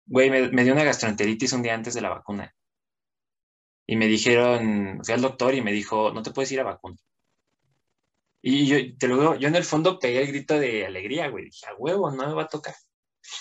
güey, 0.05 0.29
me, 0.29 0.49
me 0.49 0.63
dio 0.63 0.73
una 0.73 0.83
gastroenteritis 0.83 1.53
un 1.53 1.63
día 1.63 1.75
antes 1.75 1.93
de 1.93 2.01
la 2.01 2.09
vacuna 2.09 2.53
y 3.87 3.95
me 3.95 4.07
dijeron, 4.07 4.99
fui 5.03 5.13
al 5.13 5.21
doctor 5.21 5.55
y 5.55 5.61
me 5.61 5.71
dijo, 5.71 6.11
no 6.11 6.21
te 6.21 6.31
puedes 6.31 6.51
ir 6.51 6.59
a 6.59 6.63
vacunar. 6.63 6.99
Y 8.49 8.65
yo, 8.65 8.77
te 8.97 9.09
lo 9.09 9.17
digo, 9.19 9.35
yo 9.35 9.49
en 9.49 9.57
el 9.57 9.65
fondo 9.65 9.99
pegué 9.99 10.21
el 10.21 10.27
grito 10.27 10.57
de 10.57 10.85
alegría, 10.85 11.27
güey. 11.27 11.45
Dije, 11.45 11.65
a 11.67 11.75
huevo, 11.75 12.09
no 12.11 12.25
me 12.25 12.33
va 12.33 12.43
a 12.43 12.47
tocar. 12.47 12.75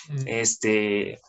Mm. 0.08 0.24
Este, 0.26 1.20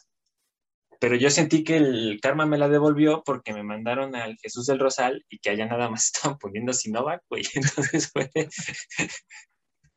pero 1.00 1.16
yo 1.16 1.30
sentí 1.30 1.64
que 1.64 1.78
el 1.78 2.20
karma 2.20 2.48
me 2.48 2.58
la 2.58 2.70
devolvió 2.70 3.22
porque 3.24 3.54
me 3.54 3.62
mandaron 3.62 4.16
al 4.16 4.36
Jesús 4.40 4.66
del 4.66 4.80
Rosal 4.80 5.24
y 5.30 5.38
que 5.38 5.52
allá 5.52 5.68
nada 5.68 5.92
más 5.92 6.06
estaban 6.12 6.40
poniendo 6.40 6.74
Sinovac, 6.74 7.22
güey. 7.30 7.44
Entonces 7.54 8.10
fue, 8.12 8.32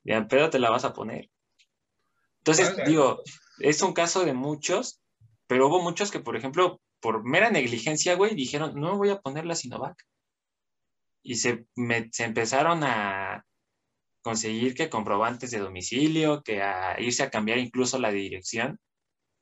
ya, 0.05 0.29
pero 0.29 0.51
te 0.51 0.59
la 0.59 0.69
vas 0.69 0.85
a 0.85 0.93
poner. 0.93 1.31
Entonces, 2.41 2.77
digo, 2.85 3.23
es 3.61 3.81
un 3.81 3.95
caso 3.95 4.27
de 4.27 4.35
muchos, 4.35 5.01
pero 5.47 5.69
hubo 5.69 5.83
muchos 5.83 6.11
que, 6.11 6.21
por 6.21 6.37
ejemplo, 6.37 6.83
por 7.01 7.25
mera 7.25 7.51
negligencia, 7.51 8.15
güey, 8.15 8.35
dijeron, 8.35 8.79
no 8.79 8.99
voy 8.99 9.09
a 9.09 9.23
poner 9.23 9.47
la 9.47 9.55
Sinovac. 9.55 9.97
Y 11.23 11.37
se, 11.37 11.65
se 12.13 12.25
empezaron 12.25 12.85
a 12.85 13.47
conseguir 14.23 14.75
que 14.75 14.91
comprobantes 14.91 15.51
de 15.51 15.59
domicilio, 15.59 16.43
que 16.43 16.63
a 16.63 17.01
irse 17.01 17.23
a 17.23 17.31
cambiar 17.31 17.59
incluso 17.59 17.99
la 17.99 18.11
dirección 18.13 18.79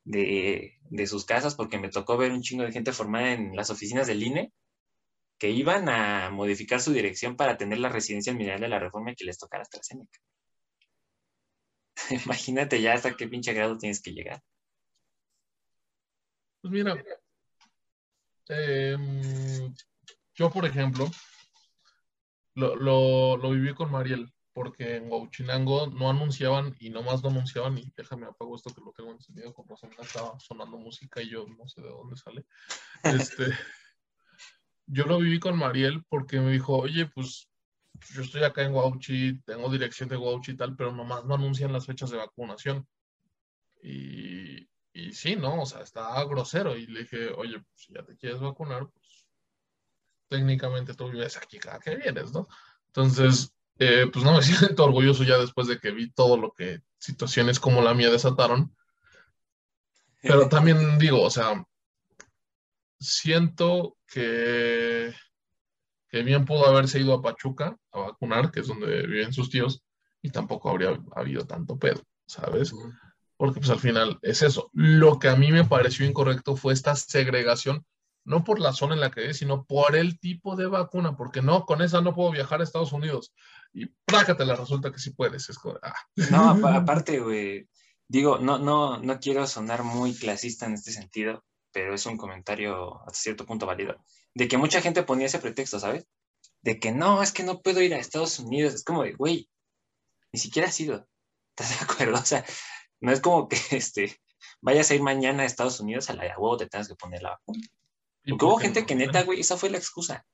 de, 0.05 0.79
de, 0.89 1.07
sus 1.07 1.25
casas, 1.25 1.55
porque 1.55 1.79
me 1.79 1.89
tocó 1.89 2.17
ver 2.17 2.31
un 2.31 2.41
chingo 2.41 2.63
de 2.63 2.71
gente 2.71 2.93
formada 2.93 3.33
en 3.33 3.55
las 3.55 3.69
oficinas 3.69 4.07
del 4.07 4.23
INE 4.23 4.51
que 5.37 5.51
iban 5.51 5.89
a 5.89 6.29
modificar 6.31 6.81
su 6.81 6.91
dirección 6.93 7.35
para 7.37 7.57
tener 7.57 7.79
la 7.79 7.89
residencia 7.89 8.33
mineral 8.33 8.61
de 8.61 8.69
la 8.69 8.79
reforma 8.79 9.11
y 9.11 9.15
que 9.15 9.25
les 9.25 9.37
tocara 9.37 9.63
AstraZeneca. 9.63 10.19
Imagínate 12.25 12.81
ya 12.81 12.93
hasta 12.93 13.15
qué 13.15 13.27
pinche 13.27 13.53
grado 13.53 13.77
tienes 13.77 14.01
que 14.01 14.11
llegar. 14.11 14.41
Pues 16.61 16.73
mira, 16.73 17.01
Em, 18.49 19.73
yo, 20.33 20.49
por 20.49 20.65
ejemplo, 20.65 21.09
lo, 22.55 23.51
viví 23.51 23.75
con 23.75 23.91
Mariel, 23.91 24.33
porque 24.59 24.97
en 24.97 25.09
Huachinango 25.09 25.87
no 25.87 26.09
anunciaban 26.09 26.75
y 26.81 26.89
nomás 26.89 27.23
no 27.23 27.29
anunciaban, 27.29 27.77
y 27.77 27.93
déjame 27.95 28.25
apago 28.25 28.57
esto 28.57 28.73
que 28.75 28.81
lo 28.81 28.91
tengo 28.91 29.13
encendido, 29.13 29.53
con 29.53 29.65
razón 29.69 29.89
estaba 29.97 30.37
sonando 30.37 30.77
música 30.77 31.21
y 31.21 31.29
yo 31.29 31.45
no 31.47 31.65
sé 31.65 31.79
de 31.79 31.87
dónde 31.87 32.17
sale. 32.17 32.45
Este, 33.31 33.57
yo 34.85 35.05
lo 35.05 35.17
viví 35.19 35.39
con 35.39 35.57
Mariel 35.57 36.03
porque 36.09 36.41
me 36.41 36.51
dijo, 36.51 36.75
oye, 36.75 37.05
pues 37.05 37.49
yo 38.13 38.21
estoy 38.21 38.43
acá 38.43 38.63
en 38.63 38.73
Huauchi, 38.73 39.39
tengo 39.43 39.71
dirección 39.71 40.09
de 40.09 40.17
Huauchi 40.17 40.51
y 40.51 40.57
tal, 40.57 40.75
pero 40.75 40.91
nomás 40.91 41.23
no 41.23 41.35
anuncian 41.35 41.71
las 41.71 41.85
fechas 41.85 42.09
de 42.09 42.17
vacunación. 42.17 42.85
Y, 43.81 44.67
y 44.91 45.13
sí, 45.13 45.37
¿no? 45.37 45.61
O 45.61 45.65
sea, 45.65 45.83
está 45.83 46.21
grosero. 46.25 46.75
Y 46.75 46.85
le 46.87 47.03
dije, 47.03 47.29
oye, 47.29 47.59
pues, 47.59 47.85
si 47.85 47.93
ya 47.93 48.03
te 48.03 48.17
quieres 48.17 48.41
vacunar, 48.41 48.89
pues 48.89 49.25
técnicamente 50.27 50.95
tú 50.95 51.09
vives 51.09 51.37
aquí 51.37 51.59
cada 51.59 51.79
que 51.79 51.95
vienes, 51.95 52.33
¿no? 52.33 52.49
Entonces, 52.87 53.53
eh, 53.79 54.07
pues 54.11 54.23
no 54.23 54.33
me 54.33 54.41
siento 54.43 54.83
orgulloso 54.83 55.23
ya 55.23 55.37
después 55.37 55.67
de 55.67 55.79
que 55.79 55.91
vi 55.91 56.11
todo 56.11 56.37
lo 56.37 56.51
que 56.51 56.81
situaciones 56.97 57.59
como 57.59 57.81
la 57.81 57.93
mía 57.93 58.09
desataron. 58.09 58.75
Pero 60.21 60.47
también 60.49 60.99
digo, 60.99 61.21
o 61.23 61.29
sea, 61.29 61.65
siento 62.99 63.97
que, 64.05 65.13
que 66.09 66.23
bien 66.23 66.45
pudo 66.45 66.67
haberse 66.67 66.99
ido 66.99 67.13
a 67.13 67.21
Pachuca 67.21 67.77
a 67.91 67.99
vacunar, 67.99 68.51
que 68.51 68.59
es 68.59 68.67
donde 68.67 69.07
viven 69.07 69.33
sus 69.33 69.49
tíos, 69.49 69.83
y 70.21 70.29
tampoco 70.29 70.69
habría 70.69 70.99
habido 71.15 71.47
tanto 71.47 71.79
pedo, 71.79 72.03
¿sabes? 72.25 72.73
porque 73.39 73.61
pues 73.61 73.69
al 73.69 73.79
final 73.79 74.19
es 74.21 74.41
eso. 74.41 74.69
Lo 74.73 75.17
que 75.17 75.29
a 75.29 75.37
mí 75.37 75.49
me 75.49 75.63
pareció 75.63 76.05
incorrecto 76.05 76.57
fue 76.57 76.73
esta 76.73 76.93
segregación, 76.97 77.85
no 78.25 78.43
por 78.43 78.59
la 78.59 78.73
zona 78.73 78.95
en 78.95 78.99
la 78.99 79.11
que 79.11 79.29
es, 79.29 79.37
sino 79.37 79.63
por 79.63 79.95
el 79.95 80.19
tipo 80.19 80.57
de 80.57 80.67
vacuna, 80.67 81.15
porque 81.15 81.41
no, 81.41 81.65
con 81.65 81.81
esa 81.81 82.01
no 82.01 82.13
puedo 82.13 82.31
viajar 82.31 82.59
a 82.59 82.65
Estados 82.65 82.91
Unidos. 82.91 83.31
Y 83.73 83.85
prácatela, 84.05 84.55
resulta 84.55 84.91
que 84.91 84.99
sí 84.99 85.11
puedes. 85.11 85.49
Es 85.49 85.57
ah. 85.81 85.93
No, 86.31 86.67
aparte, 86.67 87.19
güey, 87.19 87.67
digo, 88.07 88.39
no, 88.39 88.57
no, 88.59 88.97
no 88.97 89.19
quiero 89.19 89.45
sonar 89.47 89.83
muy 89.83 90.13
clasista 90.15 90.65
en 90.65 90.73
este 90.73 90.91
sentido, 90.91 91.43
pero 91.71 91.93
es 91.93 92.05
un 92.05 92.17
comentario 92.17 92.99
hasta 93.01 93.19
cierto 93.19 93.45
punto 93.45 93.65
válido, 93.65 94.03
de 94.33 94.47
que 94.47 94.57
mucha 94.57 94.81
gente 94.81 95.03
ponía 95.03 95.27
ese 95.27 95.39
pretexto, 95.39 95.79
¿sabes? 95.79 96.07
de 96.61 96.79
que 96.79 96.91
no, 96.91 97.21
es 97.21 97.31
que 97.31 97.43
no 97.43 97.61
puedo 97.61 97.81
ir 97.81 97.93
a 97.93 97.99
Estados 97.99 98.39
Unidos. 98.39 98.73
Es 98.73 98.83
como 98.83 99.03
de, 99.03 99.13
güey, 99.13 99.49
ni 100.33 100.39
siquiera 100.39 100.67
has 100.67 100.79
ido. 100.79 101.07
¿Estás 101.55 101.77
de 101.77 101.85
acuerdo? 101.85 102.19
O 102.19 102.25
sea, 102.25 102.45
no 102.99 103.11
es 103.11 103.21
como 103.21 103.47
que 103.47 103.57
este, 103.71 104.19
vayas 104.61 104.91
a 104.91 104.95
ir 104.95 105.01
mañana 105.01 105.43
a 105.43 105.45
Estados 105.45 105.79
Unidos 105.79 106.09
a 106.09 106.13
la 106.13 106.23
de 106.23 106.29
huevo 106.29 106.57
te 106.57 106.67
tengas 106.67 106.87
que 106.87 106.95
poner 106.95 107.21
la 107.21 107.31
vacuna. 107.31 107.67
Porque 108.27 108.45
hubo 108.45 108.57
gente 108.57 108.85
que 108.85 108.95
neta, 108.95 109.23
güey, 109.23 109.39
esa 109.39 109.57
fue 109.57 109.69
la 109.69 109.77
excusa. 109.77 110.25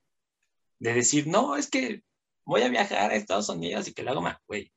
De 0.78 0.92
decir, 0.92 1.26
no, 1.26 1.56
es 1.56 1.70
que 1.70 2.02
voy 2.46 2.62
a 2.62 2.68
viajar 2.68 3.10
a 3.10 3.14
Estados 3.14 3.48
Unidos 3.50 3.86
y 3.88 3.92
que 3.92 4.02
lo 4.02 4.12
hago 4.12 4.22
más, 4.22 4.38
güey. 4.46 4.72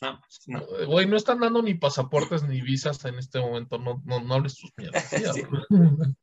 No, 0.00 0.20
no. 0.46 0.60
Eh, 0.78 0.84
güey, 0.86 1.06
no 1.06 1.16
están 1.16 1.40
dando 1.40 1.62
ni 1.62 1.74
pasaportes 1.74 2.42
ni 2.44 2.60
visas 2.60 3.04
en 3.04 3.18
este 3.18 3.40
momento. 3.40 3.78
No, 3.78 4.02
no, 4.04 4.20
no 4.20 4.34
hables 4.34 4.56
tus 4.56 4.72
mierdas. 4.76 5.08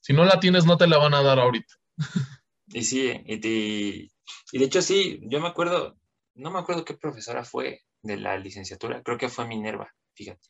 si 0.00 0.12
no 0.12 0.24
la 0.24 0.38
tienes, 0.38 0.66
no 0.66 0.76
te 0.76 0.86
la 0.86 0.98
van 0.98 1.14
a 1.14 1.22
dar 1.22 1.38
ahorita. 1.38 1.74
y 2.68 2.82
sí, 2.84 3.10
y, 3.26 4.10
y 4.52 4.58
de 4.58 4.64
hecho 4.64 4.82
sí, 4.82 5.20
yo 5.22 5.40
me 5.40 5.48
acuerdo, 5.48 5.96
no 6.34 6.50
me 6.50 6.58
acuerdo 6.58 6.84
qué 6.84 6.94
profesora 6.94 7.44
fue 7.44 7.82
de 8.02 8.16
la 8.16 8.36
licenciatura, 8.36 9.02
creo 9.02 9.18
que 9.18 9.28
fue 9.28 9.46
Minerva, 9.46 9.94
fíjate. 10.14 10.48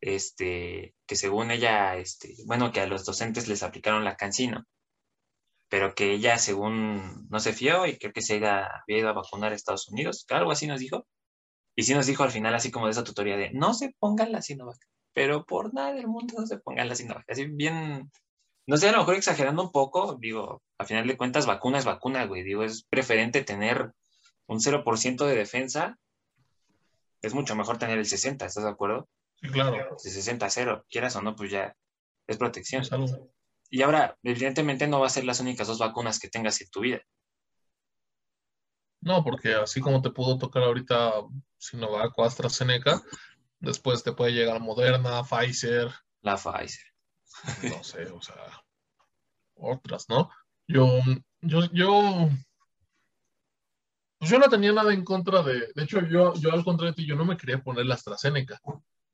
Este, 0.00 0.94
que 1.06 1.16
según 1.16 1.50
ella, 1.50 1.96
este, 1.96 2.34
bueno, 2.46 2.72
que 2.72 2.80
a 2.80 2.86
los 2.86 3.06
docentes 3.06 3.48
les 3.48 3.62
aplicaron 3.62 4.04
la 4.04 4.16
cancino, 4.16 4.66
pero 5.74 5.92
que 5.92 6.12
ella, 6.12 6.38
según, 6.38 7.26
no 7.30 7.40
se 7.40 7.52
fió 7.52 7.84
y 7.84 7.98
creo 7.98 8.12
que 8.12 8.22
se 8.22 8.36
había 8.36 8.80
ido 8.86 9.08
a 9.08 9.12
vacunar 9.12 9.50
a 9.50 9.56
Estados 9.56 9.88
Unidos, 9.88 10.24
algo 10.28 10.52
así 10.52 10.68
nos 10.68 10.78
dijo. 10.78 11.04
Y 11.74 11.82
sí 11.82 11.94
nos 11.94 12.06
dijo 12.06 12.22
al 12.22 12.30
final, 12.30 12.54
así 12.54 12.70
como 12.70 12.86
de 12.86 12.92
esa 12.92 13.02
tutoría 13.02 13.36
de, 13.36 13.50
no 13.50 13.74
se 13.74 13.92
pongan 13.98 14.30
la 14.30 14.40
Sinovac, 14.40 14.78
pero 15.12 15.44
por 15.44 15.74
nada 15.74 15.92
del 15.92 16.06
mundo 16.06 16.36
no 16.38 16.46
se 16.46 16.58
pongan 16.58 16.88
la 16.88 16.94
Sinovac. 16.94 17.28
Así 17.28 17.46
bien, 17.46 18.08
no 18.68 18.76
sé, 18.76 18.88
a 18.88 18.92
lo 18.92 18.98
mejor 18.98 19.16
exagerando 19.16 19.64
un 19.64 19.72
poco, 19.72 20.16
digo, 20.20 20.62
a 20.78 20.84
final 20.84 21.08
de 21.08 21.16
cuentas, 21.16 21.44
vacuna 21.44 21.78
es 21.78 21.84
vacuna, 21.84 22.24
güey. 22.26 22.44
Digo, 22.44 22.62
es 22.62 22.84
preferente 22.84 23.42
tener 23.42 23.90
un 24.46 24.60
0% 24.60 25.26
de 25.26 25.34
defensa 25.34 25.98
es 27.20 27.34
mucho 27.34 27.56
mejor 27.56 27.78
tener 27.78 27.98
el 27.98 28.06
60, 28.06 28.46
¿estás 28.46 28.62
de 28.62 28.70
acuerdo? 28.70 29.08
Sí, 29.40 29.48
claro. 29.48 29.96
El 30.04 30.10
60 30.12 30.48
0, 30.48 30.84
quieras 30.88 31.16
o 31.16 31.22
no, 31.22 31.34
pues 31.34 31.50
ya 31.50 31.74
es 32.28 32.36
protección. 32.36 32.84
Y 33.74 33.82
ahora, 33.82 34.16
evidentemente 34.22 34.86
no 34.86 35.00
va 35.00 35.08
a 35.08 35.10
ser 35.10 35.24
las 35.24 35.40
únicas 35.40 35.66
dos 35.66 35.80
vacunas 35.80 36.20
que 36.20 36.28
tengas 36.28 36.60
en 36.60 36.70
tu 36.70 36.82
vida. 36.82 37.00
No, 39.00 39.24
porque 39.24 39.52
así 39.52 39.80
como 39.80 40.00
te 40.00 40.10
pudo 40.10 40.38
tocar 40.38 40.62
ahorita 40.62 41.14
Sinovac 41.58 42.16
o 42.16 42.22
AstraZeneca, 42.22 43.02
después 43.58 44.04
te 44.04 44.12
puede 44.12 44.30
llegar 44.30 44.60
Moderna, 44.60 45.24
Pfizer. 45.24 45.92
La 46.20 46.36
Pfizer. 46.36 46.84
No 47.68 47.82
sé, 47.82 48.06
o 48.12 48.22
sea, 48.22 48.36
otras, 49.56 50.08
¿no? 50.08 50.30
Yo, 50.68 51.00
yo, 51.40 51.68
yo 51.72 52.28
pues 54.20 54.30
yo 54.30 54.38
no 54.38 54.48
tenía 54.48 54.72
nada 54.72 54.94
en 54.94 55.04
contra 55.04 55.42
de, 55.42 55.72
de 55.74 55.82
hecho 55.82 56.00
yo, 56.02 56.32
yo 56.34 56.52
al 56.52 56.62
contrario 56.62 56.92
de 56.92 57.02
ti, 57.02 57.06
yo 57.08 57.16
no 57.16 57.24
me 57.24 57.36
quería 57.36 57.60
poner 57.60 57.86
la 57.86 57.96
AstraZeneca 57.96 58.60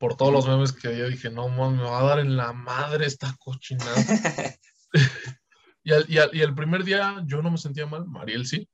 por 0.00 0.16
todos 0.16 0.32
los 0.32 0.48
memes 0.48 0.72
que 0.72 0.96
yo 0.96 1.08
dije, 1.08 1.30
no, 1.30 1.48
me 1.48 1.82
va 1.82 2.00
a 2.00 2.04
dar 2.04 2.18
en 2.20 2.34
la 2.36 2.54
madre 2.54 3.04
esta 3.06 3.36
cochinada. 3.38 3.94
y, 5.84 5.92
y, 5.92 6.18
y, 6.32 6.40
el 6.40 6.54
primer 6.54 6.84
día 6.84 7.22
yo 7.26 7.42
no 7.42 7.50
me 7.50 7.58
sentía 7.58 7.86
mal, 7.86 8.06
Mariel 8.06 8.46
sí. 8.46 8.66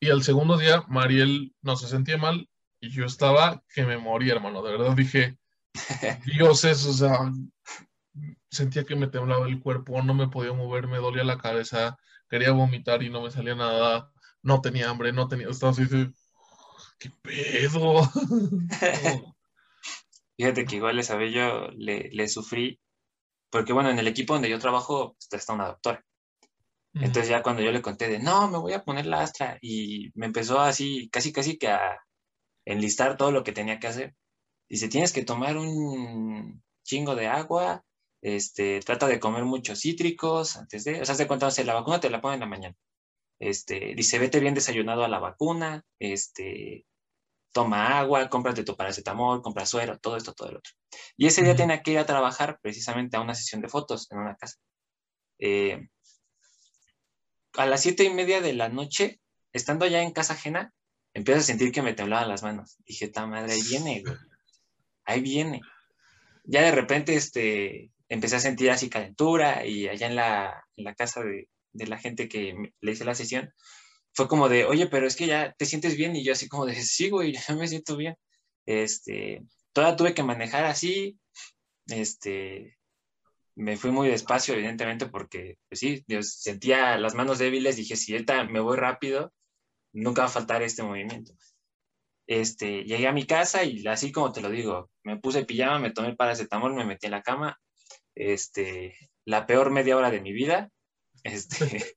Y 0.00 0.08
el 0.08 0.22
segundo 0.22 0.56
día 0.56 0.82
Mariel 0.88 1.54
no 1.60 1.76
se 1.76 1.86
sentía 1.86 2.16
mal 2.16 2.48
y 2.80 2.88
yo 2.88 3.04
estaba 3.04 3.62
que 3.74 3.84
me 3.84 3.98
moría, 3.98 4.32
hermano. 4.32 4.62
De 4.62 4.72
verdad 4.72 4.96
dije, 4.96 5.38
Dios 6.24 6.64
es, 6.64 6.86
o 6.86 6.94
sea, 6.94 7.30
sentía 8.50 8.84
que 8.84 8.96
me 8.96 9.06
temblaba 9.06 9.46
el 9.46 9.60
cuerpo, 9.60 10.02
no 10.02 10.14
me 10.14 10.28
podía 10.28 10.54
mover, 10.54 10.88
me 10.88 10.96
dolía 10.96 11.24
la 11.24 11.36
cabeza, 11.36 11.98
quería 12.28 12.52
vomitar 12.52 13.02
y 13.02 13.10
no 13.10 13.20
me 13.20 13.30
salía 13.30 13.54
nada 13.54 14.10
no 14.42 14.60
tenía 14.60 14.88
hambre, 14.88 15.12
no 15.12 15.28
tenía, 15.28 15.48
estaba 15.48 15.72
así 15.72 15.86
¿qué 16.98 17.10
pedo? 17.22 18.00
Fíjate 20.40 20.64
que 20.64 20.76
igual 20.76 20.98
esa 20.98 21.16
vez 21.16 21.34
yo 21.34 21.68
le, 21.76 22.08
le, 22.12 22.26
sufrí, 22.26 22.80
porque 23.50 23.74
bueno, 23.74 23.90
en 23.90 23.98
el 23.98 24.08
equipo 24.08 24.32
donde 24.32 24.48
yo 24.48 24.58
trabajo 24.58 25.14
está 25.18 25.52
una 25.52 25.66
doctora. 25.66 26.02
Entonces 26.94 27.28
ya 27.28 27.42
cuando 27.42 27.60
yo 27.60 27.70
le 27.70 27.82
conté 27.82 28.08
de, 28.08 28.20
no, 28.20 28.48
me 28.48 28.56
voy 28.56 28.72
a 28.72 28.82
poner 28.82 29.04
la 29.04 29.20
Astra, 29.20 29.58
y 29.60 30.10
me 30.14 30.24
empezó 30.24 30.58
así, 30.58 31.10
casi, 31.10 31.30
casi 31.30 31.58
que 31.58 31.68
a 31.68 31.98
enlistar 32.64 33.18
todo 33.18 33.32
lo 33.32 33.44
que 33.44 33.52
tenía 33.52 33.78
que 33.78 33.88
hacer. 33.88 34.14
Dice, 34.66 34.88
tienes 34.88 35.12
que 35.12 35.24
tomar 35.24 35.58
un 35.58 36.62
chingo 36.84 37.16
de 37.16 37.26
agua, 37.26 37.84
este, 38.22 38.80
trata 38.80 39.08
de 39.08 39.20
comer 39.20 39.44
muchos 39.44 39.80
cítricos 39.80 40.56
antes 40.56 40.84
de, 40.84 41.02
o 41.02 41.04
sea, 41.04 41.16
se 41.16 41.26
cuenta, 41.26 41.50
la 41.66 41.74
vacuna 41.74 42.00
te 42.00 42.08
la 42.08 42.22
ponen 42.22 42.36
en 42.36 42.40
la 42.40 42.46
mañana. 42.46 42.76
Este, 43.38 43.94
dice, 43.94 44.18
vete 44.18 44.40
bien 44.40 44.54
desayunado 44.54 45.04
a 45.04 45.08
la 45.08 45.18
vacuna, 45.18 45.84
este, 45.98 46.86
toma 47.52 47.98
agua, 47.98 48.28
cómprate 48.28 48.64
tu 48.64 48.76
paracetamol, 48.76 49.42
compra 49.42 49.66
suero, 49.66 49.98
todo 49.98 50.16
esto, 50.16 50.32
todo 50.32 50.50
el 50.50 50.56
otro. 50.56 50.72
Y 51.16 51.26
ese 51.26 51.42
día 51.42 51.56
tenía 51.56 51.82
que 51.82 51.92
ir 51.92 51.98
a 51.98 52.06
trabajar 52.06 52.58
precisamente 52.62 53.16
a 53.16 53.20
una 53.20 53.34
sesión 53.34 53.60
de 53.60 53.68
fotos 53.68 54.10
en 54.10 54.18
una 54.18 54.36
casa. 54.36 54.56
Eh, 55.38 55.88
a 57.54 57.66
las 57.66 57.82
siete 57.82 58.04
y 58.04 58.10
media 58.10 58.40
de 58.40 58.52
la 58.52 58.68
noche, 58.68 59.20
estando 59.52 59.86
ya 59.86 60.02
en 60.02 60.12
casa 60.12 60.34
ajena, 60.34 60.72
empiezo 61.14 61.40
a 61.40 61.44
sentir 61.44 61.72
que 61.72 61.82
me 61.82 61.94
temblaban 61.94 62.28
las 62.28 62.42
manos. 62.42 62.76
Dije, 62.86 63.08
ta 63.08 63.26
madre, 63.26 63.52
ahí 63.52 63.62
viene, 63.62 64.04
Ahí 65.04 65.20
viene. 65.20 65.60
Ya 66.44 66.62
de 66.62 66.70
repente, 66.70 67.14
este, 67.14 67.90
empecé 68.08 68.36
a 68.36 68.40
sentir 68.40 68.70
así 68.70 68.88
calentura 68.88 69.66
y 69.66 69.88
allá 69.88 70.06
en 70.06 70.16
la, 70.16 70.64
en 70.76 70.84
la 70.84 70.94
casa 70.94 71.22
de, 71.22 71.48
de 71.72 71.86
la 71.86 71.98
gente 71.98 72.28
que 72.28 72.54
le 72.80 72.92
hice 72.92 73.04
la 73.04 73.14
sesión, 73.14 73.52
fue 74.12 74.28
como 74.28 74.48
de, 74.48 74.64
oye, 74.64 74.86
pero 74.86 75.06
es 75.06 75.16
que 75.16 75.26
ya 75.26 75.52
te 75.56 75.66
sientes 75.66 75.96
bien 75.96 76.16
y 76.16 76.24
yo 76.24 76.32
así 76.32 76.48
como 76.48 76.66
de, 76.66 76.74
sí, 76.74 77.10
güey, 77.10 77.32
ya 77.48 77.54
me 77.54 77.68
siento 77.68 77.96
bien. 77.96 78.16
Este, 78.66 79.42
toda 79.72 79.96
tuve 79.96 80.14
que 80.14 80.22
manejar 80.22 80.64
así, 80.64 81.18
este, 81.86 82.78
me 83.54 83.76
fui 83.76 83.90
muy 83.90 84.08
despacio, 84.08 84.54
evidentemente, 84.54 85.06
porque, 85.06 85.58
pues 85.68 85.80
sí, 85.80 86.04
sentía 86.22 86.96
las 86.98 87.14
manos 87.14 87.38
débiles, 87.38 87.76
dije, 87.76 87.96
si 87.96 88.12
ahorita 88.12 88.44
me 88.44 88.60
voy 88.60 88.76
rápido, 88.76 89.32
nunca 89.92 90.22
va 90.22 90.28
a 90.28 90.30
faltar 90.30 90.62
este 90.62 90.82
movimiento. 90.82 91.32
Este, 92.26 92.84
llegué 92.84 93.08
a 93.08 93.12
mi 93.12 93.26
casa 93.26 93.64
y 93.64 93.86
así 93.88 94.12
como 94.12 94.32
te 94.32 94.40
lo 94.40 94.50
digo, 94.50 94.90
me 95.02 95.18
puse 95.18 95.44
pijama, 95.44 95.80
me 95.80 95.90
tomé 95.90 96.14
paracetamol, 96.14 96.74
me 96.74 96.84
metí 96.84 97.06
en 97.06 97.12
la 97.12 97.22
cama, 97.22 97.58
este, 98.14 98.96
la 99.24 99.46
peor 99.46 99.70
media 99.70 99.96
hora 99.96 100.10
de 100.10 100.20
mi 100.20 100.32
vida, 100.32 100.70
este, 101.24 101.96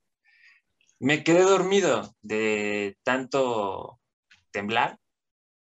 me 1.04 1.24
quedé 1.24 1.42
dormido 1.42 2.16
de 2.22 2.98
tanto 3.04 4.00
temblar. 4.52 4.98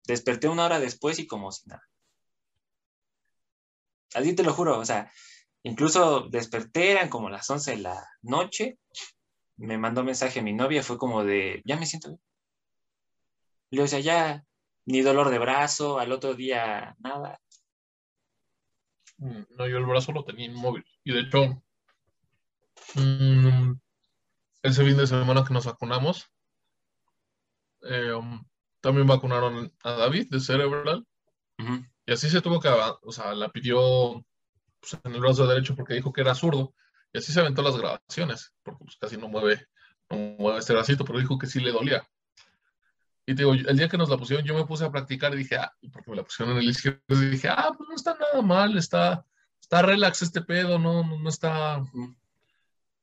Desperté 0.04 0.48
una 0.48 0.64
hora 0.66 0.80
después 0.80 1.18
y 1.18 1.26
como 1.26 1.52
si 1.52 1.68
nada. 1.68 1.82
Así 4.14 4.34
te 4.34 4.42
lo 4.42 4.52
juro, 4.52 4.78
o 4.78 4.84
sea, 4.84 5.12
incluso 5.62 6.28
desperté, 6.28 6.90
eran 6.90 7.08
como 7.08 7.30
las 7.30 7.48
11 7.48 7.72
de 7.72 7.76
la 7.78 8.08
noche, 8.22 8.78
me 9.56 9.78
mandó 9.78 10.02
mensaje 10.02 10.40
a 10.40 10.42
mi 10.42 10.54
novia, 10.54 10.82
fue 10.82 10.98
como 10.98 11.24
de, 11.24 11.62
ya 11.64 11.76
me 11.76 11.86
siento 11.86 12.08
bien. 12.08 12.20
Le 13.70 13.82
o 13.82 13.86
ya 13.86 14.44
ni 14.86 15.02
dolor 15.02 15.28
de 15.28 15.38
brazo, 15.38 15.98
al 15.98 16.10
otro 16.10 16.34
día 16.34 16.96
nada. 16.98 17.38
Mm, 19.18 19.42
no, 19.50 19.68
yo 19.68 19.76
el 19.76 19.84
brazo 19.86 20.12
lo 20.12 20.24
tenía 20.24 20.46
inmóvil. 20.46 20.84
Y 21.04 21.12
de 21.12 21.20
hecho, 21.20 21.62
Mm, 22.94 23.72
ese 24.62 24.84
fin 24.84 24.96
de 24.96 25.06
semana 25.06 25.44
que 25.44 25.54
nos 25.54 25.66
vacunamos, 25.66 26.30
eh, 27.82 28.12
um, 28.12 28.44
también 28.80 29.06
vacunaron 29.06 29.72
a 29.82 29.92
David 29.92 30.28
de 30.30 30.40
Cerebral. 30.40 31.06
Y 32.06 32.12
así 32.12 32.30
se 32.30 32.40
tuvo 32.40 32.60
que, 32.60 32.68
o 32.68 33.12
sea, 33.12 33.34
la 33.34 33.48
pidió 33.48 34.24
pues, 34.80 34.96
en 35.02 35.14
el 35.14 35.20
brazo 35.20 35.46
derecho 35.46 35.74
porque 35.74 35.94
dijo 35.94 36.12
que 36.12 36.20
era 36.20 36.34
zurdo. 36.34 36.74
Y 37.12 37.18
así 37.18 37.32
se 37.32 37.40
aventó 37.40 37.62
las 37.62 37.76
grabaciones, 37.76 38.54
porque 38.62 38.84
pues, 38.84 38.96
casi 38.96 39.16
no 39.16 39.28
mueve, 39.28 39.66
no 40.10 40.16
mueve 40.38 40.58
este 40.60 40.72
bracito, 40.72 41.04
pero 41.04 41.18
dijo 41.18 41.38
que 41.38 41.46
sí 41.46 41.60
le 41.60 41.72
dolía. 41.72 42.06
Y 43.26 43.34
te 43.34 43.42
digo, 43.42 43.52
el 43.52 43.76
día 43.76 43.88
que 43.88 43.98
nos 43.98 44.08
la 44.08 44.16
pusieron, 44.16 44.46
yo 44.46 44.54
me 44.54 44.64
puse 44.64 44.84
a 44.84 44.90
practicar 44.90 45.34
y 45.34 45.38
dije, 45.38 45.56
ah, 45.56 45.70
porque 45.92 46.10
me 46.10 46.16
la 46.16 46.22
pusieron 46.22 46.56
en 46.56 46.62
el 46.62 46.70
izquierdo, 46.70 47.02
y 47.08 47.30
dije, 47.30 47.48
ah, 47.48 47.72
pues 47.76 47.86
no 47.86 47.94
está 47.94 48.16
nada 48.18 48.40
mal, 48.40 48.76
está, 48.78 49.22
está 49.60 49.82
relax 49.82 50.22
este 50.22 50.40
pedo, 50.40 50.78
no, 50.78 51.04
no, 51.04 51.28
está, 51.28 51.82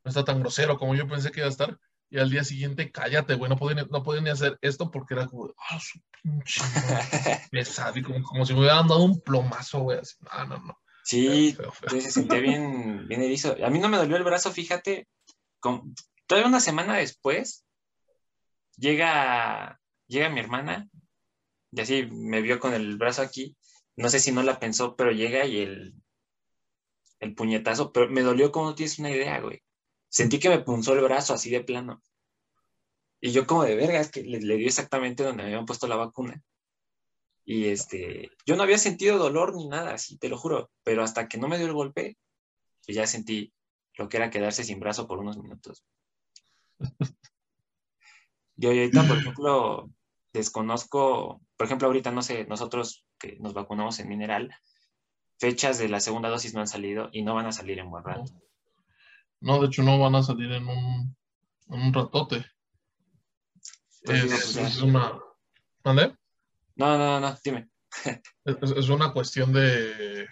no 0.05 0.09
está 0.09 0.23
tan 0.23 0.39
grosero 0.39 0.77
como 0.77 0.95
yo 0.95 1.07
pensé 1.07 1.31
que 1.31 1.39
iba 1.39 1.47
a 1.47 1.51
estar. 1.51 1.79
Y 2.11 2.19
al 2.19 2.29
día 2.29 2.43
siguiente, 2.43 2.91
cállate, 2.91 3.33
güey, 3.33 3.49
no 3.49 3.57
podía, 3.57 3.83
no 3.89 4.21
ni 4.21 4.29
hacer 4.29 4.59
esto 4.61 4.91
porque 4.91 5.15
era 5.15 5.25
como, 5.25 5.53
ah, 5.57 5.79
su 5.79 5.99
pinche 6.21 6.61
pesado, 7.51 7.97
y 7.97 8.03
como, 8.03 8.45
si 8.45 8.53
me 8.53 8.59
hubieran 8.59 8.87
dado 8.87 9.03
un 9.03 9.19
plomazo, 9.19 9.79
güey, 9.79 9.97
así, 9.97 10.15
no, 10.21 10.45
no, 10.45 10.57
no. 10.59 10.79
Sí, 11.03 11.57
se 11.89 12.11
sentía 12.11 12.39
bien, 12.39 13.07
bien 13.07 13.21
erizo. 13.21 13.55
A 13.63 13.69
mí 13.69 13.79
no 13.79 13.89
me 13.89 13.97
dolió 13.97 14.17
el 14.17 14.23
brazo, 14.23 14.51
fíjate, 14.51 15.07
con, 15.59 15.95
todavía 16.27 16.47
una 16.47 16.59
semana 16.59 16.95
después, 16.95 17.65
llega, 18.77 19.81
llega 20.07 20.29
mi 20.29 20.39
hermana, 20.39 20.87
y 21.71 21.81
así 21.81 22.07
me 22.11 22.41
vio 22.41 22.59
con 22.59 22.75
el 22.75 22.97
brazo 22.97 23.23
aquí, 23.23 23.57
no 23.95 24.09
sé 24.09 24.19
si 24.19 24.31
no 24.31 24.43
la 24.43 24.59
pensó, 24.59 24.95
pero 24.95 25.11
llega 25.11 25.45
y 25.45 25.57
el, 25.57 25.95
el 27.19 27.33
puñetazo, 27.33 27.91
pero 27.91 28.09
me 28.09 28.21
dolió 28.21 28.51
como 28.51 28.67
no 28.67 28.75
tienes 28.75 28.99
una 28.99 29.09
idea, 29.09 29.39
güey. 29.39 29.63
Sentí 30.15 30.39
que 30.39 30.47
me 30.47 30.59
punzó 30.59 30.93
el 30.93 31.01
brazo 31.01 31.33
así 31.33 31.49
de 31.49 31.61
plano. 31.61 32.01
Y 33.19 33.33
yo 33.33 33.45
como 33.45 33.65
de 33.65 33.75
verga, 33.75 33.99
es 33.99 34.09
que 34.09 34.23
le, 34.23 34.39
dio 34.39 34.65
exactamente 34.65 35.25
donde 35.25 35.43
me 35.43 35.49
habían 35.49 35.65
puesto 35.65 35.87
la 35.87 35.97
vacuna. 35.97 36.41
Y 37.43 37.65
este, 37.65 38.31
yo 38.45 38.55
no 38.55 38.63
había 38.63 38.77
sentido 38.77 39.17
dolor 39.17 39.53
ni 39.57 39.67
nada, 39.67 39.95
así 39.95 40.17
te 40.17 40.29
lo 40.29 40.37
juro, 40.37 40.71
pero 40.83 41.03
hasta 41.03 41.27
que 41.27 41.37
no 41.37 41.49
me 41.49 41.57
dio 41.57 41.67
el 41.67 41.73
golpe, 41.73 42.17
ya 42.87 43.05
sentí 43.05 43.51
lo 43.95 44.07
que 44.07 44.15
era 44.15 44.29
quedarse 44.29 44.63
sin 44.63 44.79
brazo 44.79 45.05
por 45.05 45.19
unos 45.19 45.37
minutos. 45.37 45.83
Yo 48.55 48.69
ahorita, 48.69 49.05
por 49.05 49.17
ejemplo, 49.17 49.89
desconozco, 50.31 51.41
por 51.57 51.65
ejemplo, 51.65 51.87
ahorita 51.87 52.11
no 52.11 52.21
sé, 52.21 52.45
nosotros 52.45 53.05
que 53.19 53.35
nos 53.41 53.53
vacunamos 53.53 53.99
en 53.99 54.07
Mineral, 54.07 54.55
fechas 55.39 55.77
de 55.77 55.89
la 55.89 55.99
segunda 55.99 56.29
dosis 56.29 56.53
no 56.53 56.61
han 56.61 56.67
salido 56.67 57.09
y 57.11 57.23
no 57.23 57.35
van 57.35 57.47
a 57.47 57.51
salir 57.51 57.79
en 57.79 57.89
buen 57.89 58.05
rato. 58.05 58.31
No, 59.45 59.61
de 59.61 59.67
hecho 59.67 59.83
no 59.83 59.99
van 59.99 60.15
a 60.15 60.23
salir 60.23 60.51
en 60.51 60.67
un, 60.67 61.15
un 61.67 61.93
ratote. 61.93 62.43
Pues 64.03 64.23
es, 64.23 64.57
pues 64.57 64.81
una... 64.81 65.19
¿Mande? 65.83 66.15
No, 66.75 66.97
no, 66.97 67.19
no, 67.19 67.37
dime. 67.43 67.69
es, 68.43 68.71
es, 68.71 68.89
una 68.89 69.13
cuestión 69.13 69.53
de, 69.53 70.27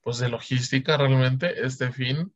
pues 0.00 0.16
de 0.16 0.30
logística 0.30 0.96
realmente. 0.96 1.66
Este 1.66 1.92
fin 1.92 2.32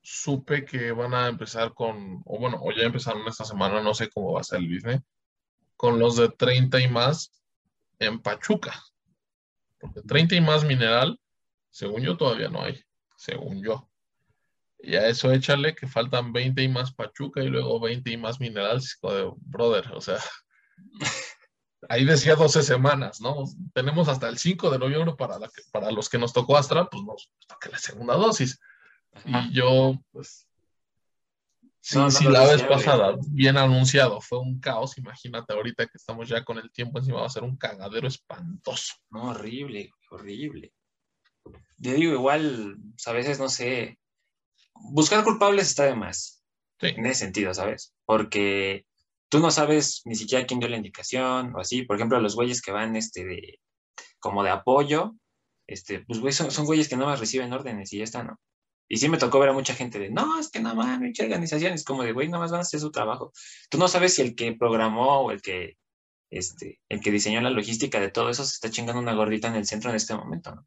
supe 0.00 0.64
que 0.64 0.92
van 0.92 1.12
a 1.12 1.26
empezar 1.26 1.74
con, 1.74 2.22
o 2.24 2.38
bueno, 2.38 2.58
o 2.62 2.70
ya 2.70 2.84
empezaron 2.84 3.26
esta 3.26 3.44
semana, 3.44 3.82
no 3.82 3.94
sé 3.94 4.08
cómo 4.10 4.34
va 4.34 4.42
a 4.42 4.44
ser 4.44 4.60
el 4.60 4.72
business, 4.72 5.02
con 5.76 5.98
los 5.98 6.14
de 6.14 6.28
30 6.28 6.82
y 6.82 6.88
más 6.88 7.32
en 7.98 8.20
Pachuca. 8.20 8.80
Porque 9.80 10.02
30 10.02 10.36
y 10.36 10.40
más 10.40 10.64
mineral, 10.64 11.18
según 11.68 12.02
yo, 12.02 12.16
todavía 12.16 12.48
no 12.48 12.62
hay, 12.62 12.85
según 13.26 13.62
yo. 13.62 13.88
Y 14.78 14.94
a 14.94 15.08
eso 15.08 15.32
échale 15.32 15.74
que 15.74 15.88
faltan 15.88 16.32
20 16.32 16.62
y 16.62 16.68
más 16.68 16.92
Pachuca 16.92 17.42
y 17.42 17.48
luego 17.48 17.80
20 17.80 18.10
y 18.10 18.16
más 18.16 18.40
mineral, 18.40 18.80
de 18.80 19.32
brother, 19.36 19.90
o 19.92 20.00
sea, 20.00 20.18
ahí 21.88 22.04
decía 22.04 22.36
12 22.36 22.62
semanas, 22.62 23.20
¿no? 23.20 23.44
Tenemos 23.74 24.08
hasta 24.08 24.28
el 24.28 24.38
5 24.38 24.70
de 24.70 24.78
noviembre 24.78 25.14
para, 25.16 25.38
la 25.38 25.50
para 25.72 25.90
los 25.90 26.08
que 26.08 26.18
nos 26.18 26.32
tocó 26.32 26.56
Astra, 26.56 26.88
pues 26.88 27.02
nos 27.02 27.30
toca 27.48 27.70
la 27.70 27.78
segunda 27.78 28.14
dosis. 28.14 28.60
Y 29.24 29.54
yo, 29.54 29.94
pues, 30.12 30.46
sí, 31.80 31.98
sí, 32.10 32.24
la 32.24 32.44
vez 32.44 32.62
pasada, 32.62 33.16
bien 33.28 33.56
anunciado, 33.56 34.20
fue 34.20 34.38
un 34.40 34.60
caos. 34.60 34.98
Imagínate 34.98 35.54
ahorita 35.54 35.86
que 35.86 35.96
estamos 35.96 36.28
ya 36.28 36.44
con 36.44 36.58
el 36.58 36.70
tiempo 36.70 36.98
encima, 36.98 37.20
va 37.20 37.26
a 37.26 37.30
ser 37.30 37.44
un 37.44 37.56
cagadero 37.56 38.06
espantoso. 38.06 38.94
No, 39.10 39.30
horrible, 39.30 39.90
horrible. 40.10 40.75
Yo 41.78 41.92
digo, 41.92 42.12
igual, 42.12 42.76
pues, 42.92 43.06
a 43.08 43.12
veces, 43.12 43.38
no 43.38 43.48
sé, 43.48 43.98
buscar 44.74 45.24
culpables 45.24 45.68
está 45.68 45.84
de 45.84 45.94
más. 45.94 46.42
Sí. 46.80 46.88
En 46.88 47.06
ese 47.06 47.24
sentido, 47.24 47.54
¿sabes? 47.54 47.94
Porque 48.04 48.86
tú 49.28 49.38
no 49.38 49.50
sabes 49.50 50.02
ni 50.04 50.14
siquiera 50.14 50.46
quién 50.46 50.60
dio 50.60 50.68
la 50.68 50.76
indicación 50.76 51.54
o 51.54 51.60
así. 51.60 51.82
Por 51.82 51.96
ejemplo, 51.96 52.20
los 52.20 52.34
güeyes 52.34 52.62
que 52.62 52.72
van 52.72 52.96
este 52.96 53.24
de 53.24 53.60
como 54.18 54.42
de 54.42 54.50
apoyo, 54.50 55.14
este, 55.66 56.00
pues 56.00 56.20
güey, 56.20 56.32
son, 56.32 56.50
son 56.50 56.66
güeyes 56.66 56.88
que 56.88 56.96
no 56.96 57.06
más 57.06 57.20
reciben 57.20 57.52
órdenes 57.52 57.92
y 57.92 57.98
ya 57.98 58.04
está, 58.04 58.22
¿no? 58.22 58.40
Y 58.88 58.98
sí 58.98 59.08
me 59.08 59.18
tocó 59.18 59.40
ver 59.40 59.48
a 59.48 59.52
mucha 59.52 59.74
gente 59.74 59.98
de, 59.98 60.10
no, 60.10 60.38
es 60.38 60.48
que 60.50 60.60
nada 60.60 60.74
más, 60.74 61.00
mucha 61.00 61.24
organización, 61.24 61.72
es 61.72 61.84
como 61.84 62.04
de, 62.04 62.12
güey, 62.12 62.28
nada 62.28 62.40
más 62.40 62.52
van 62.52 62.60
a 62.60 62.62
hacer 62.62 62.78
su 62.80 62.92
trabajo. 62.92 63.32
Tú 63.68 63.78
no 63.78 63.88
sabes 63.88 64.14
si 64.14 64.22
el 64.22 64.36
que 64.36 64.52
programó 64.52 65.22
o 65.22 65.30
el 65.32 65.42
que, 65.42 65.76
este, 66.30 66.80
el 66.88 67.00
que 67.00 67.10
diseñó 67.10 67.40
la 67.40 67.50
logística 67.50 67.98
de 67.98 68.10
todo 68.10 68.30
eso 68.30 68.44
se 68.44 68.54
está 68.54 68.70
chingando 68.70 69.00
una 69.00 69.14
gordita 69.14 69.48
en 69.48 69.56
el 69.56 69.66
centro 69.66 69.90
en 69.90 69.96
este 69.96 70.14
momento, 70.14 70.54
¿no? 70.54 70.66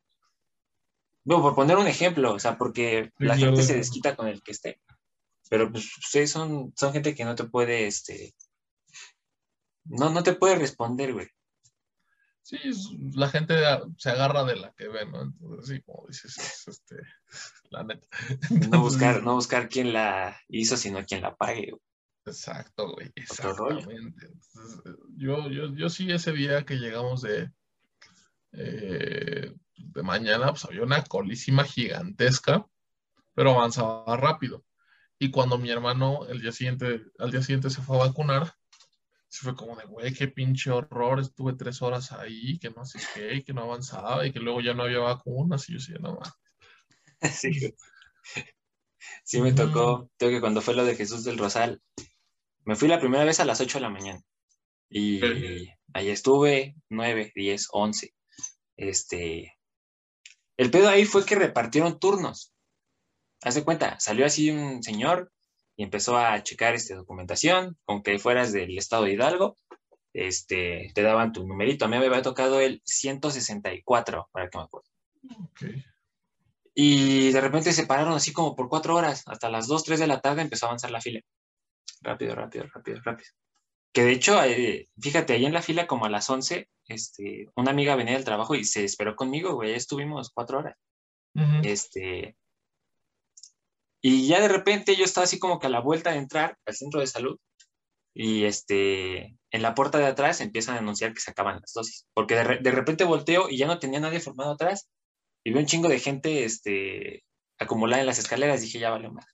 Bueno, 1.23 1.43
por 1.43 1.55
poner 1.55 1.77
un 1.77 1.87
ejemplo, 1.87 2.33
o 2.33 2.39
sea, 2.39 2.57
porque 2.57 3.11
la 3.17 3.37
gente 3.37 3.63
se 3.63 3.75
desquita 3.75 4.15
con 4.15 4.27
el 4.27 4.41
que 4.41 4.51
esté. 4.51 4.79
Pero 5.49 5.71
pues 5.71 5.97
ustedes 5.97 6.31
son, 6.31 6.73
son 6.75 6.93
gente 6.93 7.15
que 7.15 7.25
no 7.25 7.35
te 7.35 7.43
puede, 7.43 7.87
este, 7.87 8.35
no, 9.85 10.09
no 10.09 10.23
te 10.23 10.33
puede 10.33 10.55
responder, 10.55 11.13
güey. 11.13 11.27
Sí, 12.41 12.57
la 13.13 13.29
gente 13.29 13.55
se 13.97 14.09
agarra 14.09 14.43
de 14.43 14.55
la 14.55 14.71
que 14.73 14.87
ve, 14.87 15.05
¿no? 15.05 15.21
Entonces, 15.21 15.67
sí, 15.67 15.81
como 15.83 16.07
dices, 16.07 16.37
es, 16.37 16.67
este, 16.67 16.95
la 17.69 17.83
neta. 17.83 18.07
No 18.71 18.81
buscar, 18.81 19.23
no 19.23 19.35
buscar 19.35 19.69
quién 19.69 19.93
la 19.93 20.39
hizo, 20.47 20.77
sino 20.77 21.05
quién 21.05 21.21
la 21.21 21.35
pague. 21.35 21.71
güey. 21.71 21.81
Exacto, 22.25 22.93
güey, 22.93 23.11
exactamente. 23.15 24.27
Entonces, 24.27 24.81
eh, 24.85 24.97
yo, 25.17 25.49
yo, 25.49 25.73
yo 25.75 25.89
sí 25.89 26.11
ese 26.11 26.31
día 26.31 26.65
que 26.65 26.75
llegamos 26.75 27.21
de, 27.21 27.51
eh, 28.53 29.53
de 29.79 30.03
mañana, 30.03 30.49
pues 30.49 30.65
había 30.65 30.83
una 30.83 31.03
colísima 31.03 31.63
gigantesca, 31.63 32.65
pero 33.33 33.51
avanzaba 33.51 34.17
rápido. 34.17 34.65
Y 35.17 35.31
cuando 35.31 35.57
mi 35.57 35.69
hermano 35.69 36.25
el 36.27 36.41
día 36.41 36.51
siguiente, 36.51 37.01
al 37.17 37.31
día 37.31 37.41
siguiente 37.41 37.69
se 37.69 37.81
fue 37.81 37.97
a 37.97 38.07
vacunar, 38.07 38.53
se 39.27 39.43
fue 39.43 39.55
como 39.55 39.75
de, 39.75 39.85
güey, 39.85 40.13
qué 40.13 40.27
pinche 40.27 40.71
horror, 40.71 41.19
estuve 41.19 41.53
tres 41.53 41.81
horas 41.81 42.11
ahí, 42.11 42.57
que 42.59 42.69
no 42.69 42.85
sé 42.85 42.99
qué, 43.13 43.43
que 43.43 43.53
no 43.53 43.61
avanzaba, 43.63 44.25
y 44.25 44.31
que 44.31 44.39
luego 44.39 44.61
ya 44.61 44.73
no 44.73 44.83
había 44.83 44.99
vacunas, 44.99 45.69
y 45.69 45.73
yo 45.73 45.79
decía, 45.79 45.97
no, 45.99 46.13
mames". 46.15 46.33
Sí. 47.41 47.73
Sí 49.23 49.41
me 49.41 49.53
tocó, 49.53 50.09
tengo 50.17 50.33
que 50.33 50.41
cuando 50.41 50.61
fue 50.61 50.73
lo 50.73 50.83
de 50.83 50.95
Jesús 50.95 51.23
del 51.23 51.37
Rosal, 51.37 51.81
me 52.65 52.75
fui 52.75 52.87
la 52.87 52.99
primera 52.99 53.23
vez 53.23 53.39
a 53.39 53.45
las 53.45 53.61
8 53.61 53.77
de 53.77 53.81
la 53.81 53.89
mañana 53.89 54.21
y 54.89 55.21
ahí 55.93 56.09
estuve 56.09 56.75
9, 56.89 57.31
10, 57.35 57.67
11. 57.71 58.13
Este, 58.75 59.53
el 60.59 60.71
pedo 60.71 60.89
ahí 60.89 61.05
fue 61.05 61.25
que 61.25 61.35
repartieron 61.35 61.99
turnos. 61.99 62.53
Haz 63.41 63.55
de 63.55 63.63
cuenta, 63.63 63.97
salió 63.97 64.25
así 64.25 64.51
un 64.51 64.83
señor 64.83 65.31
y 65.77 65.83
empezó 65.83 66.17
a 66.17 66.43
checar 66.43 66.75
este, 66.75 66.95
documentación, 66.95 67.77
con 67.85 68.03
que 68.03 68.19
fueras 68.19 68.51
del 68.51 68.77
estado 68.77 69.05
de 69.05 69.13
Hidalgo, 69.13 69.55
este, 70.11 70.91
te 70.93 71.01
daban 71.01 71.31
tu 71.31 71.47
numerito. 71.47 71.85
A 71.85 71.87
mí 71.87 71.97
me 71.97 72.07
había 72.07 72.21
tocado 72.21 72.59
el 72.59 72.81
164, 72.83 74.27
para 74.33 74.49
que 74.49 74.57
me 74.57 74.63
acuerdo. 74.65 74.89
Y 76.73 77.31
de 77.31 77.39
repente 77.39 77.71
se 77.71 77.85
pararon 77.85 78.11
así 78.11 78.33
como 78.33 78.53
por 78.53 78.67
cuatro 78.67 78.95
horas, 78.95 79.23
hasta 79.27 79.49
las 79.49 79.65
2, 79.65 79.81
3 79.85 79.97
de 80.01 80.07
la 80.07 80.19
tarde 80.19 80.41
empezó 80.41 80.65
a 80.65 80.69
avanzar 80.69 80.91
la 80.91 80.99
fila. 80.99 81.21
Rápido, 82.01 82.35
rápido, 82.35 82.65
rápido, 82.65 82.99
rápido. 83.01 83.29
Que 83.91 84.03
de 84.03 84.11
hecho, 84.11 84.41
eh, 84.43 84.87
fíjate, 85.01 85.33
ahí 85.33 85.45
en 85.45 85.53
la 85.53 85.61
fila 85.61 85.87
como 85.87 86.05
a 86.05 86.09
las 86.09 86.29
11, 86.29 86.69
este, 86.87 87.47
una 87.55 87.71
amiga 87.71 87.95
venía 87.95 88.13
del 88.13 88.23
trabajo 88.25 88.55
y 88.55 88.63
se 88.63 88.83
esperó 88.85 89.15
conmigo, 89.15 89.53
güey, 89.55 89.73
estuvimos 89.73 90.29
cuatro 90.33 90.59
horas. 90.59 90.75
Este, 91.65 92.35
y 94.01 94.27
ya 94.27 94.39
de 94.41 94.47
repente 94.47 94.95
yo 94.95 95.03
estaba 95.05 95.25
así 95.25 95.39
como 95.39 95.59
que 95.59 95.67
a 95.67 95.69
la 95.69 95.81
vuelta 95.81 96.11
de 96.11 96.17
entrar 96.17 96.57
al 96.65 96.75
centro 96.75 96.99
de 97.01 97.07
salud 97.07 97.37
y 98.13 98.45
este, 98.45 99.35
en 99.51 99.61
la 99.61 99.75
puerta 99.75 99.97
de 99.97 100.05
atrás 100.07 100.41
empiezan 100.41 100.75
a 100.75 100.79
anunciar 100.79 101.13
que 101.13 101.19
se 101.21 101.31
acaban 101.31 101.59
las 101.61 101.73
dosis, 101.73 102.05
porque 102.13 102.35
de, 102.35 102.43
re- 102.43 102.59
de 102.61 102.71
repente 102.71 103.03
volteo 103.03 103.49
y 103.49 103.57
ya 103.57 103.67
no 103.67 103.79
tenía 103.79 103.99
nadie 103.99 104.19
formado 104.19 104.51
atrás 104.51 104.87
y 105.43 105.51
veo 105.51 105.61
un 105.61 105.67
chingo 105.67 105.89
de 105.89 105.99
gente 105.99 106.43
este, 106.45 107.23
acumulada 107.57 108.01
en 108.01 108.07
las 108.07 108.19
escaleras, 108.19 108.61
dije 108.61 108.79
ya 108.79 108.89
vale 108.89 109.09
más. 109.09 109.25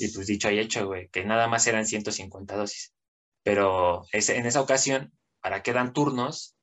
Y 0.00 0.08
pues 0.12 0.26
dicho 0.26 0.50
y 0.50 0.58
hecho, 0.60 0.86
güey, 0.86 1.08
que 1.08 1.24
nada 1.24 1.48
más 1.48 1.66
eran 1.66 1.86
150 1.86 2.56
dosis. 2.56 2.92
Pero 3.42 4.04
ese- 4.12 4.36
en 4.36 4.46
esa 4.46 4.60
ocasión, 4.60 5.12
¿para 5.40 5.62
qué 5.62 5.72
dan 5.72 5.92
turnos 5.92 6.54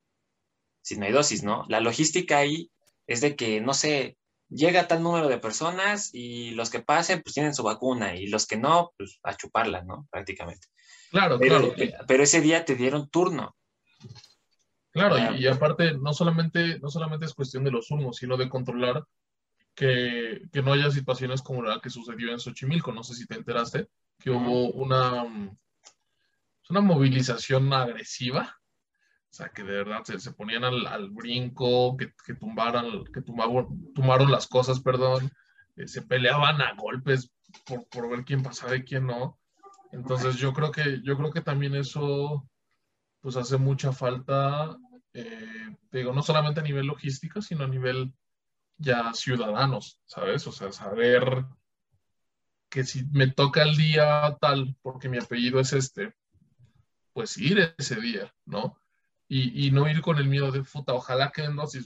si 0.82 0.98
no 0.98 1.06
hay 1.06 1.12
dosis, 1.12 1.44
no? 1.44 1.66
La 1.68 1.80
logística 1.80 2.38
ahí 2.38 2.70
es 3.08 3.22
de 3.22 3.36
que, 3.36 3.60
no 3.62 3.74
sé, 3.74 4.18
llega 4.50 4.88
tal 4.88 5.02
número 5.02 5.28
de 5.28 5.40
personas 5.40 6.12
y 6.14 6.52
los 6.52 6.70
que 6.70 6.80
pasen, 6.80 7.22
pues 7.24 7.34
tienen 7.34 7.56
su 7.56 7.64
vacuna 7.64 8.16
y 8.16 8.28
los 8.28 8.46
que 8.46 8.58
no, 8.58 8.92
pues 8.98 9.20
a 9.24 9.36
chuparla, 9.36 9.84
¿no? 9.84 10.08
Prácticamente. 10.12 10.68
Claro, 11.10 11.40
Pero, 11.40 11.74
claro. 11.74 11.74
eh, 11.78 11.94
pero 12.08 12.24
ese 12.24 12.42
día 12.42 12.66
te 12.66 12.76
dieron 12.76 13.10
turno. 13.10 13.56
Claro, 14.92 15.36
y, 15.36 15.46
aparte, 15.48 15.98
no 15.98 16.14
solamente, 16.14 16.80
no 16.80 16.90
solamente 16.90 17.26
es 17.26 17.34
cuestión 17.34 17.64
de 17.66 17.72
los 17.72 17.92
humos, 17.92 18.16
sino 18.18 18.38
de 18.38 18.48
controlar 18.48 19.04
que, 19.74 20.44
que 20.54 20.62
no 20.62 20.72
haya 20.72 20.90
situaciones 20.90 21.42
como 21.42 21.64
la 21.64 21.82
que 21.82 21.90
sucedió 21.90 22.32
en 22.32 22.40
Xochimilco. 22.40 22.94
No 22.94 23.04
sé 23.04 23.14
si 23.14 23.26
te 23.26 23.36
enteraste, 23.36 23.88
que 24.20 24.30
hubo 24.30 24.72
una, 24.72 25.26
mm, 26.70 26.72
una 26.72 26.82
movilización 26.82 27.72
agresiva. 27.74 28.56
O 29.32 29.34
sea, 29.36 29.50
que 29.50 29.64
de 29.64 29.74
verdad 29.74 30.04
se, 30.04 30.20
se 30.20 30.32
ponían 30.32 30.64
al, 30.64 30.88
al 30.88 31.10
brinco, 31.10 31.98
que, 31.98 32.14
que 32.26 32.36
tumbaran, 32.36 33.04
que 33.14 33.22
tumbaron, 33.22 34.32
las 34.32 34.48
cosas, 34.48 34.80
perdón, 34.80 35.30
eh, 35.76 35.88
se 35.88 36.02
peleaban 36.04 36.62
a 36.62 36.74
golpes 36.76 37.32
por, 37.66 37.86
por 37.90 38.10
ver 38.10 38.24
quién 38.24 38.44
pasaba 38.44 38.76
y 38.76 38.84
quién 38.84 39.08
no. 39.08 39.38
Entonces 39.92 40.38
yo 40.38 40.54
creo 40.54 40.72
que, 40.72 41.02
yo 41.04 41.18
creo 41.18 41.32
que 41.32 41.42
también 41.42 41.76
eso 41.76 42.48
pues 43.26 43.38
hace 43.38 43.58
mucha 43.58 43.92
falta, 43.92 44.78
eh, 45.14 45.76
digo, 45.92 46.14
no 46.14 46.22
solamente 46.22 46.60
a 46.60 46.64
nivel 46.64 46.86
logística, 46.86 47.42
sino 47.42 47.64
a 47.64 47.68
nivel 47.68 48.14
ya 48.78 49.14
ciudadanos, 49.14 50.00
¿sabes? 50.06 50.46
O 50.46 50.52
sea, 50.52 50.72
saber 50.72 51.44
que 52.70 52.84
si 52.84 53.04
me 53.08 53.28
toca 53.32 53.64
el 53.64 53.78
día 53.78 54.38
tal, 54.40 54.76
porque 54.84 55.10
mi 55.10 55.18
apellido 55.18 55.60
es 55.60 55.74
este, 55.74 56.14
pues 57.16 57.38
ir 57.38 57.74
ese 57.78 57.96
día, 58.02 58.30
¿no? 58.44 58.78
Y, 59.30 59.68
y 59.68 59.72
no 59.72 59.90
ir 59.90 60.02
con 60.02 60.18
el 60.18 60.28
miedo 60.28 60.52
de 60.52 60.64
puta, 60.64 60.94
ojalá 60.94 61.32
que 61.32 61.48
no, 61.48 61.66
si, 61.66 61.80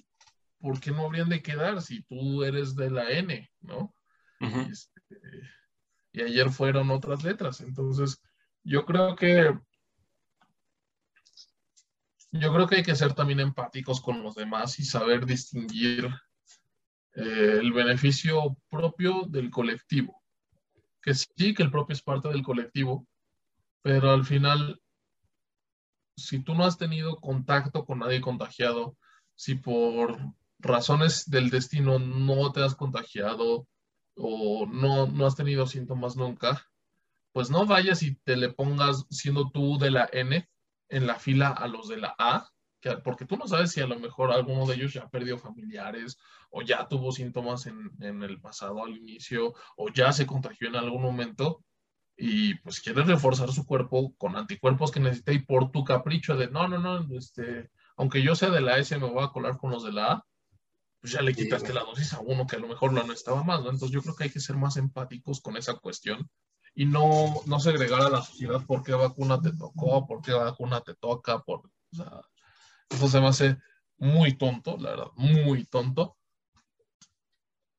¿por 0.58 0.80
qué 0.80 0.90
no 0.90 1.06
habrían 1.06 1.30
de 1.30 1.44
quedar 1.44 1.84
si 1.84 2.02
tú 2.02 2.44
eres 2.44 2.76
de 2.76 2.90
la 2.90 3.12
N, 3.12 3.48
¿no? 3.62 3.94
Este, 4.40 5.00
y 6.14 6.24
ayer 6.24 6.50
fueron 6.50 6.90
otras 6.90 7.24
letras. 7.24 7.62
Entonces, 7.62 8.20
yo 8.64 8.86
creo 8.86 9.16
que 9.16 9.56
yo 12.32 12.54
creo 12.54 12.68
que 12.68 12.78
hay 12.78 12.84
que 12.84 12.96
ser 12.96 13.14
también 13.14 13.40
empáticos 13.40 14.02
con 14.02 14.24
los 14.24 14.34
demás 14.34 14.80
y 14.80 14.84
saber 14.84 15.28
distinguir 15.28 16.10
eh, 17.14 17.60
el 17.60 17.72
beneficio 17.72 18.58
propio 18.68 19.26
del 19.28 19.52
colectivo. 19.52 20.24
Que 21.04 21.14
sí, 21.14 21.54
que 21.54 21.62
el 21.62 21.72
propio 21.72 21.94
es 21.94 22.02
parte 22.02 22.30
del 22.30 22.42
colectivo, 22.42 23.08
pero 23.84 24.10
al 24.10 24.26
final, 24.26 24.82
si 26.20 26.44
tú 26.44 26.56
no 26.56 26.66
has 26.66 26.78
tenido 26.78 27.20
contacto 27.20 27.86
con 27.86 28.00
nadie 28.00 28.22
contagiado, 28.22 28.98
si 29.36 29.56
por 29.56 30.18
razones 30.60 31.30
del 31.30 31.50
destino 31.50 32.00
no 32.00 32.52
te 32.52 32.64
has 32.64 32.76
contagiado 32.76 33.68
o 34.16 34.66
no, 34.68 35.08
no 35.08 35.26
has 35.26 35.36
tenido 35.36 35.66
síntomas 35.66 36.18
nunca, 36.18 36.66
pues 37.32 37.50
no 37.50 37.66
vayas 37.66 38.04
y 38.04 38.16
te 38.16 38.36
le 38.36 38.50
pongas 38.50 39.06
siendo 39.10 39.50
tú 39.50 39.78
de 39.78 39.92
la 39.92 40.10
N 40.12 40.48
en 40.90 41.08
la 41.08 41.16
fila 41.16 41.50
a 41.50 41.68
los 41.68 41.88
de 41.88 41.98
la 41.98 42.16
A, 42.18 42.50
porque 43.04 43.26
tú 43.26 43.38
no 43.38 43.48
sabes 43.48 43.72
si 43.72 43.82
a 43.82 43.88
lo 43.88 44.00
mejor 44.00 44.32
alguno 44.32 44.66
de 44.66 44.76
ellos 44.76 44.94
ya 44.94 45.08
perdió 45.10 45.38
familiares 45.38 46.18
o 46.50 46.62
ya 46.62 46.88
tuvo 46.88 47.12
síntomas 47.12 47.66
en, 47.68 47.92
en, 48.00 48.24
el 48.24 48.40
pasado 48.40 48.84
al 48.84 48.98
inicio 48.98 49.54
o 49.76 49.90
ya 49.90 50.12
se 50.14 50.26
contagió 50.26 50.70
en 50.70 50.78
algún 50.78 51.02
momento 51.02 51.64
y 52.22 52.56
pues 52.56 52.82
quiere 52.82 53.04
reforzar 53.04 53.50
su 53.54 53.66
cuerpo 53.66 54.14
con 54.18 54.36
anticuerpos 54.36 54.92
que 54.92 55.00
necesita 55.00 55.32
y 55.32 55.40
por 55.40 55.72
tu 55.72 55.86
capricho 55.86 56.36
de 56.36 56.50
no, 56.50 56.68
no, 56.68 56.78
no, 56.78 57.18
este, 57.18 57.72
aunque 57.96 58.22
yo 58.22 58.36
sea 58.36 58.50
de 58.50 58.60
la 58.60 58.78
S 58.78 58.98
me 58.98 59.10
voy 59.10 59.24
a 59.24 59.30
colar 59.30 59.58
con 59.58 59.72
los 59.72 59.86
de 59.86 59.94
la 59.94 60.12
A, 60.12 60.26
pues 61.00 61.14
ya 61.14 61.22
le 61.22 61.34
quitaste 61.34 61.74
la 61.74 61.86
dosis 61.86 62.12
a 62.12 62.20
uno 62.20 62.46
que 62.46 62.58
a 62.58 62.60
lo 62.60 62.68
mejor 62.68 62.92
no 62.92 63.10
estaba 63.14 63.42
más, 63.46 63.62
¿no? 63.62 63.70
Entonces 63.70 63.92
yo 63.92 64.02
creo 64.02 64.16
que 64.18 64.26
hay 64.26 64.30
que 64.30 64.42
ser 64.42 64.58
más 64.58 64.76
empáticos 64.76 65.40
con 65.40 65.56
esa 65.56 65.76
cuestión 65.76 66.30
y 66.76 66.86
no, 66.86 67.36
no 67.46 67.60
segregar 67.62 68.02
a 68.02 68.10
la 68.10 68.22
sociedad 68.22 68.66
por 68.66 68.84
qué 68.84 68.92
vacuna 68.92 69.42
te 69.42 69.54
tocó, 69.54 70.06
por 70.06 70.22
qué 70.22 70.34
vacuna 70.34 70.82
te 70.82 70.96
toca, 70.96 71.40
por, 71.40 71.68
o 71.68 71.96
sea, 71.96 72.22
eso 72.90 73.08
se 73.08 73.22
me 73.22 73.28
hace 73.28 73.58
muy 73.98 74.38
tonto, 74.38 74.76
la 74.78 74.90
verdad, 74.90 75.12
muy 75.16 75.64
tonto, 75.64 76.18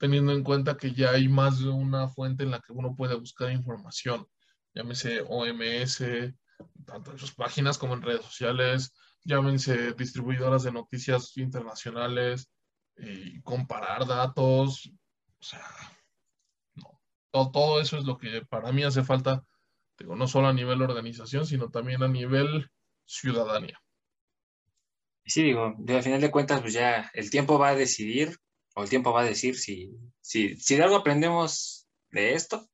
teniendo 0.01 0.33
en 0.33 0.43
cuenta 0.43 0.79
que 0.79 0.93
ya 0.93 1.11
hay 1.11 1.29
más 1.29 1.61
de 1.61 1.69
una 1.69 2.09
fuente 2.09 2.43
en 2.43 2.51
la 2.51 2.61
que 2.61 2.73
uno 2.73 2.97
puede 2.97 3.15
buscar 3.15 3.53
información, 3.53 4.27
llámese 4.75 5.21
OMS, 5.29 6.03
tanto 6.87 7.13
en 7.13 7.19
sus 7.19 7.35
páginas 7.35 7.77
como 7.77 7.95
en 7.95 8.03
redes 8.03 8.25
sociales, 8.25 8.95
llámense 9.25 9.93
distribuidoras 9.93 10.63
de 10.63 10.73
noticias 10.73 11.37
internacionales, 11.37 12.51
y 12.97 13.41
comparar 13.43 14.07
datos, 14.07 14.91
o 15.39 15.43
sea, 15.43 15.65
todo, 17.31 17.81
eso 17.81 17.99
es 17.99 18.05
lo 18.05 18.17
que 18.17 18.43
para 18.47 18.73
mí 18.73 18.83
hace 18.83 19.03
falta, 19.05 19.45
digo, 19.99 20.17
no 20.17 20.27
solo 20.27 20.49
a 20.49 20.53
nivel 20.55 20.81
organización, 20.81 21.47
sino 21.47 21.71
también 21.71 22.03
a 22.03 22.09
nivel 22.09 22.71
ciudadanía. 23.05 23.79
Sí, 25.27 25.43
digo, 25.43 25.77
al 25.89 26.03
final 26.03 26.21
de 26.23 26.31
cuentas, 26.31 26.63
pues 26.63 26.73
ya 26.73 27.11
el 27.13 27.31
tiempo 27.31 27.59
va 27.59 27.69
a 27.69 27.75
decidir, 27.75 28.37
o 28.81 28.83
el 28.83 28.91
tiempo 28.91 29.13
va 29.13 29.21
a 29.21 29.25
decir 29.25 29.59
si, 29.59 29.95
si, 30.21 30.57
si 30.57 30.77
de 30.77 30.83
algo 30.83 30.97
aprendemos 30.97 31.87
de 32.11 32.35
esto, 32.35 32.67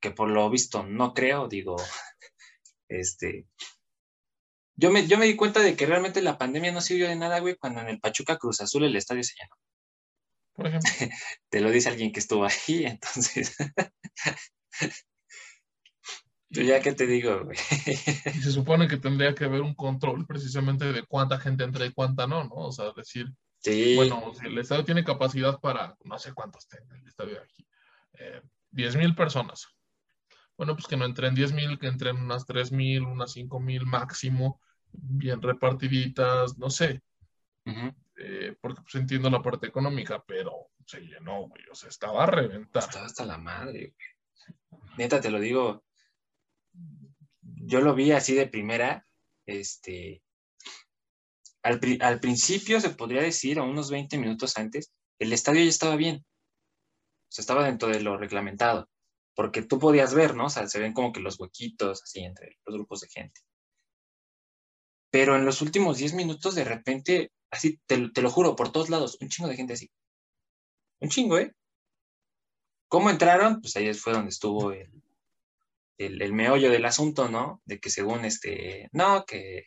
que 0.00 0.10
por 0.10 0.28
lo 0.28 0.50
visto 0.50 0.82
no 0.82 1.14
creo, 1.14 1.48
digo, 1.48 1.76
este, 2.88 3.46
yo 4.76 4.90
me, 4.90 5.06
yo 5.06 5.16
me 5.16 5.26
di 5.26 5.36
cuenta 5.36 5.60
de 5.60 5.74
que 5.74 5.86
realmente 5.86 6.20
la 6.20 6.36
pandemia 6.36 6.72
no 6.72 6.80
sirvió 6.80 7.08
de 7.08 7.16
nada, 7.16 7.40
güey, 7.40 7.56
cuando 7.56 7.80
en 7.80 7.88
el 7.88 8.00
Pachuca 8.00 8.36
Cruz 8.36 8.60
Azul 8.60 8.84
el 8.84 8.96
estadio 8.96 9.24
se 9.24 9.34
llenó. 9.34 9.56
Por 10.52 10.66
ejemplo. 10.66 10.90
Te 11.48 11.60
lo 11.60 11.70
dice 11.70 11.88
alguien 11.88 12.12
que 12.12 12.20
estuvo 12.20 12.44
ahí, 12.44 12.84
entonces. 12.84 13.56
Yo 16.50 16.62
ya 16.62 16.82
qué 16.82 16.92
te 16.92 17.06
digo, 17.06 17.44
güey. 17.44 17.56
Y 17.86 18.42
se 18.42 18.52
supone 18.52 18.86
que 18.86 18.98
tendría 18.98 19.34
que 19.34 19.46
haber 19.46 19.62
un 19.62 19.74
control 19.74 20.26
precisamente 20.26 20.92
de 20.92 21.02
cuánta 21.04 21.40
gente 21.40 21.64
entra 21.64 21.86
y 21.86 21.92
cuánta 21.94 22.26
no, 22.26 22.44
¿no? 22.44 22.54
O 22.56 22.72
sea, 22.72 22.92
decir, 22.94 23.26
sí. 23.62 23.96
bueno, 23.96 24.32
si 24.34 24.46
el 24.46 24.58
estadio 24.58 24.84
tiene 24.84 25.04
capacidad 25.04 25.60
para, 25.60 25.96
no 26.04 26.18
sé 26.18 26.32
cuántos 26.32 26.68
tenga 26.68 26.96
el 26.96 27.06
estadio 27.06 27.40
aquí, 27.40 27.66
eh, 28.18 28.42
10 28.70 28.96
mil 28.96 29.14
personas. 29.14 29.68
Bueno, 30.56 30.74
pues 30.74 30.86
que 30.86 30.96
no 30.96 31.04
entren 31.04 31.34
10 31.34 31.52
mil, 31.52 31.78
que 31.78 31.86
entren 31.86 32.16
unas 32.16 32.46
3 32.46 32.72
mil, 32.72 33.02
unas 33.02 33.32
5 33.32 33.60
mil 33.60 33.86
máximo, 33.86 34.60
bien 34.92 35.40
repartiditas, 35.40 36.58
no 36.58 36.70
sé. 36.70 37.02
Eh, 38.16 38.56
porque 38.60 38.82
pues 38.82 38.94
entiendo 38.94 39.30
la 39.30 39.42
parte 39.42 39.66
económica, 39.66 40.22
pero 40.26 40.68
se 40.86 41.00
llenó, 41.00 41.48
güey. 41.48 41.62
O 41.70 41.74
sea, 41.74 41.88
estaba 41.88 42.24
a 42.24 42.26
reventar. 42.26 42.82
Estaba 42.82 43.06
hasta 43.06 43.24
la 43.24 43.38
madre, 43.38 43.94
güey. 43.94 44.80
Neta, 44.98 45.20
te 45.20 45.30
lo 45.30 45.40
digo. 45.40 45.84
Yo 47.42 47.80
lo 47.80 47.94
vi 47.94 48.12
así 48.12 48.34
de 48.34 48.46
primera. 48.46 49.06
Este. 49.46 50.22
Al, 51.62 52.20
principio 52.20 52.80
se 52.80 52.90
podría 52.90 53.22
decir, 53.22 53.58
a 53.58 53.62
unos 53.62 53.90
20 53.90 54.18
minutos 54.18 54.56
antes, 54.56 54.92
el 55.18 55.32
estadio 55.32 55.62
ya 55.62 55.68
estaba 55.68 55.96
bien. 55.96 56.16
O 56.16 57.32
sea, 57.32 57.42
estaba 57.42 57.64
dentro 57.66 57.88
de 57.88 58.00
lo 58.00 58.16
reglamentado. 58.16 58.88
Porque 59.34 59.62
tú 59.62 59.78
podías 59.78 60.12
ver, 60.14 60.34
¿no? 60.34 60.46
O 60.46 60.50
sea, 60.50 60.68
se 60.68 60.80
ven 60.80 60.92
como 60.92 61.12
que 61.12 61.20
los 61.20 61.38
huequitos 61.40 62.02
así 62.02 62.20
entre 62.20 62.58
los 62.66 62.76
grupos 62.76 63.00
de 63.00 63.08
gente. 63.08 63.40
Pero 65.10 65.36
en 65.36 65.44
los 65.44 65.62
últimos 65.62 65.98
10 65.98 66.14
minutos, 66.14 66.54
de 66.54 66.64
repente, 66.64 67.32
Así, 67.52 67.78
te, 67.86 67.98
lo 67.98 68.30
juro, 68.30 68.56
por 68.56 68.72
todos 68.72 68.88
lados, 68.88 69.18
un 69.20 69.28
chingo 69.28 69.50
de 69.50 69.56
gente 69.56 69.74
así. 69.74 69.90
Un 71.00 71.10
chingo, 71.10 71.38
¿eh? 71.38 71.52
¿Cómo 72.88 73.10
entraron? 73.10 73.60
Pues 73.60 73.76
ahí 73.76 73.92
fue 73.92 74.14
donde 74.14 74.30
estuvo 74.30 74.72
el, 74.72 74.90
el, 75.98 76.32
meollo 76.32 76.70
del 76.70 76.86
asunto, 76.86 77.28
¿no? 77.28 77.60
De 77.66 77.78
que 77.78 77.90
según 77.90 78.24
este, 78.24 78.88
no, 78.92 79.26
que 79.26 79.64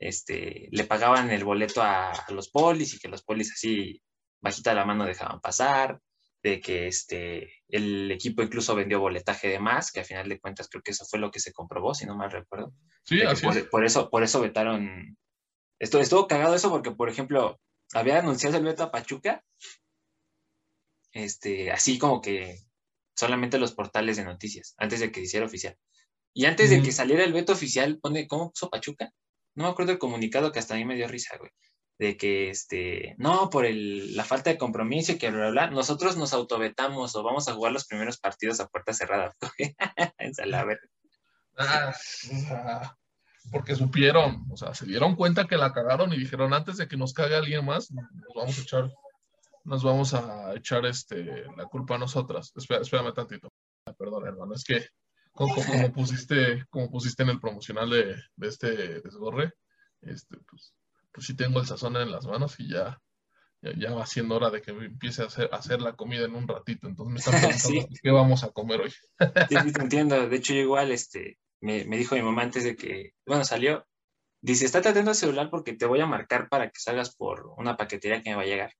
este, 0.00 0.68
le 0.72 0.84
pagaban 0.84 1.30
el 1.30 1.44
boleto 1.44 1.82
a, 1.82 2.12
los 2.30 2.48
polis 2.48 2.94
y 2.94 2.98
que 2.98 3.08
los 3.08 3.22
polis 3.22 3.52
así 3.52 4.02
bajita 4.40 4.74
la 4.74 4.84
mano 4.84 5.04
dejaban 5.04 5.40
pasar, 5.40 6.00
de 6.42 6.58
que 6.58 6.88
este, 6.88 7.52
el 7.68 8.10
equipo 8.10 8.42
incluso 8.42 8.74
vendió 8.74 8.98
boletaje 8.98 9.48
de 9.48 9.60
más, 9.60 9.92
que 9.92 10.00
a 10.00 10.04
final 10.04 10.28
de 10.28 10.40
cuentas 10.40 10.68
creo 10.68 10.82
que 10.82 10.92
eso 10.92 11.04
fue 11.04 11.20
lo 11.20 11.30
que 11.30 11.38
se 11.38 11.52
comprobó, 11.52 11.94
si 11.94 12.06
no 12.06 12.16
mal 12.16 12.30
recuerdo. 12.30 12.72
Sí, 13.04 13.20
así 13.22 13.46
por, 13.70 13.84
eso, 13.84 14.08
por 14.08 14.24
eso 14.24 14.40
vetaron 14.40 15.16
Estuvo, 15.80 16.02
estuvo 16.02 16.28
cagado 16.28 16.54
eso 16.54 16.70
porque, 16.70 16.90
por 16.90 17.08
ejemplo, 17.08 17.58
había 17.94 18.18
anunciado 18.18 18.58
el 18.58 18.64
veto 18.64 18.82
a 18.82 18.90
Pachuca, 18.90 19.42
este, 21.12 21.72
así 21.72 21.98
como 21.98 22.20
que 22.20 22.58
solamente 23.16 23.58
los 23.58 23.72
portales 23.72 24.18
de 24.18 24.24
noticias, 24.24 24.74
antes 24.76 25.00
de 25.00 25.10
que 25.10 25.20
se 25.20 25.26
hiciera 25.26 25.46
oficial. 25.46 25.76
Y 26.34 26.44
antes 26.44 26.70
de 26.70 26.82
que 26.82 26.92
saliera 26.92 27.24
el 27.24 27.32
veto 27.32 27.54
oficial, 27.54 27.98
pone, 27.98 28.28
¿cómo 28.28 28.50
puso 28.50 28.70
Pachuca? 28.70 29.10
No 29.60 29.66
me 29.66 29.72
acuerdo 29.72 29.92
el 29.92 29.98
comunicado 29.98 30.52
que 30.52 30.58
hasta 30.58 30.72
a 30.72 30.78
mí 30.78 30.86
me 30.86 30.96
dio 30.96 31.06
risa, 31.06 31.36
güey. 31.36 31.50
De 31.98 32.16
que, 32.16 32.48
este, 32.48 33.14
no, 33.18 33.50
por 33.50 33.66
el, 33.66 34.16
la 34.16 34.24
falta 34.24 34.48
de 34.48 34.56
compromiso 34.56 35.12
y 35.12 35.18
que 35.18 35.30
bla, 35.30 35.50
bla, 35.50 35.60
bla, 35.66 35.70
nosotros 35.70 36.16
nos 36.16 36.32
autovetamos 36.32 37.14
o 37.14 37.22
vamos 37.22 37.46
a 37.46 37.52
jugar 37.52 37.72
los 37.72 37.84
primeros 37.84 38.16
partidos 38.16 38.58
a 38.58 38.68
puerta 38.68 38.94
cerrada. 38.94 39.36
ah, 41.58 42.96
porque 43.52 43.74
supieron, 43.74 44.46
o 44.50 44.56
sea, 44.56 44.72
se 44.72 44.86
dieron 44.86 45.14
cuenta 45.14 45.46
que 45.46 45.58
la 45.58 45.74
cagaron 45.74 46.10
y 46.14 46.18
dijeron, 46.18 46.54
antes 46.54 46.78
de 46.78 46.88
que 46.88 46.96
nos 46.96 47.12
cague 47.12 47.36
alguien 47.36 47.66
más, 47.66 47.90
nos 47.90 48.06
vamos 48.34 48.58
a 48.58 48.62
echar, 48.62 48.90
nos 49.64 49.82
vamos 49.82 50.14
a 50.14 50.54
echar 50.54 50.86
este, 50.86 51.44
la 51.54 51.66
culpa 51.66 51.96
a 51.96 51.98
nosotras. 51.98 52.50
espérame 52.56 53.12
tantito. 53.12 53.50
Perdón, 53.98 54.26
hermano, 54.26 54.54
es 54.54 54.64
que 54.64 54.86
como, 55.32 55.92
pusiste, 55.92 56.64
como 56.70 56.90
pusiste 56.90 57.22
en 57.22 57.30
el 57.30 57.40
promocional 57.40 57.88
de, 57.90 58.16
de 58.36 58.48
este 58.48 59.00
desgorre, 59.00 59.52
este, 60.02 60.36
pues, 60.48 60.74
pues 61.12 61.26
sí 61.26 61.34
tengo 61.34 61.60
el 61.60 61.66
sazón 61.66 61.96
en 61.96 62.10
las 62.10 62.26
manos 62.26 62.58
y 62.58 62.70
ya, 62.70 63.00
ya, 63.62 63.92
va 63.92 64.06
siendo 64.06 64.36
hora 64.36 64.50
de 64.50 64.62
que 64.62 64.70
empiece 64.70 65.22
a 65.22 65.26
hacer, 65.26 65.48
hacer 65.52 65.80
la 65.80 65.94
comida 65.94 66.24
en 66.24 66.34
un 66.34 66.48
ratito. 66.48 66.88
Entonces 66.88 67.12
me 67.12 67.18
están 67.18 67.32
preguntando 67.60 67.98
qué 68.02 68.10
vamos 68.10 68.44
a 68.44 68.50
comer 68.50 68.80
hoy. 68.80 68.90
sí, 68.90 69.56
sí, 69.62 69.72
te 69.72 69.82
entiendo. 69.82 70.28
De 70.28 70.36
hecho, 70.36 70.54
yo 70.54 70.60
igual, 70.60 70.92
este, 70.92 71.38
me, 71.60 71.84
dijo 71.84 72.14
mi 72.14 72.22
mamá 72.22 72.42
antes 72.42 72.64
de 72.64 72.76
que, 72.76 73.12
bueno, 73.26 73.44
salió, 73.44 73.86
dice, 74.40 74.64
está 74.64 74.78
atento 74.78 75.10
el 75.10 75.16
celular 75.16 75.50
porque 75.50 75.74
te 75.74 75.86
voy 75.86 76.00
a 76.00 76.06
marcar 76.06 76.48
para 76.48 76.70
que 76.70 76.80
salgas 76.80 77.14
por 77.14 77.52
una 77.56 77.76
paquetería 77.76 78.22
que 78.22 78.30
me 78.30 78.36
va 78.36 78.42
a 78.42 78.46
llegar. 78.46 78.74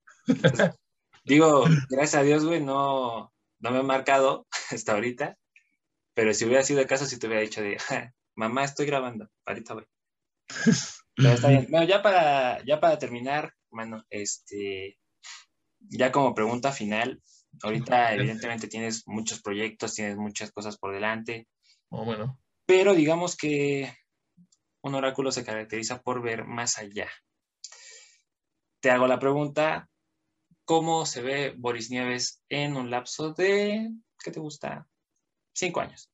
digo, 1.24 1.64
gracias 1.88 2.14
a 2.14 2.22
Dios, 2.22 2.44
güey, 2.44 2.62
no, 2.62 3.32
no 3.58 3.70
me 3.70 3.78
ha 3.78 3.82
marcado 3.82 4.46
hasta 4.70 4.92
ahorita, 4.92 5.36
pero 6.14 6.34
si 6.34 6.44
hubiera 6.44 6.62
sido 6.62 6.80
el 6.80 6.86
caso, 6.86 7.06
si 7.06 7.18
te 7.18 7.26
hubiera 7.26 7.42
dicho 7.42 7.62
de, 7.62 7.78
mamá, 8.34 8.64
estoy 8.64 8.86
grabando, 8.86 9.28
ahorita 9.46 9.74
voy. 9.74 9.86
Pero 11.16 11.32
está 11.32 11.48
bien. 11.48 11.66
Bueno, 11.68 11.86
ya 11.86 12.02
para, 12.02 12.64
ya 12.64 12.80
para 12.80 12.98
terminar, 12.98 13.52
mano, 13.70 14.04
este, 14.08 14.98
ya 15.80 16.10
como 16.10 16.34
pregunta 16.34 16.72
final, 16.72 17.20
ahorita 17.62 18.14
evidentemente 18.14 18.68
tienes 18.68 19.06
muchos 19.06 19.42
proyectos, 19.42 19.94
tienes 19.94 20.16
muchas 20.16 20.50
cosas 20.52 20.78
por 20.78 20.94
delante. 20.94 21.46
Oh, 21.90 22.04
bueno. 22.04 22.38
Pero 22.64 22.94
digamos 22.94 23.36
que 23.36 23.92
un 24.82 24.94
oráculo 24.94 25.32
se 25.32 25.44
caracteriza 25.44 26.00
por 26.00 26.22
ver 26.22 26.44
más 26.46 26.78
allá. 26.78 27.08
Te 28.80 28.90
hago 28.90 29.06
la 29.06 29.18
pregunta, 29.18 29.90
¿cómo 30.64 31.04
se 31.04 31.20
ve 31.20 31.54
Boris 31.56 31.90
Nieves 31.90 32.42
en 32.48 32.76
un 32.76 32.90
lapso 32.90 33.34
de, 33.34 33.90
¿qué 34.22 34.30
te 34.30 34.40
gusta? 34.40 34.88
Cinco 35.60 35.82
años. 35.82 36.10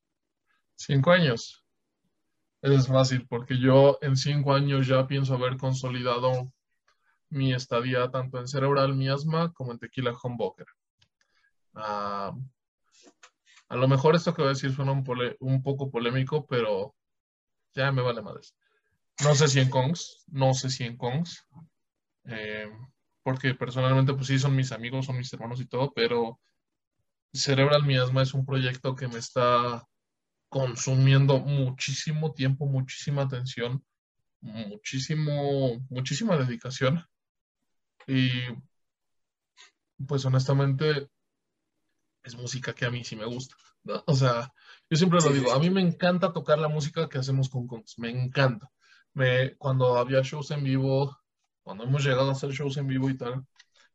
Cinco 0.75 1.11
años. 1.11 1.63
Es 2.61 2.85
fácil 2.85 3.25
porque 3.29 3.57
yo 3.57 3.97
en 4.01 4.17
cinco 4.17 4.51
años 4.53 4.87
ya 4.87 5.07
pienso 5.07 5.35
haber 5.35 5.55
consolidado 5.55 6.51
mi 7.29 7.53
estadía 7.53 8.11
tanto 8.11 8.39
en 8.39 8.47
cerebral 8.49 8.93
miasma 8.95 9.53
como 9.53 9.71
en 9.71 9.79
tequila 9.79 10.13
humbucker. 10.21 10.67
Ah, 11.75 12.35
a 13.69 13.75
lo 13.77 13.87
mejor 13.87 14.17
esto 14.17 14.33
que 14.33 14.41
voy 14.41 14.49
a 14.49 14.53
decir 14.53 14.73
suena 14.73 14.91
un, 14.91 15.63
poco 15.63 15.89
polémico, 15.89 16.45
pero 16.45 16.93
ya 17.73 17.89
me 17.93 18.01
vale 18.01 18.21
madres. 18.21 18.53
No 19.23 19.33
sé 19.33 19.47
si 19.47 19.61
en 19.61 19.69
Kongs, 19.69 20.25
no 20.27 20.53
sé 20.55 20.69
si 20.69 20.83
en 20.83 20.97
Kongs, 20.97 21.47
eh, 22.25 22.69
porque 23.23 23.55
personalmente 23.55 24.13
pues 24.13 24.27
sí 24.27 24.39
son 24.39 24.57
mis 24.57 24.73
amigos, 24.73 25.05
son 25.05 25.17
mis 25.17 25.31
hermanos 25.31 25.61
y 25.61 25.67
todo, 25.67 25.93
pero 25.93 26.37
Cerebral 27.37 27.85
Miasma 27.85 28.21
es 28.23 28.33
un 28.33 28.45
proyecto 28.45 28.95
que 28.95 29.07
me 29.07 29.19
está 29.19 29.83
consumiendo 30.49 31.39
muchísimo 31.39 32.33
tiempo, 32.33 32.65
muchísima 32.65 33.23
atención, 33.23 33.83
muchísimo, 34.41 35.85
muchísima 35.89 36.37
dedicación. 36.37 37.05
Y 38.07 38.29
pues 40.05 40.25
honestamente 40.25 41.09
es 42.23 42.35
música 42.35 42.73
que 42.73 42.85
a 42.85 42.91
mí 42.91 43.03
sí 43.03 43.15
me 43.15 43.25
gusta. 43.25 43.55
O 44.05 44.15
sea, 44.15 44.53
yo 44.89 44.97
siempre 44.97 45.19
lo 45.21 45.31
digo, 45.31 45.53
a 45.53 45.59
mí 45.59 45.69
me 45.69 45.81
encanta 45.81 46.33
tocar 46.33 46.59
la 46.59 46.67
música 46.67 47.07
que 47.07 47.17
hacemos 47.17 47.49
con 47.49 47.67
Kongs, 47.67 47.97
me 47.99 48.09
encanta. 48.09 48.69
Me, 49.13 49.55
cuando 49.55 49.97
había 49.97 50.21
shows 50.21 50.51
en 50.51 50.63
vivo, 50.63 51.17
cuando 51.63 51.85
hemos 51.85 52.03
llegado 52.03 52.29
a 52.29 52.33
hacer 52.33 52.51
shows 52.51 52.77
en 52.77 52.87
vivo 52.87 53.09
y 53.09 53.17
tal, 53.17 53.45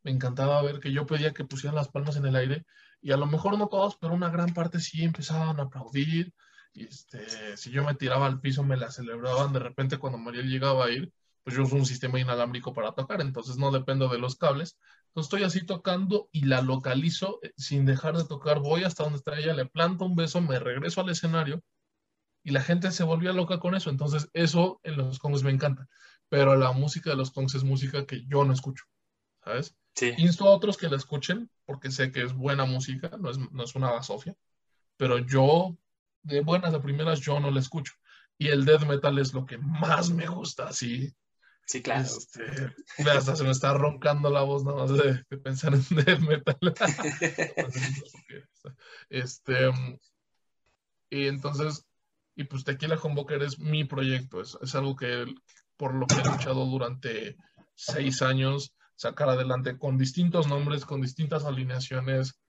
me 0.02 0.10
encantaba 0.10 0.62
ver 0.62 0.80
que 0.80 0.92
yo 0.92 1.06
pedía 1.06 1.32
que 1.32 1.44
pusieran 1.44 1.76
las 1.76 1.88
palmas 1.88 2.16
en 2.16 2.26
el 2.26 2.36
aire 2.36 2.66
y 3.02 3.12
a 3.12 3.16
lo 3.16 3.26
mejor 3.26 3.58
no 3.58 3.68
todos, 3.68 3.96
pero 3.96 4.14
una 4.14 4.30
gran 4.30 4.54
parte 4.54 4.80
sí 4.80 5.02
empezaban 5.04 5.58
a 5.60 5.64
aplaudir. 5.64 6.32
Este, 6.72 7.56
si 7.56 7.70
yo 7.70 7.84
me 7.84 7.94
tiraba 7.94 8.26
al 8.26 8.40
piso, 8.40 8.62
me 8.62 8.76
la 8.76 8.90
celebraban. 8.90 9.52
De 9.52 9.58
repente, 9.58 9.98
cuando 9.98 10.18
Mariel 10.18 10.48
llegaba 10.48 10.86
a 10.86 10.90
ir, 10.90 11.12
pues 11.42 11.56
yo 11.56 11.64
uso 11.64 11.76
un 11.76 11.86
sistema 11.86 12.20
inalámbrico 12.20 12.72
para 12.72 12.94
tocar, 12.94 13.20
entonces 13.20 13.56
no 13.58 13.72
dependo 13.72 14.08
de 14.08 14.18
los 14.18 14.36
cables. 14.36 14.78
Entonces 15.08 15.26
estoy 15.26 15.42
así 15.42 15.66
tocando 15.66 16.28
y 16.32 16.46
la 16.46 16.62
localizo 16.62 17.40
eh, 17.42 17.52
sin 17.56 17.84
dejar 17.84 18.16
de 18.16 18.24
tocar. 18.24 18.60
Voy 18.60 18.84
hasta 18.84 19.02
donde 19.04 19.18
está 19.18 19.38
ella, 19.38 19.52
le 19.52 19.66
planto 19.66 20.04
un 20.04 20.14
beso, 20.16 20.40
me 20.40 20.58
regreso 20.58 21.00
al 21.00 21.10
escenario 21.10 21.62
y 22.44 22.52
la 22.52 22.62
gente 22.62 22.90
se 22.92 23.04
volvía 23.04 23.32
loca 23.32 23.58
con 23.58 23.74
eso. 23.74 23.90
Entonces 23.90 24.28
eso 24.32 24.80
en 24.84 24.96
los 24.96 25.18
Kongs 25.18 25.42
me 25.42 25.50
encanta. 25.50 25.88
Pero 26.28 26.56
la 26.56 26.72
música 26.72 27.10
de 27.10 27.16
los 27.16 27.32
Kongs 27.32 27.54
es 27.56 27.64
música 27.64 28.06
que 28.06 28.24
yo 28.26 28.44
no 28.44 28.52
escucho, 28.52 28.84
¿sabes? 29.44 29.76
Sí. 29.94 30.12
Insto 30.18 30.46
a 30.46 30.54
otros 30.54 30.76
que 30.76 30.88
la 30.88 30.96
escuchen 30.96 31.50
porque 31.64 31.90
sé 31.90 32.12
que 32.12 32.22
es 32.22 32.32
buena 32.32 32.64
música, 32.64 33.10
no 33.18 33.30
es, 33.30 33.38
no 33.38 33.64
es 33.64 33.74
una 33.74 33.90
basofia, 33.90 34.34
pero 34.96 35.18
yo 35.18 35.76
de 36.22 36.40
buenas 36.40 36.72
de 36.72 36.80
primeras 36.80 37.20
yo 37.20 37.40
no 37.40 37.50
la 37.50 37.60
escucho. 37.60 37.94
Y 38.38 38.48
el 38.48 38.64
death 38.64 38.86
metal 38.86 39.18
es 39.18 39.34
lo 39.34 39.46
que 39.46 39.58
más 39.58 40.10
me 40.10 40.26
gusta, 40.26 40.68
así 40.68 41.14
Sí, 41.66 41.80
claro. 41.80 42.02
Este, 42.02 42.74
hasta 43.10 43.36
se 43.36 43.44
me 43.44 43.50
está 43.50 43.72
roncando 43.74 44.30
la 44.30 44.42
voz 44.42 44.64
nada 44.64 44.78
más 44.78 44.92
de, 44.92 45.24
pensar 45.38 45.74
en 45.74 45.84
death 45.90 46.20
metal. 46.20 46.58
este, 49.10 49.70
y 51.10 51.26
entonces, 51.26 51.86
y 52.34 52.44
pues 52.44 52.64
Tequila 52.64 52.98
Humbucker 53.02 53.42
es 53.42 53.58
mi 53.58 53.84
proyecto, 53.84 54.40
es, 54.40 54.58
es 54.60 54.74
algo 54.74 54.96
que 54.96 55.26
por 55.76 55.94
lo 55.94 56.06
que 56.06 56.16
he 56.16 56.24
luchado 56.24 56.66
durante 56.66 57.36
seis 57.74 58.22
años, 58.22 58.74
sacar 59.02 59.28
adelante 59.28 59.76
con 59.78 59.98
distintos 59.98 60.46
nombres, 60.46 60.86
con 60.86 61.00
distintas 61.00 61.44
alineaciones, 61.44 62.40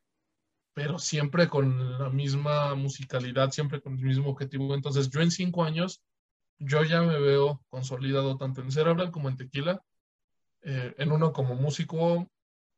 pero 0.73 0.99
siempre 0.99 1.47
con 1.47 1.97
la 1.97 2.09
misma 2.11 2.75
musicalidad, 2.75 3.49
siempre 3.49 3.81
con 3.81 3.97
el 3.97 4.05
mismo 4.05 4.29
objetivo. 4.29 4.75
Entonces, 4.75 5.09
yo 5.09 5.21
en 5.21 5.31
cinco 5.31 5.63
años 5.63 6.03
yo 6.59 6.83
ya 6.83 7.01
me 7.01 7.19
veo 7.19 7.63
consolidado 7.69 8.37
tanto 8.37 8.61
en 8.61 8.71
Cerebral 8.71 9.09
como 9.09 9.29
en 9.29 9.37
Tequila, 9.37 9.81
eh, 10.61 10.93
en 10.99 11.11
uno 11.11 11.33
como 11.33 11.55
músico 11.55 12.29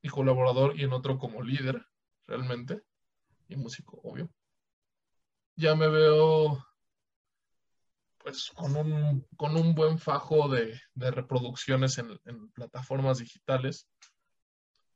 y 0.01 0.07
colaborador 0.07 0.79
y 0.79 0.83
en 0.85 0.93
otro 0.93 1.17
como 1.17 1.43
líder, 1.43 1.85
realmente, 2.27 2.81
y 3.49 3.57
músico, 3.57 3.99
obvio. 4.05 4.29
Ya 5.57 5.75
me 5.75 5.89
veo 5.89 6.65
pues 8.25 8.49
con 8.55 8.75
un, 8.75 9.23
con 9.37 9.55
un 9.55 9.75
buen 9.75 9.99
fajo 9.99 10.49
de, 10.49 10.81
reproducciones 10.95 11.99
en, 11.99 12.19
en, 12.25 12.49
plataformas 12.53 13.19
digitales. 13.19 13.87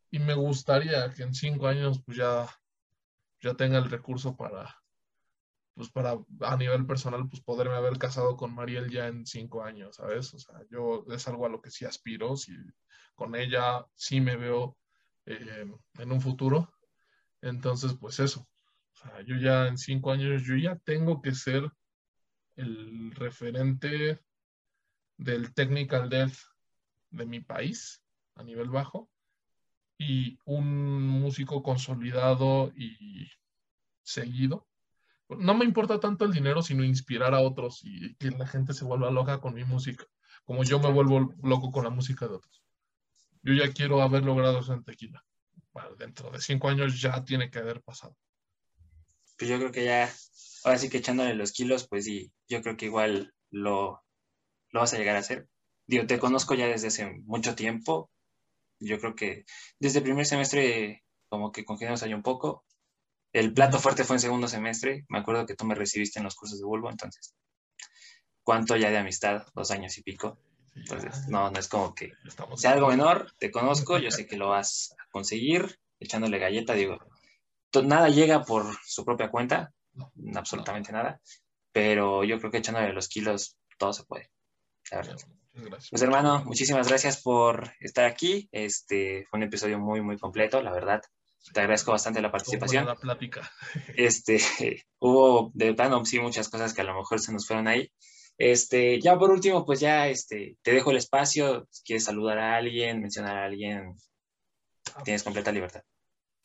Y 0.10 0.18
me 0.18 0.34
gustaría 0.34 1.12
que 1.12 1.22
en 1.22 1.36
cinco 1.36 1.68
años 1.68 2.02
pues 2.04 2.18
ya, 2.18 2.50
ya 3.40 3.54
tenga 3.54 3.78
el 3.78 3.88
recurso 3.88 4.36
para, 4.36 4.76
pues 5.76 5.92
para 5.92 6.18
a 6.42 6.58
nivel 6.58 6.88
personal, 6.88 7.30
pues 7.30 7.44
poderme 7.44 7.76
haber 7.76 8.00
casado 8.00 8.36
con 8.36 8.56
Mariel 8.56 8.90
ya 8.90 9.06
en 9.06 9.28
cinco 9.28 9.64
años, 9.64 9.98
¿sabes? 9.98 10.34
O 10.34 10.40
sea, 10.40 10.56
yo 10.72 11.06
es 11.12 11.28
algo 11.28 11.46
a 11.46 11.50
lo 11.50 11.62
que 11.62 11.70
sí 11.70 11.86
aspiro, 11.86 12.36
si 12.36 12.54
con 13.14 13.36
ella 13.36 13.86
sí 13.94 14.22
me 14.22 14.38
veo 14.38 14.76
eh, 15.28 15.72
en 16.00 16.12
un 16.12 16.20
futuro. 16.20 16.74
Entonces, 17.44 17.94
pues 17.94 18.20
eso. 18.20 18.50
O 18.94 18.98
sea, 18.98 19.22
yo 19.22 19.36
ya 19.36 19.68
en 19.68 19.78
cinco 19.78 20.12
años, 20.12 20.42
yo 20.48 20.56
ya 20.56 20.78
tengo 20.78 21.22
que 21.22 21.36
ser 21.36 21.72
el 22.60 23.12
referente 23.12 24.20
del 25.18 25.54
technical 25.54 26.10
death 26.10 26.34
de 27.10 27.26
mi 27.26 27.40
país 27.40 28.04
a 28.36 28.44
nivel 28.44 28.70
bajo 28.70 29.10
y 29.98 30.40
un 30.46 31.08
músico 31.08 31.62
consolidado 31.62 32.72
y 32.76 33.30
seguido 34.04 34.70
no 35.38 35.54
me 35.54 35.66
importa 35.66 36.00
tanto 36.00 36.26
el 36.26 36.34
dinero, 36.34 36.62
sino 36.62 36.84
inspirar 36.84 37.34
a 37.34 37.42
otros 37.42 37.82
y 37.84 38.16
que 38.16 38.32
la 38.32 38.48
gente 38.48 38.74
se 38.74 38.86
vuelva 38.86 39.12
loca 39.12 39.40
con 39.40 39.54
mi 39.54 39.64
música, 39.64 40.06
como 40.44 40.64
yo 40.64 40.80
me 40.80 40.92
vuelvo 40.92 41.34
loco 41.44 41.72
con 41.72 41.84
la 41.84 41.92
música 41.92 42.28
de 42.28 42.36
otros. 42.36 42.64
Yo 43.44 43.54
ya 43.54 43.72
quiero 43.72 44.02
haber 44.02 44.24
logrado 44.24 44.60
eso 44.60 44.74
en 44.74 44.84
tequila. 44.84 45.24
dentro 45.98 46.32
de 46.32 46.42
cinco 46.42 46.68
años 46.68 47.00
ya 47.00 47.24
tiene 47.24 47.50
que 47.50 47.60
haber 47.60 47.82
pasado. 47.82 48.18
Pues 49.38 49.50
yo 49.50 49.58
creo 49.58 49.72
que 49.72 49.86
ya, 49.86 50.12
ahora 50.64 50.78
sí 50.78 50.90
que 50.90 50.98
echándole 50.98 51.36
los 51.36 51.52
kilos, 51.52 51.88
pues 51.88 52.06
sí, 52.06 52.32
yo 52.48 52.62
creo 52.62 52.78
que 52.78 52.86
igual 52.86 53.34
lo, 53.52 54.02
lo 54.72 54.80
vas 54.80 54.94
a 54.94 54.98
llegar 54.98 55.16
a 55.16 55.20
hacer. 55.20 55.48
Digo, 55.88 56.06
te 56.08 56.20
conozco 56.20 56.54
ya 56.54 56.68
desde 56.68 56.88
hace 56.88 57.12
mucho 57.26 57.56
tiempo. 57.56 58.12
Yo 58.80 59.00
creo 59.00 59.16
que 59.16 59.46
desde 59.80 60.00
el 60.00 60.04
primer 60.04 60.26
semestre 60.26 61.04
como 61.28 61.52
que 61.52 61.66
congeniamos 61.66 62.02
ahí 62.04 62.14
un 62.14 62.24
poco 62.24 62.64
el 63.34 63.54
plato 63.54 63.80
fuerte 63.80 64.04
fue 64.04 64.16
en 64.16 64.22
segundo 64.22 64.48
semestre. 64.48 65.06
Me 65.10 65.20
acuerdo 65.20 65.46
que 65.46 65.56
tú 65.56 65.66
me 65.66 65.76
recibiste 65.76 66.20
en 66.20 66.26
los 66.26 66.36
cursos 66.36 66.60
de 66.60 66.66
Bulbo, 66.66 66.90
entonces, 66.90 67.36
¿cuánto 68.44 68.76
ya 68.76 68.90
de 68.90 68.98
amistad? 68.98 69.46
Dos 69.54 69.72
años 69.72 69.98
y 69.98 70.04
pico. 70.04 70.40
Entonces, 70.76 71.28
no, 71.28 71.52
no 71.52 71.60
es 71.60 71.68
como 71.68 71.94
que 71.94 72.14
sea 72.56 72.72
algo 72.72 72.88
menor, 72.88 73.34
te 73.38 73.52
conozco, 73.52 73.98
yo 73.98 74.12
sé 74.12 74.28
que 74.28 74.38
lo 74.38 74.50
vas 74.50 74.96
a 74.98 75.10
conseguir, 75.10 75.80
echándole 76.00 76.40
galleta, 76.40 76.74
digo, 76.74 77.00
nada 77.84 78.08
llega 78.08 78.44
por 78.44 78.66
su 78.86 79.04
propia 79.04 79.30
cuenta, 79.30 79.74
absolutamente 80.36 80.92
nada, 80.92 81.22
pero 81.72 82.24
yo 82.24 82.40
creo 82.40 82.52
que 82.52 82.58
echándole 82.58 82.94
los 82.94 83.08
kilos 83.08 83.58
todo 83.78 83.94
se 83.94 84.04
puede. 84.04 84.30
Pues 85.90 86.02
hermano, 86.02 86.44
muchísimas 86.46 86.88
gracias 86.88 87.22
por 87.22 87.74
estar 87.80 88.06
aquí. 88.06 88.50
Este 88.52 89.26
fue 89.30 89.38
un 89.38 89.44
episodio 89.44 89.80
muy, 89.80 90.02
muy 90.02 90.18
completo, 90.18 90.62
la 90.62 90.72
verdad. 90.72 91.02
Te 91.54 91.62
agradezco 91.62 91.92
bastante 91.92 92.22
la 92.22 92.32
participación. 92.32 92.86
La 92.86 92.96
plática. 92.96 93.50
Este, 93.96 94.40
hubo 95.00 95.52
de 95.54 95.74
plano, 95.74 96.04
sí, 96.06 96.20
muchas 96.20 96.50
cosas 96.50 96.74
que 96.74 96.82
a 96.82 96.86
lo 96.86 96.96
mejor 96.96 97.20
se 97.20 97.34
nos 97.34 97.48
fueron 97.48 97.68
ahí. 97.68 97.92
Este, 98.38 99.02
ya 99.02 99.18
por 99.18 99.32
último, 99.32 99.66
pues 99.66 99.80
ya 99.80 100.08
este, 100.08 100.58
te 100.62 100.72
dejo 100.72 100.92
el 100.92 100.98
espacio. 100.98 101.68
Si 101.70 101.84
quieres 101.84 102.06
saludar 102.06 102.38
a 102.40 102.56
alguien, 102.56 103.02
mencionar 103.02 103.38
a 103.38 103.46
alguien, 103.46 103.96
tienes 105.04 105.24
completa 105.24 105.52
libertad. 105.52 105.84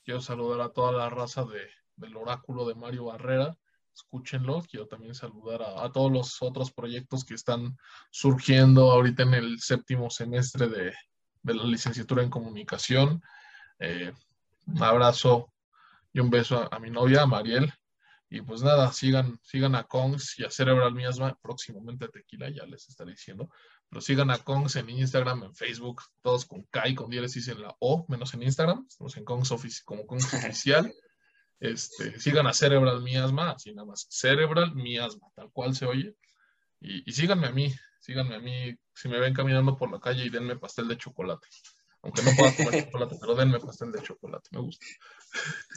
Quiero 0.05 0.21
saludar 0.21 0.61
a 0.61 0.73
toda 0.73 0.93
la 0.93 1.09
raza 1.09 1.45
de, 1.45 1.61
del 1.97 2.17
oráculo 2.17 2.67
de 2.67 2.75
Mario 2.75 3.07
Barrera. 3.07 3.57
Escúchenlo. 3.95 4.63
Quiero 4.69 4.87
también 4.87 5.15
saludar 5.15 5.63
a, 5.63 5.91
todos 5.93 6.11
los 6.11 6.43
otros 6.43 6.73
proyectos 6.73 7.25
que 7.25 7.35
están 7.35 7.77
surgiendo 8.11 8.91
ahorita 8.91 9.23
en 9.23 9.35
el 9.35 9.61
séptimo 9.61 10.11
semestre 10.11 10.69
de, 10.69 10.93
de 11.43 11.55
la 11.55 11.65
licenciatura 11.65 12.23
en 12.23 12.31
comunicación. 12.31 13.23
Eh, 13.79 14.13
un 14.67 14.83
abrazo 14.83 15.53
y 16.13 16.21
un 16.21 16.31
beso 16.31 16.69
a, 16.73 16.79
mi 16.79 16.91
novia, 16.91 17.23
a 17.23 17.27
Mariel. 17.27 17.73
Y 18.31 18.41
pues 18.41 18.63
nada, 18.63 18.91
sigan, 18.93 19.39
sigan 19.43 19.75
a 19.75 19.85
Kongs 19.85 20.39
y 20.39 20.45
a 20.45 20.51
Cerebral 20.51 20.95
Miasma, 20.95 21.39
próximamente 21.41 22.07
a 22.07 22.09
Tequila, 22.09 22.51
ya 22.51 22.65
les 22.65 22.89
estaré 22.89 23.13
diciendo. 23.13 23.49
Pero 23.89 24.01
sigan 24.01 24.31
a 24.31 24.39
Kongs 24.39 24.77
en 24.77 24.91
Instagram, 24.91 25.45
en 25.45 25.55
Facebook, 25.55 26.03
todos 26.23 26.47
con 26.47 26.63
K 26.65 26.89
y 26.89 26.95
con 26.95 27.11
diéresis 27.11 27.49
en 27.49 27.63
la 27.63 27.77
O, 27.79 28.07
menos 28.09 28.33
en 28.35 28.43
Instagram. 28.43 28.87
Estamos 28.89 29.17
en 29.17 29.25
Kongs 29.25 29.83
como 29.85 30.07
Kongs 30.07 30.25
Oficial. 30.35 30.93
Este, 31.61 32.19
sigan 32.21 32.47
a 32.47 32.53
Cerebral 32.53 33.03
Miasma, 33.03 33.53
así 33.53 33.73
nada 33.73 33.87
más. 33.87 34.07
Cerebral 34.11 34.75
Miasma, 34.75 35.29
tal 35.35 35.51
cual 35.53 35.75
se 35.75 35.87
oye. 35.87 36.15
Y, 36.81 37.09
y 37.09 37.13
síganme 37.13 37.47
a 37.47 37.53
mí, 37.53 37.73
síganme 38.01 38.37
a 38.37 38.41
mí. 38.41 38.77
Si 38.95 39.09
me 39.09 39.19
ven 39.19 39.35
caminando 39.35 39.77
por 39.77 39.91
la 39.91 40.01
calle 40.01 40.25
y 40.25 40.31
denme 40.31 40.57
pastel 40.57 40.89
de 40.89 40.99
chocolate. 40.99 41.47
Aunque 42.03 42.23
no 42.23 42.31
pueda 42.37 42.55
comer 42.55 42.85
chocolate, 42.85 43.17
pero 43.21 43.35
denme 43.35 43.61
pastel 43.61 43.93
de 43.93 44.03
chocolate, 44.03 44.49
me 44.53 44.61
gusta. 44.61 44.87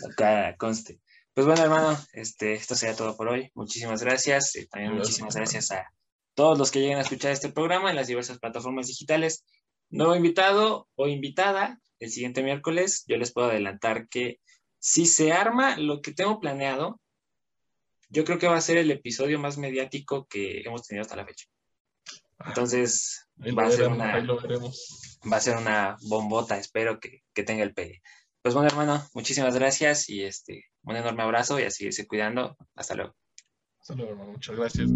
Acá 0.09 0.55
conste. 0.57 0.99
Pues 1.33 1.45
bueno, 1.45 1.63
hermano, 1.63 1.97
este, 2.13 2.53
esto 2.53 2.75
sería 2.75 2.95
todo 2.95 3.15
por 3.15 3.29
hoy. 3.29 3.51
Muchísimas 3.53 4.01
gracias. 4.01 4.55
Eh, 4.55 4.67
también 4.69 4.95
muchísimas 4.95 5.35
gracias 5.35 5.71
a 5.71 5.93
todos 6.33 6.57
los 6.57 6.71
que 6.71 6.79
lleguen 6.79 6.97
a 6.97 7.01
escuchar 7.01 7.31
este 7.31 7.49
programa 7.49 7.91
en 7.91 7.95
las 7.95 8.07
diversas 8.07 8.39
plataformas 8.39 8.87
digitales. 8.87 9.45
Nuevo 9.89 10.15
invitado 10.15 10.89
o 10.95 11.07
invitada 11.07 11.79
el 11.99 12.09
siguiente 12.09 12.43
miércoles. 12.43 13.05
Yo 13.07 13.17
les 13.17 13.31
puedo 13.31 13.49
adelantar 13.49 14.09
que 14.09 14.39
si 14.79 15.05
se 15.05 15.31
arma 15.31 15.77
lo 15.77 16.01
que 16.01 16.13
tengo 16.13 16.39
planeado, 16.39 16.99
yo 18.09 18.23
creo 18.23 18.39
que 18.39 18.47
va 18.47 18.57
a 18.57 18.61
ser 18.61 18.77
el 18.77 18.91
episodio 18.91 19.39
más 19.39 19.57
mediático 19.57 20.27
que 20.27 20.61
hemos 20.61 20.87
tenido 20.87 21.01
hasta 21.01 21.15
la 21.15 21.25
fecha. 21.25 21.45
Entonces, 22.45 23.27
va 23.37 23.65
a, 23.65 23.71
ser 23.71 23.87
una, 23.89 24.25
va 25.31 25.37
a 25.37 25.41
ser 25.41 25.57
una 25.57 25.97
bombota, 26.03 26.57
espero 26.57 26.99
que, 26.99 27.23
que 27.33 27.43
tenga 27.43 27.63
el 27.63 27.73
pegue. 27.73 28.01
Pues 28.41 28.53
bueno, 28.53 28.69
hermano, 28.69 29.05
muchísimas 29.13 29.55
gracias 29.55 30.09
y 30.09 30.23
este, 30.23 30.65
un 30.83 30.95
enorme 30.95 31.23
abrazo 31.23 31.59
y 31.59 31.63
a 31.63 31.71
seguirse 31.71 32.07
cuidando. 32.07 32.55
Hasta 32.75 32.95
luego. 32.95 33.15
Hasta 33.81 33.95
luego, 33.95 34.11
hermano. 34.11 34.31
Muchas 34.31 34.55
gracias. 34.55 34.89